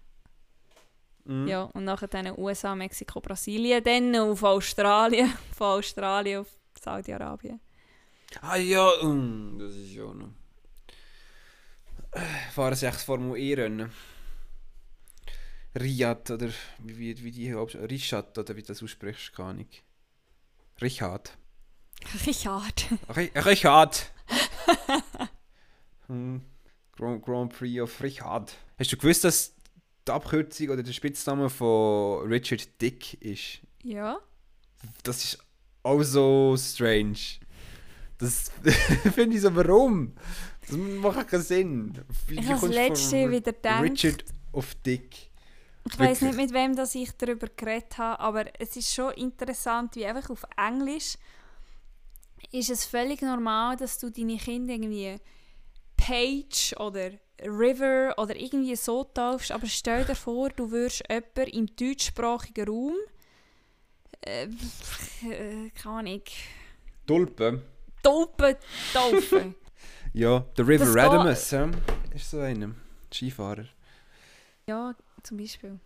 Mhm. 1.26 1.48
Ja, 1.48 1.64
und 1.64 1.84
nachher 1.84 2.08
dann 2.08 2.38
USA, 2.38 2.74
Mexiko, 2.76 3.20
Brasilien, 3.20 3.84
dann 3.84 4.16
auf 4.16 4.42
Australien, 4.44 5.32
von 5.56 5.80
Australien 5.80 6.42
auf 6.42 6.48
Saudi-Arabien. 6.82 7.60
Ah 8.42 8.56
ja, 8.58 8.90
mm, 9.04 9.60
das 9.60 9.74
ist 9.76 9.94
ja 9.94 10.06
noch. 10.14 10.30
Äh, 12.12 12.22
Fahren 12.54 12.76
sie 12.76 12.86
echt 12.86 12.96
das 12.96 13.04
Formel 13.04 13.38
E-Rennen? 13.38 13.92
Riyadh 15.80 16.32
oder 16.32 16.50
wie, 16.80 17.24
wie, 17.24 17.32
die 17.32 17.54
Haupt- 17.54 17.76
Richard 17.76 18.38
oder 18.38 18.56
wie 18.56 18.62
du 18.62 18.68
das 18.70 18.82
aussprichst, 18.82 19.34
keine 19.34 19.50
Ahnung. 19.50 19.68
Richard. 20.82 21.38
Richard. 22.26 22.86
Ri- 23.10 23.32
Richard! 23.46 24.12
hm. 26.08 26.42
Grand, 26.96 27.24
Grand 27.24 27.54
Prix 27.54 27.80
of 27.82 28.02
Richard. 28.02 28.54
Hast 28.80 28.92
du 28.92 28.98
gewusst, 28.98 29.24
dass 29.24 29.54
die 30.08 30.12
Abkürzung 30.12 30.70
oder 30.70 30.84
der 30.84 30.94
Spitzname 30.94 31.50
von 31.50 32.28
Richard 32.28 32.82
Dick 32.82 33.22
ist? 33.22 33.60
Ja. 33.84 34.18
Das 35.04 35.24
ist 35.24 35.38
auch 35.84 36.02
so 36.04 36.56
strange. 36.58 37.18
Das 38.18 38.52
finde 39.14 39.36
ich 39.36 39.42
so, 39.42 39.56
warum? 39.56 40.14
Das 40.62 40.72
macht 40.76 41.28
keinen 41.28 41.44
Sinn. 41.44 42.06
Wie 42.28 42.40
Ich 42.40 42.48
habe 42.48 42.68
das 42.68 42.76
letzte 42.76 43.30
wieder 43.30 43.54
gedacht. 43.54 43.84
Richard 43.84 44.26
auf 44.52 44.74
Dick. 44.76 45.30
Ich 45.90 45.98
weiß 45.98 46.22
nicht, 46.22 46.36
mit 46.36 46.52
wem 46.52 46.76
das 46.76 46.96
ich 46.96 47.12
darüber 47.18 47.48
geredet 47.56 47.98
habe, 47.98 48.20
aber 48.20 48.60
es 48.60 48.76
ist 48.76 48.94
schon 48.94 49.14
interessant, 49.14 49.96
wie 49.96 50.06
einfach 50.06 50.30
auf 50.30 50.44
Englisch 50.58 51.18
ist 52.52 52.69
es 52.69 52.85
völlig 52.85 53.21
normal, 53.21 53.75
dass 53.77 54.00
du 54.00 54.10
deine 54.10 54.38
Kinder 54.38 54.73
irgendwie 54.73 55.15
Paige 55.96 56.75
oder 56.77 57.12
River 57.42 58.15
oder 58.17 58.35
irgendwie 58.35 58.75
so 58.75 59.04
taufst, 59.04 59.52
aber 59.52 59.67
stell 59.67 60.06
dir 60.06 60.15
vor, 60.15 60.50
du 60.50 60.71
würdest 60.71 61.04
jemanden 61.10 61.50
im 61.52 61.75
deutschsprachigen 61.75 62.67
Raum, 62.67 62.96
äh, 64.21 64.48
keine 65.75 65.96
Ahnung, 65.96 66.21
Tulpen. 67.06 67.62
Tulpen 68.04 68.56
taufen. 68.94 69.56
Ja, 70.13 70.40
der 70.58 70.67
River 70.67 70.96
Radamus, 70.96 71.52
ja, 71.52 71.69
ist 72.15 72.31
so 72.31 72.40
einer. 72.40 72.73
Skifahrer. 73.13 73.65
ja, 74.65 74.96
zum 75.21 75.38
Beispiel. 75.38 75.79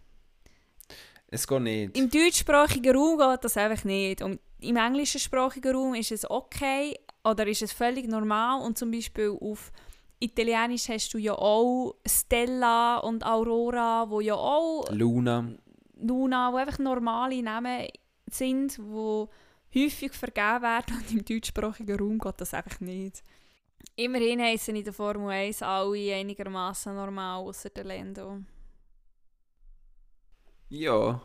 Es 1.28 1.46
geht 1.46 1.62
nicht. 1.62 1.98
Im 1.98 2.10
deutschsprachigen 2.10 2.96
Raum 2.96 3.18
geht 3.18 3.44
das 3.44 3.58
einfach 3.58 3.84
nicht. 3.84 4.22
Und 4.22 4.40
im 4.62 4.78
englischsprachigen 4.78 5.76
Raum 5.76 5.96
ist 5.96 6.12
es 6.12 6.30
okay 6.30 6.98
oder 7.24 7.46
ist 7.48 7.62
es 7.62 7.72
völlig 7.74 8.08
normal. 8.08 8.62
Und 8.62 8.78
zum 8.78 8.92
Beispiel 8.92 9.38
auf 9.42 9.72
Italienisch 10.20 10.88
hast 10.90 11.14
du 11.14 11.18
ja 11.18 11.34
auch 11.34 11.96
Stella 12.06 12.98
und 12.98 13.26
Aurora, 13.26 14.10
wo 14.10 14.22
ja 14.22 14.36
auch 14.36 14.86
Luna. 14.92 15.52
Luna, 15.96 16.52
wo 16.54 16.58
einfach 16.58 16.80
normale 16.80 17.42
Namen 17.42 17.88
sind, 18.30 18.80
wo 18.80 19.30
häufig 19.74 20.14
vergeben 20.14 20.62
werden 20.62 20.98
und 20.98 21.12
im 21.12 21.26
deutschsprachigen 21.26 21.98
Raum 21.98 22.20
geht 22.20 22.40
das 22.40 22.54
einfach 22.54 22.80
nicht. 22.80 23.24
Immerhin 23.96 24.42
heissen 24.42 24.76
in 24.76 24.84
der 24.84 24.94
Formel 24.94 25.30
1 25.30 25.64
alle 25.64 26.16
einigermaßen 26.16 26.96
normal, 26.96 27.40
außer 27.40 27.70
der 27.70 27.84
Lando. 27.84 28.40
Ja. 30.70 31.22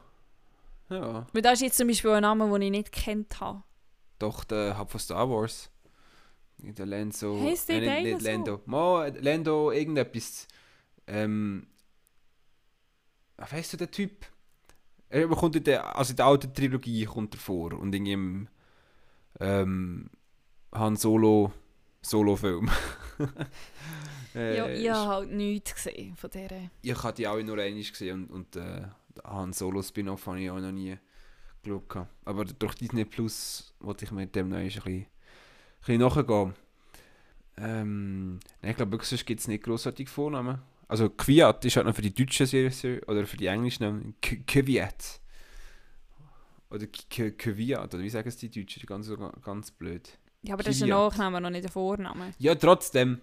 Ja. 0.89 1.27
Weil 1.33 1.43
das 1.43 1.55
ist 1.55 1.63
jetzt 1.63 1.77
zum 1.77 1.89
Beispiel 1.89 2.11
ein 2.13 2.23
Name, 2.23 2.49
den 2.51 2.63
ich 2.63 2.71
nicht 2.71 2.93
kennt 2.93 3.41
habe. 3.41 3.63
Doch, 4.19 4.45
der 4.45 4.79
Hub 4.79 4.91
von 4.91 5.01
Star 5.01 5.29
Wars. 5.29 5.71
Der 6.59 6.87
Lando. 6.87 7.41
Heisst 7.43 7.69
der 7.69 7.81
nicht, 7.81 7.89
Teil 7.89 8.03
nicht 8.03 8.21
so? 8.21 8.29
Lando. 8.29 8.61
Mo, 8.67 9.03
Lando, 9.21 9.73
irgendetwas. 9.73 10.47
Ähm. 11.07 11.67
Weißt 13.37 13.75
du, 13.75 13.77
der 13.77 13.91
Typ? 13.91 14.27
Er 15.09 15.29
kommt 15.29 15.57
in 15.57 15.65
der, 15.65 15.97
also 15.97 16.11
in 16.13 16.17
der 16.17 16.27
alten 16.27 16.55
Trilogie 16.55 17.05
kommt 17.05 17.35
er 17.35 17.41
vor. 17.41 17.73
Und 17.75 17.95
in 17.95 18.07
ihrem 18.07 18.49
ähm, 19.41 20.11
Han 20.73 20.97
Solo 20.97 21.53
Solo-Film. 22.03 22.71
äh, 24.35 24.57
Ja, 24.57 24.69
ich 24.69 24.91
habe 24.91 25.09
halt 25.09 25.33
nichts 25.33 25.75
gesehen 25.75 26.17
von 26.17 26.31
dieser. 26.31 26.71
ich 26.83 27.03
habe 27.03 27.15
die 27.15 27.27
alle 27.27 27.45
nur 27.45 27.59
einmal 27.59 27.83
gesehen 27.83 28.27
und, 28.27 28.31
und 28.31 28.57
äh, 28.57 28.83
Han 29.25 29.53
Solo 29.53 29.83
Spin-off 29.83 30.27
habe 30.27 30.41
ich 30.41 30.51
auch 30.51 30.61
noch 30.61 30.73
nie 30.73 30.97
geschaut. 31.63 32.07
Aber 32.25 32.45
durch 32.45 32.75
Disney 32.75 33.05
Plus 33.05 33.75
wollte 33.81 34.05
ich 34.05 34.11
mit 34.11 34.35
dem 34.35 34.49
noch 34.49 34.59
ein 34.59 34.65
bisschen, 34.67 34.83
ein 34.85 35.07
bisschen 35.81 36.01
nachgehen. 36.01 36.55
Ähm, 37.59 38.41
nein, 38.61 38.71
ich 38.71 38.77
glaube, 38.77 38.93
wirklich, 38.93 39.09
sonst 39.09 39.27
gibt 39.27 39.41
es 39.41 39.49
nicht 39.49 39.65
grossartige 39.65 40.11
Vornamen. 40.11 40.61
Also 40.89 41.09
Kviat 41.09 41.65
ist 41.65 41.77
halt 41.77 41.87
noch 41.87 41.95
für 41.95 42.03
die 42.03 42.15
deutsche 42.15 42.47
Serie 42.47 43.01
oder 43.07 43.27
für 43.27 43.37
die 43.37 43.47
englischen 43.47 44.15
Kviat. 44.21 45.21
Oder 46.71 46.87
Kviat, 46.87 47.95
oder 47.95 48.03
wie 48.03 48.11
sagen 48.11 48.29
es 48.29 48.37
die 48.37 48.51
Deutschen? 48.51 48.87
Ganz, 48.87 49.11
ganz 49.43 49.71
blöd. 49.71 50.19
Ja, 50.43 50.55
aber 50.55 50.63
das 50.63 50.77
ist 50.77 50.83
ein. 50.83 50.91
Nachname, 50.91 51.41
noch 51.41 51.51
nicht 51.51 51.65
ein 51.65 51.73
Vorname. 51.73 52.33
Ja, 52.39 52.55
trotzdem. 52.55 53.21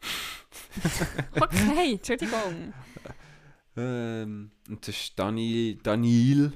Okay, 1.40 1.94
Entschuldigung. 1.94 2.74
Ähm, 3.76 4.50
und 4.68 4.86
das 4.86 4.94
ist 4.96 5.18
Dani, 5.18 5.78
Daniel. 5.82 6.52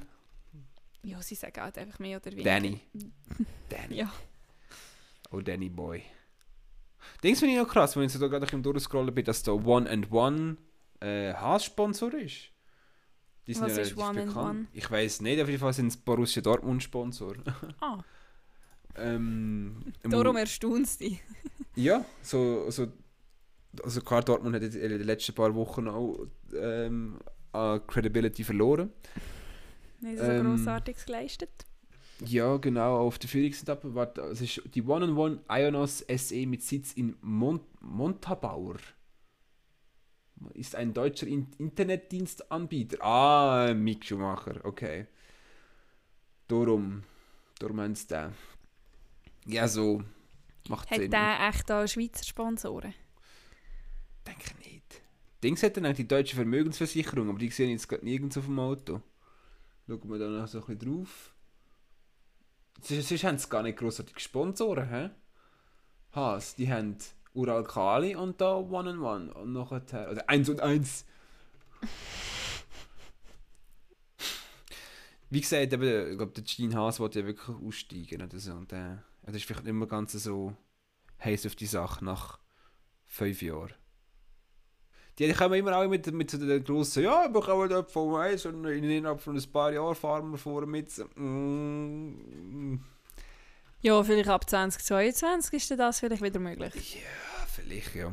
Ja, 1.03 1.21
sie 1.21 1.35
sagen 1.35 1.61
halt 1.61 1.77
einfach 1.77 1.99
mehr 1.99 2.17
oder 2.17 2.31
weniger. 2.31 2.49
Danny. 2.49 2.81
Danny. 3.69 3.95
Ja. 3.95 4.11
Oh, 5.31 5.41
Danny 5.41 5.69
Boy. 5.69 6.03
Dings 7.23 7.39
finde 7.39 7.55
ich 7.55 7.59
noch 7.61 7.67
krass, 7.67 7.95
wenn 7.95 8.03
ich 8.03 8.11
so 8.11 8.19
da 8.19 8.27
gerade 8.27 8.51
im 8.53 8.61
Durchscrollen 8.61 9.13
bin, 9.13 9.25
dass 9.25 9.41
da 9.43 9.53
One 9.53 9.89
and 9.89 10.11
One 10.11 10.57
äh, 10.99 11.33
Haas-Sponsor 11.33 12.13
ist. 12.15 12.51
Die 13.47 13.53
sind 13.53 13.63
Was 13.65 13.77
ja 13.77 13.83
ist 13.83 13.97
One 13.97 14.21
and 14.21 14.27
bekannt. 14.27 14.49
One? 14.49 14.67
Ich 14.73 14.89
weiß 14.89 15.21
nicht, 15.21 15.41
auf 15.41 15.47
jeden 15.47 15.59
Fall 15.61 15.73
sind 15.73 15.87
es 15.87 15.97
Borussia 15.97 16.41
Dortmund-Sponsor. 16.41 17.35
Ah, 17.79 18.03
ähm, 18.97 19.93
darum 20.03 20.35
erstaunt 20.37 20.85
es 20.85 20.97
dich. 20.97 21.21
Ja, 21.75 22.03
so, 22.23 22.69
so 22.71 22.87
also 23.83 24.01
klar, 24.01 24.21
Dortmund 24.23 24.55
hat 24.55 24.63
in 24.63 24.71
den 24.71 25.03
letzten 25.03 25.33
paar 25.35 25.53
Wochen 25.55 25.87
auch 25.87 26.27
ähm, 26.53 27.19
an 27.51 27.85
Credibility 27.87 28.43
verloren. 28.43 28.91
Nicht 29.99 30.19
so 30.19 30.23
Ähm, 30.25 30.45
grossartiges 30.45 31.05
geleistet. 31.05 31.49
Ja, 32.25 32.57
genau, 32.57 32.97
auf 32.97 33.19
der 33.19 33.29
Führungsetappe 33.29 33.93
war 33.93 34.17
es 34.31 34.41
ist 34.41 34.61
die 34.73 34.81
One-on-One 34.81 35.41
Ionos 35.49 36.03
SE 36.15 36.47
mit 36.47 36.63
Sitz 36.63 36.93
in 36.93 37.15
Mon 37.21 37.59
Montabaur. 37.79 38.77
Ist 40.53 40.75
ein 40.75 40.93
deutscher 40.93 41.27
In 41.27 41.47
Internetdienstanbieter. 41.57 43.03
Ah, 43.03 43.73
Mick 43.73 44.05
Schumacher, 44.05 44.63
okay. 44.65 45.07
Darum, 46.47 47.03
darum 47.59 47.81
haben 47.81 47.95
sie 47.95 48.07
den. 48.07 48.33
Ja, 49.47 49.67
so. 49.67 50.03
Macht 50.69 50.89
Hat 50.91 50.97
Sinn. 50.99 51.11
der 51.11 51.47
echt 51.49 51.71
auch 51.71 51.87
Schweizer 51.87 52.23
Sponsoren? 52.23 52.93
Denke 54.27 54.57
nicht. 54.59 55.01
Dings 55.43 55.63
hat 55.63 55.77
dann 55.77 55.85
auch 55.85 55.93
die 55.93 56.07
deutsche 56.07 56.35
Vermögensversicherung, 56.35 57.29
aber 57.29 57.39
die 57.39 57.49
sehen 57.49 57.69
jetzt 57.69 57.87
gerade 57.87 58.05
nirgends 58.05 58.37
auf 58.37 58.45
dem 58.45 58.59
Auto. 58.59 59.01
Schauen 59.87 60.09
wir 60.09 60.19
da 60.19 60.27
noch 60.27 60.47
so 60.47 60.59
ein 60.59 60.77
bisschen 60.77 60.97
drauf. 60.97 61.33
Sonst 62.81 63.23
haben 63.23 63.37
sie 63.37 63.49
gar 63.49 63.63
nicht 63.63 63.77
grossartige 63.77 64.19
Sponsoren, 64.19 64.89
hä? 64.89 65.09
Haas, 66.11 66.55
die 66.55 66.71
haben 66.71 66.97
Ural 67.33 67.63
Kali 67.63 68.15
und 68.15 68.41
da 68.41 68.55
One 68.55 68.89
and 68.89 68.99
One 68.99 69.33
und 69.33 69.53
nachher, 69.53 70.11
oder 70.11 70.27
eins 70.29 70.49
und 70.49 70.61
eins. 70.61 71.05
Wie 75.29 75.41
gesagt, 75.41 75.73
eben, 75.73 76.11
ich 76.11 76.17
glaube, 76.17 76.31
der 76.31 76.43
Gene 76.43 76.75
Haas 76.75 76.99
wollte 76.99 77.19
ja 77.19 77.25
wirklich 77.25 77.57
aussteigen 77.57 78.21
oder 78.21 78.39
so. 78.39 78.53
Und 78.53 78.71
der, 78.71 79.03
das 79.23 79.35
ist 79.35 79.45
vielleicht 79.45 79.65
nicht 79.65 79.73
mehr 79.73 79.87
ganz 79.87 80.13
so 80.13 80.55
heiß 81.23 81.45
auf 81.45 81.55
die 81.55 81.65
Sache 81.65 82.03
nach 82.03 82.39
fünf 83.05 83.41
Jahren. 83.41 83.73
Die 85.19 85.33
kommen 85.33 85.55
immer 85.55 85.71
alle 85.73 85.87
mit, 85.89 86.11
mit 86.13 86.29
so 86.29 86.37
den 86.37 86.63
grossen, 86.63 87.03
ja, 87.03 87.27
wir 87.33 87.41
kommen 87.41 87.67
dort 87.69 87.89
von 87.91 88.15
eins 88.21 88.45
und 88.45 88.63
innerhalb 88.65 89.19
von 89.19 89.35
ein 89.35 89.51
paar 89.51 89.71
Jahren 89.73 89.95
fahren 89.95 90.29
wir 90.31 90.37
vor 90.37 90.65
mit. 90.67 90.91
Mm, 91.15 92.75
Ja, 93.81 94.03
vielleicht 94.03 94.29
ab 94.29 94.47
2022 94.49 95.53
ist 95.57 95.71
dann 95.71 95.77
das 95.79 95.99
vielleicht 95.99 96.21
wieder 96.23 96.39
möglich. 96.39 96.95
ja, 96.95 97.45
vielleicht, 97.47 97.95
ja. 97.95 98.11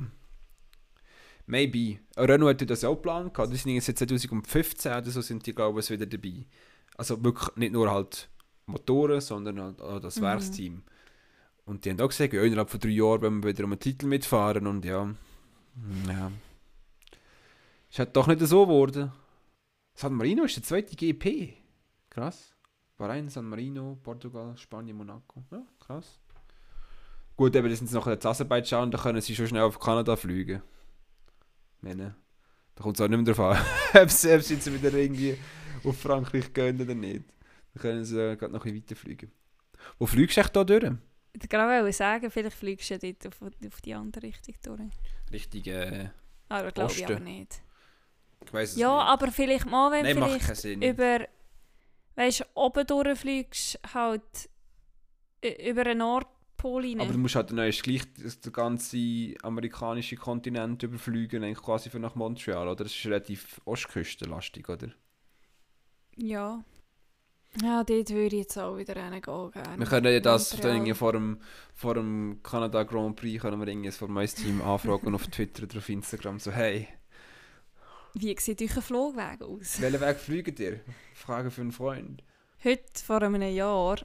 Maybe. 1.47 1.99
Renault 2.17 2.55
hatte 2.55 2.67
das 2.67 2.85
auch 2.85 2.95
geplant. 2.95 3.37
Die 3.53 3.57
sind 3.57 3.73
jetzt 3.75 3.99
2015 3.99 4.93
oder 4.93 5.11
so 5.11 5.21
sind 5.21 5.45
die, 5.47 5.55
glaube 5.55 5.81
ich, 5.81 5.91
wieder 5.91 6.07
dabei. 6.07 6.47
Also 6.97 7.23
wirklich 7.23 7.55
nicht 7.57 7.73
nur 7.75 7.91
halt 7.91 8.31
Motoren, 8.67 9.21
sondern 9.21 9.61
halt 9.61 9.83
auch 9.83 10.01
das 10.01 10.17
Mhm. 10.17 10.23
Werksteam. 10.23 10.83
Und 11.67 11.85
die 11.85 11.91
haben 11.91 12.01
auch 12.01 12.09
gesagt, 12.09 12.33
ja, 12.33 12.43
innerhalb 12.43 12.71
von 12.71 12.81
drei 12.81 12.89
Jahren 12.91 13.21
wollen 13.21 13.43
wir 13.43 13.51
wieder 13.51 13.65
um 13.65 13.73
einen 13.73 13.81
Titel 13.81 14.07
mitfahren 14.07 14.67
und 14.67 14.85
ja. 14.87 15.15
Ja. 16.09 16.31
Ist 17.95 18.01
halt 18.01 18.17
doch 18.17 18.27
nicht 18.27 18.41
so 18.41 18.67
geworden. 18.67 19.13
San 19.95 20.15
Marino 20.15 20.43
ist 20.43 20.57
der 20.57 20.65
zweite 20.65 20.97
GP. 20.97 21.55
Krass. 22.11 22.53
Bahrain, 22.97 23.29
San 23.29 23.45
Marino, 23.45 23.97
Portugal, 24.03 24.57
Spanien, 24.57 24.97
Monaco. 24.97 25.45
Ja, 25.53 25.63
krass. 25.79 26.19
Gut, 27.37 27.55
eben, 27.55 27.69
das 27.69 27.79
sind 27.79 27.87
jetzt 27.87 27.95
nachher 27.95 28.15
in 28.15 28.27
Aserbaidschan, 28.27 28.91
da 28.91 28.99
können 28.99 29.21
sie 29.21 29.37
schon 29.37 29.47
schnell 29.47 29.63
auf 29.63 29.79
Kanada 29.79 30.17
fliegen. 30.17 30.61
Meine, 31.83 32.17
da 32.75 32.83
kommt 32.83 32.99
es 32.99 33.01
auch 33.01 33.07
nicht 33.07 33.17
mehr 33.17 33.33
drauf 33.33 33.39
an, 33.39 33.65
ob 34.03 34.11
sie, 34.11 34.41
sie 34.41 34.55
jetzt 34.55 34.75
wieder 34.75 34.93
irgendwie 34.93 35.39
auf 35.85 35.97
Frankreich 35.97 36.53
gehen 36.53 36.81
oder 36.81 36.97
nicht. 36.97 37.23
Dann 37.75 37.81
können 37.81 38.05
sie 38.05 38.19
äh, 38.19 38.35
gerade 38.35 38.53
noch 38.53 38.65
ein 38.65 38.73
bisschen 38.73 38.91
weiterfliegen. 38.91 39.31
Wo 40.01 40.07
fliegst 40.07 40.37
du 40.37 40.41
echt 40.41 40.57
da 40.57 40.65
durch? 40.65 40.83
Ich 41.33 41.53
wollte 41.53 41.93
sagen, 41.93 42.29
vielleicht 42.29 42.57
fliegst 42.57 42.91
du 42.91 42.95
ja 42.95 42.99
dort 42.99 43.29
auf, 43.29 43.41
auf 43.41 43.81
die 43.83 43.95
andere 43.95 44.27
Richtung 44.27 44.57
durch. 44.65 44.93
Richtig, 45.31 45.69
äh, 45.69 46.11
Aber 46.49 46.73
glaube 46.73 46.93
ich 46.93 47.07
aber 47.07 47.21
nicht. 47.21 47.63
Ich 48.47 48.53
weiß 48.53 48.71
es 48.73 48.77
Ja, 48.77 48.97
nicht. 48.99 49.07
aber 49.09 49.33
vielleicht 49.33 49.67
mal, 49.67 49.91
wenn 49.93 50.03
Nein, 50.05 50.19
macht 50.19 50.31
vielleicht 50.31 50.47
keinen 50.47 50.57
Sinn. 50.57 50.83
über, 50.83 51.27
weißt 52.17 52.41
du, 52.41 52.45
oben 52.55 52.87
durchfliegst, 52.87 53.81
halt 53.95 54.23
über 55.67 55.85
den 55.85 55.99
Nordpol 55.99 56.85
rein. 56.85 57.01
Aber 57.01 57.13
du 57.13 57.19
musst 57.19 57.35
halt 57.37 57.51
dann 57.51 57.57
gleich 57.57 57.83
den 57.83 58.53
ganzen 58.53 59.35
amerikanischen 59.43 60.19
Kontinent 60.19 60.83
überfliegen, 60.83 61.45
eigentlich 61.45 61.63
quasi 61.63 61.91
für 61.91 61.99
nach 61.99 62.15
Montreal, 62.15 62.67
oder? 62.69 62.85
Das 62.85 62.95
ist 62.95 63.05
relativ 63.07 63.61
ostküstenlastig, 63.65 64.69
oder? 64.69 64.89
ja. 66.17 66.63
Ja, 67.63 67.85
dort 67.85 68.11
würde 68.11 68.27
ich 68.27 68.43
jetzt 68.43 68.59
auch 68.59 68.77
wieder 68.77 68.97
reingehen. 68.97 69.23
gerne. 69.53 69.79
Wir 69.79 69.87
können 69.87 70.13
ja 70.13 70.19
das 70.19 70.51
dann 70.57 70.93
vor 70.97 71.13
dem, 71.13 71.39
vor 71.73 71.95
dem 71.95 72.41
Kanada 72.43 72.83
Grand 72.83 73.15
Prix 73.15 73.41
können 73.41 73.61
wir 73.61 73.69
irgendwie 73.69 73.93
vor 73.93 74.09
meinem 74.09 74.27
Team 74.27 74.61
anfragen 74.61 75.15
auf 75.15 75.29
Twitter 75.29 75.63
oder 75.63 75.79
auf 75.79 75.89
Instagram 75.89 76.41
so 76.41 76.51
hey, 76.51 76.89
Wie 78.15 78.37
sieht 78.39 78.62
euer 78.62 78.83
Flugweg 78.83 79.43
aus? 79.43 79.81
welchen 79.81 80.01
Weg 80.01 80.19
fliegt 80.19 80.61
ihr? 80.61 80.81
Frage 81.15 81.51
für 81.51 81.62
einen 81.62 81.73
Freund. 81.73 82.23
Heute, 82.62 82.83
vor 83.05 83.23
einem 83.23 83.43
Jahr, 83.43 83.99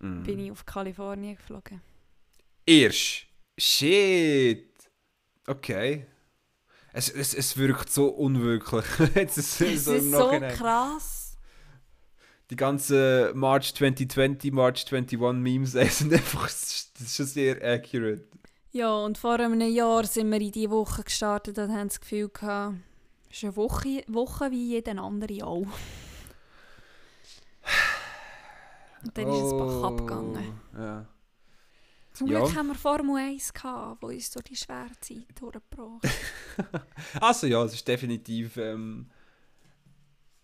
Mm. 0.00 0.22
bin 0.24 0.38
ich 0.40 0.50
auf 0.50 0.66
Kalifornien 0.66 1.36
geflogen. 1.36 1.80
Erst? 2.66 3.26
Shit! 3.56 4.68
Okay. 5.46 6.06
Es, 6.92 7.08
es, 7.08 7.32
es 7.32 7.56
wirkt 7.56 7.90
so 7.90 8.08
unwirklich. 8.08 8.84
Jetzt 9.14 9.38
ist 9.38 9.60
Es 9.60 9.84
so 9.84 9.92
ist 9.94 10.10
so 10.10 10.30
krass. 10.56 11.38
Die 12.50 12.56
ganzen 12.56 13.36
March 13.38 13.74
2020, 13.74 14.52
March 14.52 14.84
21 14.92 15.18
Memes 15.40 15.72
sind 15.72 16.12
einfach, 16.12 16.44
das 16.44 16.90
ist 17.00 17.16
schon 17.16 17.26
sehr 17.26 17.62
accurate. 17.64 18.28
Ja, 18.72 18.92
und 18.96 19.16
vor 19.16 19.34
einem 19.38 19.60
Jahr 19.60 20.04
sind 20.04 20.30
wir 20.30 20.40
in 20.40 20.52
diese 20.52 20.70
Woche 20.70 21.04
gestartet 21.04 21.58
und 21.58 21.72
haben 21.72 21.88
das 21.88 22.00
Gefühl 22.00 22.28
gehabt, 22.28 22.76
es 23.34 23.38
ist 23.38 23.44
eine 23.46 23.56
Woche, 23.56 24.04
Woche 24.06 24.50
wie 24.52 24.68
jede 24.68 24.96
andere 24.96 25.44
auch. 25.44 25.66
Und 29.02 29.18
dann 29.18 29.28
ist 29.28 29.42
es 29.42 29.52
Bach 29.52 29.82
abgegangen. 29.82 30.60
Oh, 30.72 30.78
Ja. 30.78 31.06
Zum 32.12 32.28
Ja. 32.28 32.38
Glück 32.38 32.54
haben 32.56 32.68
wir 32.68 32.76
Formel 32.76 33.16
1 33.16 33.52
gehabt, 33.52 34.00
wo 34.00 34.06
uns 34.06 34.30
durch 34.30 34.44
die 34.44 34.54
schwere 34.54 34.92
Zeit 35.00 35.26
durchgebracht 35.34 36.06
Also 37.20 37.48
ja, 37.48 37.64
es 37.64 37.74
ist 37.74 37.88
definitiv. 37.88 38.56
Ähm, 38.56 39.10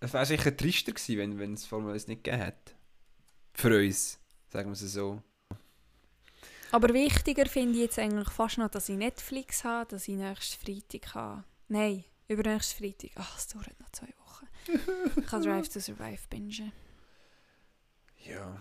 es 0.00 0.12
wäre 0.12 0.26
sicher 0.26 0.56
trister 0.56 0.90
gewesen, 0.90 1.18
wenn, 1.18 1.38
wenn 1.38 1.54
es 1.54 1.66
Formel 1.66 1.92
1 1.92 2.08
nicht 2.08 2.24
gegeben 2.24 2.42
hätte. 2.42 2.72
Für 3.54 3.78
uns, 3.78 4.18
sagen 4.48 4.68
wir 4.68 4.72
es 4.72 4.80
so. 4.80 5.22
Aber 6.72 6.92
wichtiger 6.92 7.46
finde 7.46 7.74
ich 7.74 7.82
jetzt 7.82 8.00
eigentlich 8.00 8.30
fast 8.30 8.58
noch, 8.58 8.68
dass 8.68 8.88
ich 8.88 8.96
Netflix 8.96 9.62
habe, 9.62 9.90
dass 9.90 10.08
ich 10.08 10.16
nächsten 10.16 10.64
Freitag 10.64 11.14
habe. 11.14 11.44
Nein, 11.68 12.04
übernächsten 12.30 12.84
Freitag. 12.84 13.10
Ach, 13.16 13.38
es 13.38 13.48
dauert 13.48 13.78
noch 13.80 13.90
zwei 13.90 14.08
Wochen. 14.24 14.46
ich 15.18 15.26
kann 15.26 15.42
Drive 15.42 15.68
to 15.68 15.80
Survive 15.80 16.20
bingen. 16.28 16.72
Ja. 18.24 18.56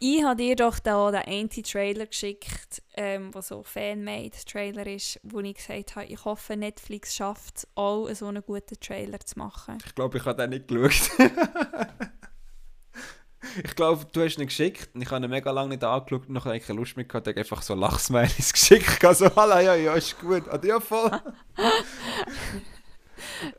Ich 0.00 0.22
habe 0.22 0.36
dir 0.36 0.56
doch 0.56 0.78
da 0.78 1.10
den 1.10 1.22
Anti-Trailer 1.22 2.06
geschickt, 2.06 2.82
ähm, 2.94 3.30
der 3.32 3.42
so 3.42 3.62
Fan-Made-Trailer 3.62 4.86
ist, 4.86 5.18
wo 5.22 5.40
ich 5.40 5.54
gesagt 5.54 5.96
habe, 5.96 6.06
ich 6.06 6.24
hoffe, 6.24 6.56
Netflix 6.56 7.14
schafft 7.14 7.58
es 7.58 7.68
auch, 7.74 8.08
so 8.12 8.26
einen 8.26 8.42
guten 8.42 8.78
Trailer 8.80 9.20
zu 9.20 9.38
machen. 9.38 9.78
Ich 9.86 9.94
glaube, 9.94 10.18
ich 10.18 10.24
habe 10.26 10.42
den 10.42 10.50
nicht 10.50 10.68
geschaut. 10.68 11.10
ich 13.64 13.74
glaube, 13.76 14.04
du 14.12 14.22
hast 14.22 14.36
ihn 14.36 14.46
geschickt 14.46 14.90
und 14.94 15.00
ich 15.00 15.10
habe 15.10 15.24
ihn 15.24 15.30
mega 15.30 15.50
lange 15.50 15.70
nicht 15.70 15.84
angeschaut 15.84 16.26
und 16.26 16.34
nachher 16.34 16.58
keine 16.58 16.78
Lust 16.80 16.96
mehr 16.96 17.06
gehabt. 17.06 17.26
Ich 17.26 17.32
habe 17.32 17.40
einfach 17.40 17.62
so 17.62 17.74
Lachsmilies 17.74 18.52
geschickt. 18.52 19.02
Also, 19.04 19.34
hallo, 19.34 19.58
ja, 19.60 19.74
ja, 19.74 19.94
ist 19.94 20.18
gut. 20.20 20.46
Ah, 20.48 20.60
ja, 20.62 20.80
voll. 20.80 21.10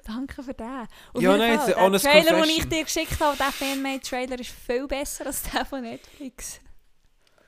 Danke 0.05 0.43
für 0.43 0.53
den. 0.53 0.87
Auf 1.13 1.21
Ja, 1.21 1.35
nein, 1.35 1.57
Fall, 1.57 1.67
der 1.73 1.81
honest 1.83 2.05
Trailer, 2.05 2.41
den 2.41 2.49
ich 2.49 2.69
dir 2.69 2.83
geschickt 2.83 3.19
habe, 3.19 3.35
der 3.37 3.51
Fan-Made-Trailer 3.51 4.39
ist 4.39 4.51
viel 4.51 4.87
besser 4.87 5.25
als 5.25 5.43
der 5.43 5.65
von 5.65 5.81
Netflix. 5.81 6.59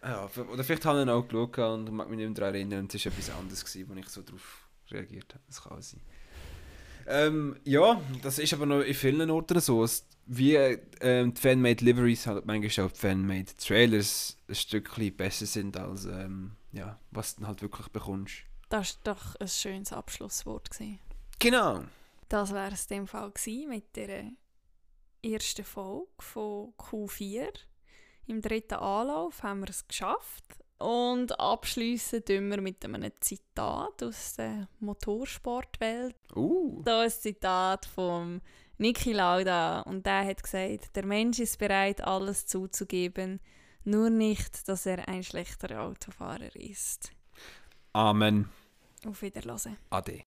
Ja, 0.04 0.30
oder 0.52 0.64
vielleicht 0.64 0.86
habe 0.86 1.00
ich 1.00 1.06
ihn 1.06 1.10
auch 1.10 1.28
geschaut 1.28 1.58
und 1.60 1.92
mag 1.92 2.10
mich 2.10 2.18
nicht 2.18 2.28
mehr 2.28 2.36
daran 2.36 2.56
erinnern 2.56 2.80
und 2.82 2.94
es 2.96 3.06
war 3.06 3.12
etwas 3.12 3.30
anderes, 3.30 3.64
gewesen, 3.66 3.90
wo 3.90 3.94
ich 4.00 4.10
so 4.10 4.22
darauf 4.22 4.68
reagiert 4.90 5.34
habe. 5.34 5.44
Das 5.48 5.62
kann 5.64 5.82
sein. 5.82 6.02
Ähm, 7.08 7.58
ja, 7.64 8.02
das 8.22 8.38
ist 8.40 8.54
aber 8.54 8.66
noch 8.66 8.82
in 8.82 8.94
vielen 8.94 9.30
Orten 9.32 9.60
so. 9.60 9.84
Es- 9.84 10.06
Wie 10.26 10.56
ähm, 10.56 11.34
die 11.34 11.40
Fanmade 11.42 11.84
Liveries 11.86 12.28
halt 12.28 12.46
manchmal 12.46 12.88
auch 12.88 12.92
die 12.92 13.00
Fanmade 13.00 13.56
Trailers 13.58 14.38
ein 14.50 14.56
Stückchen 14.56 15.16
besser 15.16 15.46
sind 15.46 15.78
als 15.78 16.06
ähm, 16.06 16.58
ja, 16.74 17.00
was 17.12 17.36
du 17.36 17.42
dann 17.42 17.48
halt 17.50 17.62
wirklich 17.62 17.88
bekommst. 17.90 18.34
Das 18.70 18.98
war 19.06 19.14
doch 19.16 19.36
ein 19.40 19.48
schönes 19.48 19.94
Abschlusswort. 19.94 20.70
Gewesen. 20.70 21.00
Genau. 21.40 21.86
Das 22.30 22.54
wäre 22.54 22.74
es 22.74 22.86
in 22.88 22.98
dem 22.98 23.08
Fall 23.08 23.32
gewesen 23.32 23.70
mit 23.70 23.96
der 23.96 24.32
ersten 25.24 25.64
Folge 25.64 26.12
von 26.20 26.74
Q4. 26.78 27.48
Im 28.28 28.42
dritten 28.42 28.76
Anlauf 28.76 29.44
haben 29.44 29.62
wir 29.62 29.70
es 29.70 29.88
geschafft. 29.88 30.44
Und 30.80 31.40
abschließen 31.40 32.24
tun 32.24 32.52
wir 32.52 32.62
mit 32.62 32.86
einem 32.86 33.12
Zitat 33.20 34.04
aus 34.04 34.36
der 34.36 34.68
Motorsportwelt. 34.80 36.16
Uh. 36.36 36.84
Da 36.84 37.04
ist 37.04 37.20
ein 37.20 37.34
Zitat 37.34 37.86
von 37.88 38.42
Niki 38.78 39.14
Lauda 39.14 39.82
und 39.82 40.06
der 40.06 40.26
hat 40.26 40.44
gesagt, 40.44 40.96
der 40.96 41.06
Mensch 41.06 41.40
ist 41.40 41.58
bereit, 41.58 42.02
alles 42.02 42.46
zuzugeben, 42.46 43.40
nur 43.86 44.12
nicht, 44.12 44.68
dass 44.68 44.86
er 44.86 45.08
ein 45.08 45.24
schlechter 45.24 45.82
Autofahrer 45.82 46.56
ist. 46.56 47.12
Amen. 47.94 48.48
Auf 49.04 49.24
Wiedersehen. 49.24 49.78
Ade. 49.90 50.27